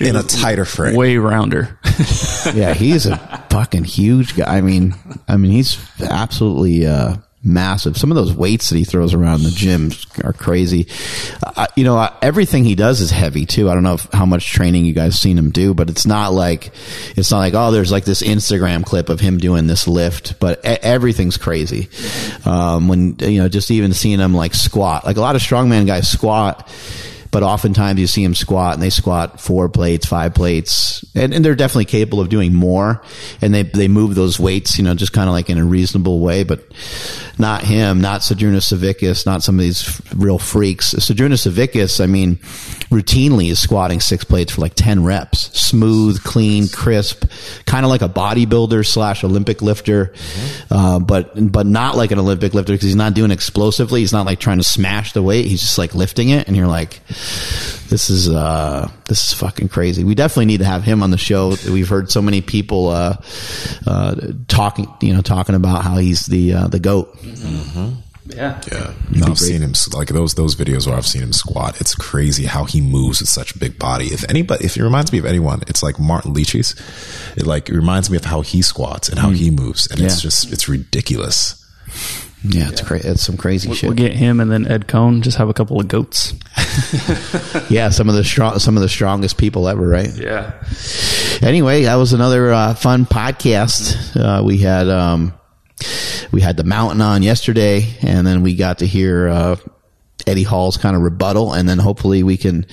[0.00, 0.96] in a tighter frame.
[0.96, 1.78] way rounder.
[2.52, 3.16] Yeah, he's a
[3.50, 4.56] fucking huge guy.
[4.56, 4.94] I mean,
[5.28, 7.14] I mean, he's absolutely uh,
[7.44, 7.96] massive.
[7.96, 9.90] Some of those weights that he throws around in the gym
[10.22, 10.86] are crazy.
[11.42, 13.68] Uh, you know, uh, everything he does is heavy too.
[13.70, 16.32] I don't know if, how much training you guys seen him do, but it's not
[16.32, 16.72] like
[17.16, 20.58] it's not like oh, there's like this Instagram clip of him doing this lift, but
[20.58, 21.88] e- everything's crazy.
[22.44, 25.86] Um, when you know, just even seeing him like squat, like a lot of strongman
[25.86, 26.68] guys squat
[27.34, 31.44] but oftentimes you see them squat and they squat four plates, five plates, and, and
[31.44, 33.02] they're definitely capable of doing more.
[33.42, 36.20] And they, they move those weights, you know, just kind of like in a reasonable
[36.20, 36.62] way, but
[37.36, 40.94] not him, not Zydrunas Savickas, not some of these real freaks.
[40.94, 42.36] Zydrunas Savickas, I mean,
[42.88, 45.60] routinely is squatting six plates for like 10 reps.
[45.60, 47.24] Smooth, clean, crisp,
[47.66, 50.14] kind of like a bodybuilder slash Olympic lifter,
[50.70, 54.02] uh, but, but not like an Olympic lifter because he's not doing explosively.
[54.02, 55.46] He's not like trying to smash the weight.
[55.46, 56.46] He's just like lifting it.
[56.46, 57.00] And you're like,
[57.88, 60.04] this is, uh, this is fucking crazy.
[60.04, 61.54] We definitely need to have him on the show.
[61.68, 63.16] We've heard so many people, uh,
[63.86, 64.14] uh,
[64.48, 67.16] talking, you know, talking about how he's the, uh, the goat.
[68.26, 68.60] Yeah.
[68.72, 71.78] Yeah, no, I've seen him like those those videos where I've seen him squat.
[71.78, 74.06] It's crazy how he moves with such a big body.
[74.06, 77.36] If anybody, if it reminds me of anyone, it's like Martins Licis.
[77.36, 80.22] It like it reminds me of how he squats and how he moves, and it's
[80.22, 81.62] just it's ridiculous.
[82.46, 83.08] Yeah, it's crazy.
[83.08, 83.88] It's some crazy shit.
[83.88, 85.22] We'll get him and then Ed Coan.
[85.22, 86.34] Just have a couple of goats.
[87.70, 90.14] yeah, some of the strong, some of the strongest people ever, right?
[90.14, 90.52] Yeah.
[91.40, 94.14] Anyway, that was another uh, fun podcast.
[94.14, 95.32] Uh, we had um,
[96.32, 99.56] we had the mountain on yesterday, and then we got to hear uh,
[100.26, 102.66] Eddie Hall's kind of rebuttal, and then hopefully we can,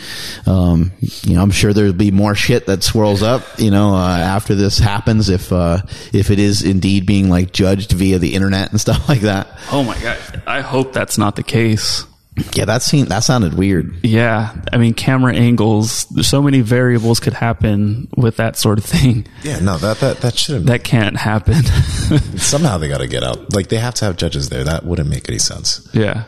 [0.45, 0.91] um,
[1.23, 4.55] you know, I'm sure there'll be more shit that swirls up, you know, uh, after
[4.55, 5.81] this happens, if uh,
[6.13, 9.47] if it is indeed being like judged via the internet and stuff like that.
[9.71, 10.43] Oh my god.
[10.47, 12.05] I hope that's not the case.
[12.53, 13.93] Yeah, that seemed that sounded weird.
[14.05, 14.55] Yeah.
[14.71, 16.07] I mean, camera angles.
[16.25, 19.27] So many variables could happen with that sort of thing.
[19.43, 20.67] Yeah, no, that that that shouldn't.
[20.67, 21.61] That can't happen.
[22.37, 23.53] somehow they got to get out.
[23.53, 24.63] Like they have to have judges there.
[24.63, 25.87] That wouldn't make any sense.
[25.93, 26.23] yeah.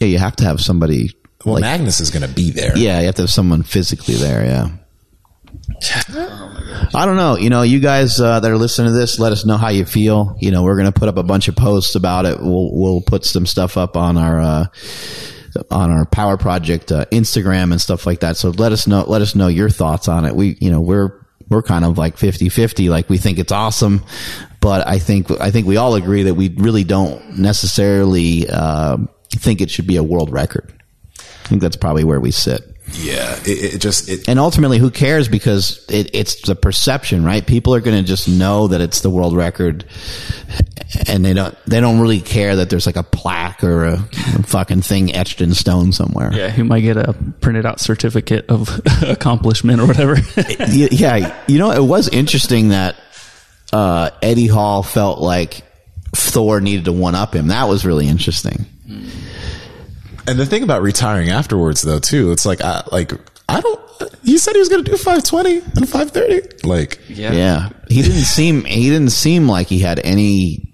[0.00, 1.16] Yeah, you have to have somebody.
[1.44, 2.76] Well, like, Magnus is going to be there.
[2.76, 4.44] Yeah, you have to have someone physically there.
[4.44, 4.68] Yeah.
[6.94, 7.36] I don't know.
[7.36, 9.84] You know, you guys uh, that are listening to this, let us know how you
[9.84, 10.36] feel.
[10.40, 12.38] You know, we're going to put up a bunch of posts about it.
[12.40, 14.66] We'll we'll put some stuff up on our uh,
[15.70, 18.36] on our Power Project uh, Instagram and stuff like that.
[18.36, 19.04] So let us know.
[19.06, 20.34] Let us know your thoughts on it.
[20.34, 22.88] We, you know, we're we're kind of like 50-50.
[22.88, 24.04] Like we think it's awesome,
[24.60, 28.98] but I think I think we all agree that we really don't necessarily uh,
[29.36, 30.72] think it should be a world record.
[31.18, 32.62] I think that's probably where we sit.
[32.92, 33.36] yeah.
[33.44, 35.28] It, it just it, And ultimately, who cares?
[35.28, 37.46] Because it, it's the perception, right?
[37.46, 39.84] People are going to just know that it's the world record,
[41.08, 43.98] and they don't they don't really care that there's like a plaque or a
[44.44, 46.32] fucking thing etched in stone somewhere.
[46.32, 46.50] Yeah.
[46.50, 50.16] He might get a printed out certificate of accomplishment or whatever.
[50.68, 52.96] Yeah, you know, it was interesting that
[53.72, 55.62] uh, Eddie Hall felt like
[56.14, 57.48] Thor needed to one up him.
[57.48, 58.66] That was really interesting.
[58.88, 59.08] Mm.
[60.28, 63.12] And the thing about retiring afterwards, though, too, it's like, I, like
[63.48, 63.80] I don't,
[64.24, 66.66] He said he was going to do 520 and 530.
[66.66, 67.70] Like, Yeah.
[67.88, 70.72] He didn't seem he didn't seem like he had any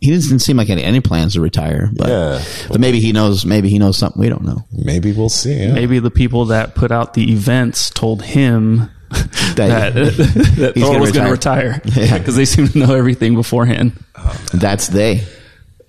[0.00, 1.90] he didn't seem like he had any plans to retire.
[1.96, 2.42] But, Yeah.
[2.68, 4.64] but maybe he knows maybe he knows something we don't know.
[4.72, 5.54] maybe we'll see.
[5.54, 5.72] Yeah.
[5.72, 10.92] Maybe the people that put out the events told him that, That- that He's Thor
[10.94, 12.18] gonna was going to retire Yeah.
[12.18, 13.92] because they seem to know everything beforehand.
[14.52, 15.24] That's they.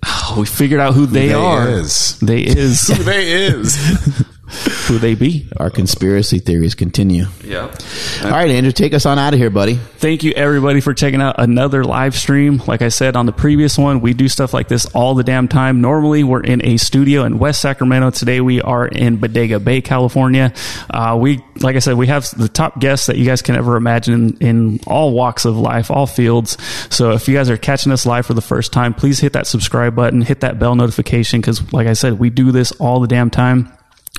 [0.06, 1.68] Oh, we figured out who they, they are.
[1.68, 2.18] is.
[2.20, 4.24] They is who they is.
[4.88, 5.46] who they be.
[5.56, 7.26] Our conspiracy theories continue.
[7.42, 7.74] Yeah.
[8.22, 9.74] All right, Andrew, take us on out of here, buddy.
[9.74, 12.62] Thank you everybody for checking out another live stream.
[12.66, 15.48] Like I said on the previous one, we do stuff like this all the damn
[15.48, 15.80] time.
[15.80, 18.10] Normally we're in a studio in West Sacramento.
[18.10, 20.52] Today we are in Bodega Bay, California.
[20.88, 23.76] Uh, we, like I said, we have the top guests that you guys can ever
[23.76, 26.56] imagine in all walks of life, all fields.
[26.90, 29.46] So if you guys are catching us live for the first time, please hit that
[29.46, 31.42] subscribe button, hit that bell notification.
[31.42, 33.72] Cause like I said, we do this all the damn time.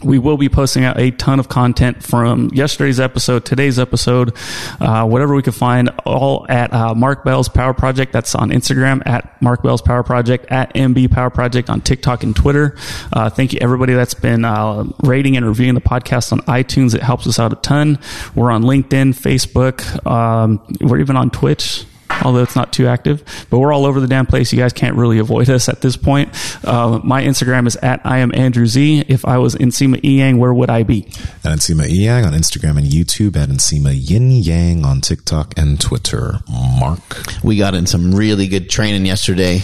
[0.06, 4.38] We will be posting out a ton of content from yesterday's episode, today's episode,
[4.80, 8.14] uh, whatever we can find, all at uh, Mark Bell's Power Project.
[8.14, 12.36] That's on Instagram at Mark Bell's Power Project, at MB Power Project on TikTok and
[12.36, 12.77] Twitter.
[13.11, 16.94] Uh, thank you everybody that's been uh, rating and reviewing the podcast on iTunes.
[16.94, 17.98] It helps us out a ton.
[18.36, 20.06] We're on LinkedIn, Facebook.
[20.06, 21.86] Um, we're even on Twitch
[22.23, 23.23] although it's not too active.
[23.49, 24.52] But we're all over the damn place.
[24.52, 26.30] You guys can't really avoid us at this point.
[26.64, 29.06] Uh, my Instagram is at I am Andrew Z.
[29.07, 31.03] If I was Nsima Inyang, where would I be?
[31.44, 36.40] And Nsima Inyang on Instagram and YouTube, and Nsima Yin Yang on TikTok and Twitter.
[36.80, 37.44] Mark.
[37.44, 39.61] We got in some really good training yesterday.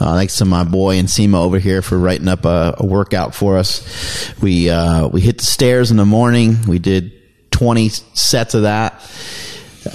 [0.00, 3.58] Uh, thanks to my boy Nsima over here for writing up a, a workout for
[3.58, 4.32] us.
[4.40, 6.56] We uh, we hit the stairs in the morning.
[6.66, 7.12] We did
[7.50, 9.00] twenty sets of that,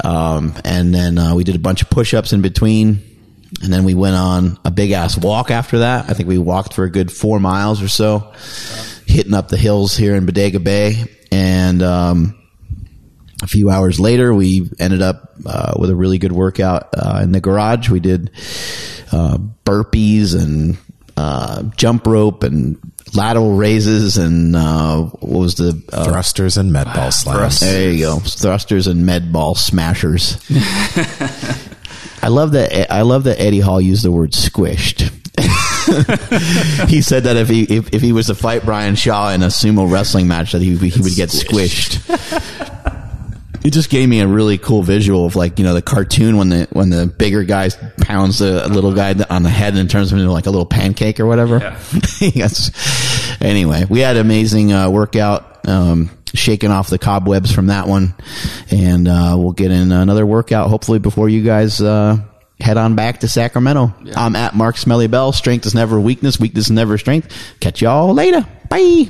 [0.04, 3.04] um, and then uh, we did a bunch of push ups in between.
[3.64, 6.10] And then we went on a big ass walk after that.
[6.10, 8.34] I think we walked for a good four miles or so,
[9.06, 11.06] hitting up the hills here in Bodega Bay.
[11.32, 12.38] And um,
[13.42, 17.32] a few hours later, we ended up uh, with a really good workout uh, in
[17.32, 17.90] the garage.
[17.90, 18.32] We did
[19.12, 20.78] uh, burpees and
[21.18, 22.78] uh, jump rope and
[23.14, 27.60] lateral raises and uh, what was the uh, Thrusters and med ball slams.
[27.60, 30.38] there you go thrusters and med ball smashers.
[32.22, 32.92] I love that.
[32.92, 35.12] I love that Eddie Hall used the word squished.
[36.90, 39.48] he said that if he if, if he was to fight Brian Shaw in a
[39.48, 42.02] sumo wrestling match, that he he would get squished.
[43.64, 46.50] It just gave me a really cool visual of like you know the cartoon when
[46.50, 47.70] the when the bigger guy
[48.02, 51.20] pounds the little guy on the head and turns him into like a little pancake
[51.20, 51.60] or whatever.
[52.20, 53.38] yes.
[53.42, 58.14] Anyway, we had an amazing uh, workout, um, shaking off the cobwebs from that one,
[58.72, 61.82] and uh, we'll get in another workout hopefully before you guys.
[61.82, 62.18] Uh,
[62.60, 63.94] Head on back to Sacramento.
[64.16, 65.32] I'm at Mark Smelly Bell.
[65.32, 66.40] Strength is never weakness.
[66.40, 67.32] Weakness is never strength.
[67.60, 68.48] Catch y'all later.
[68.68, 69.10] Bye.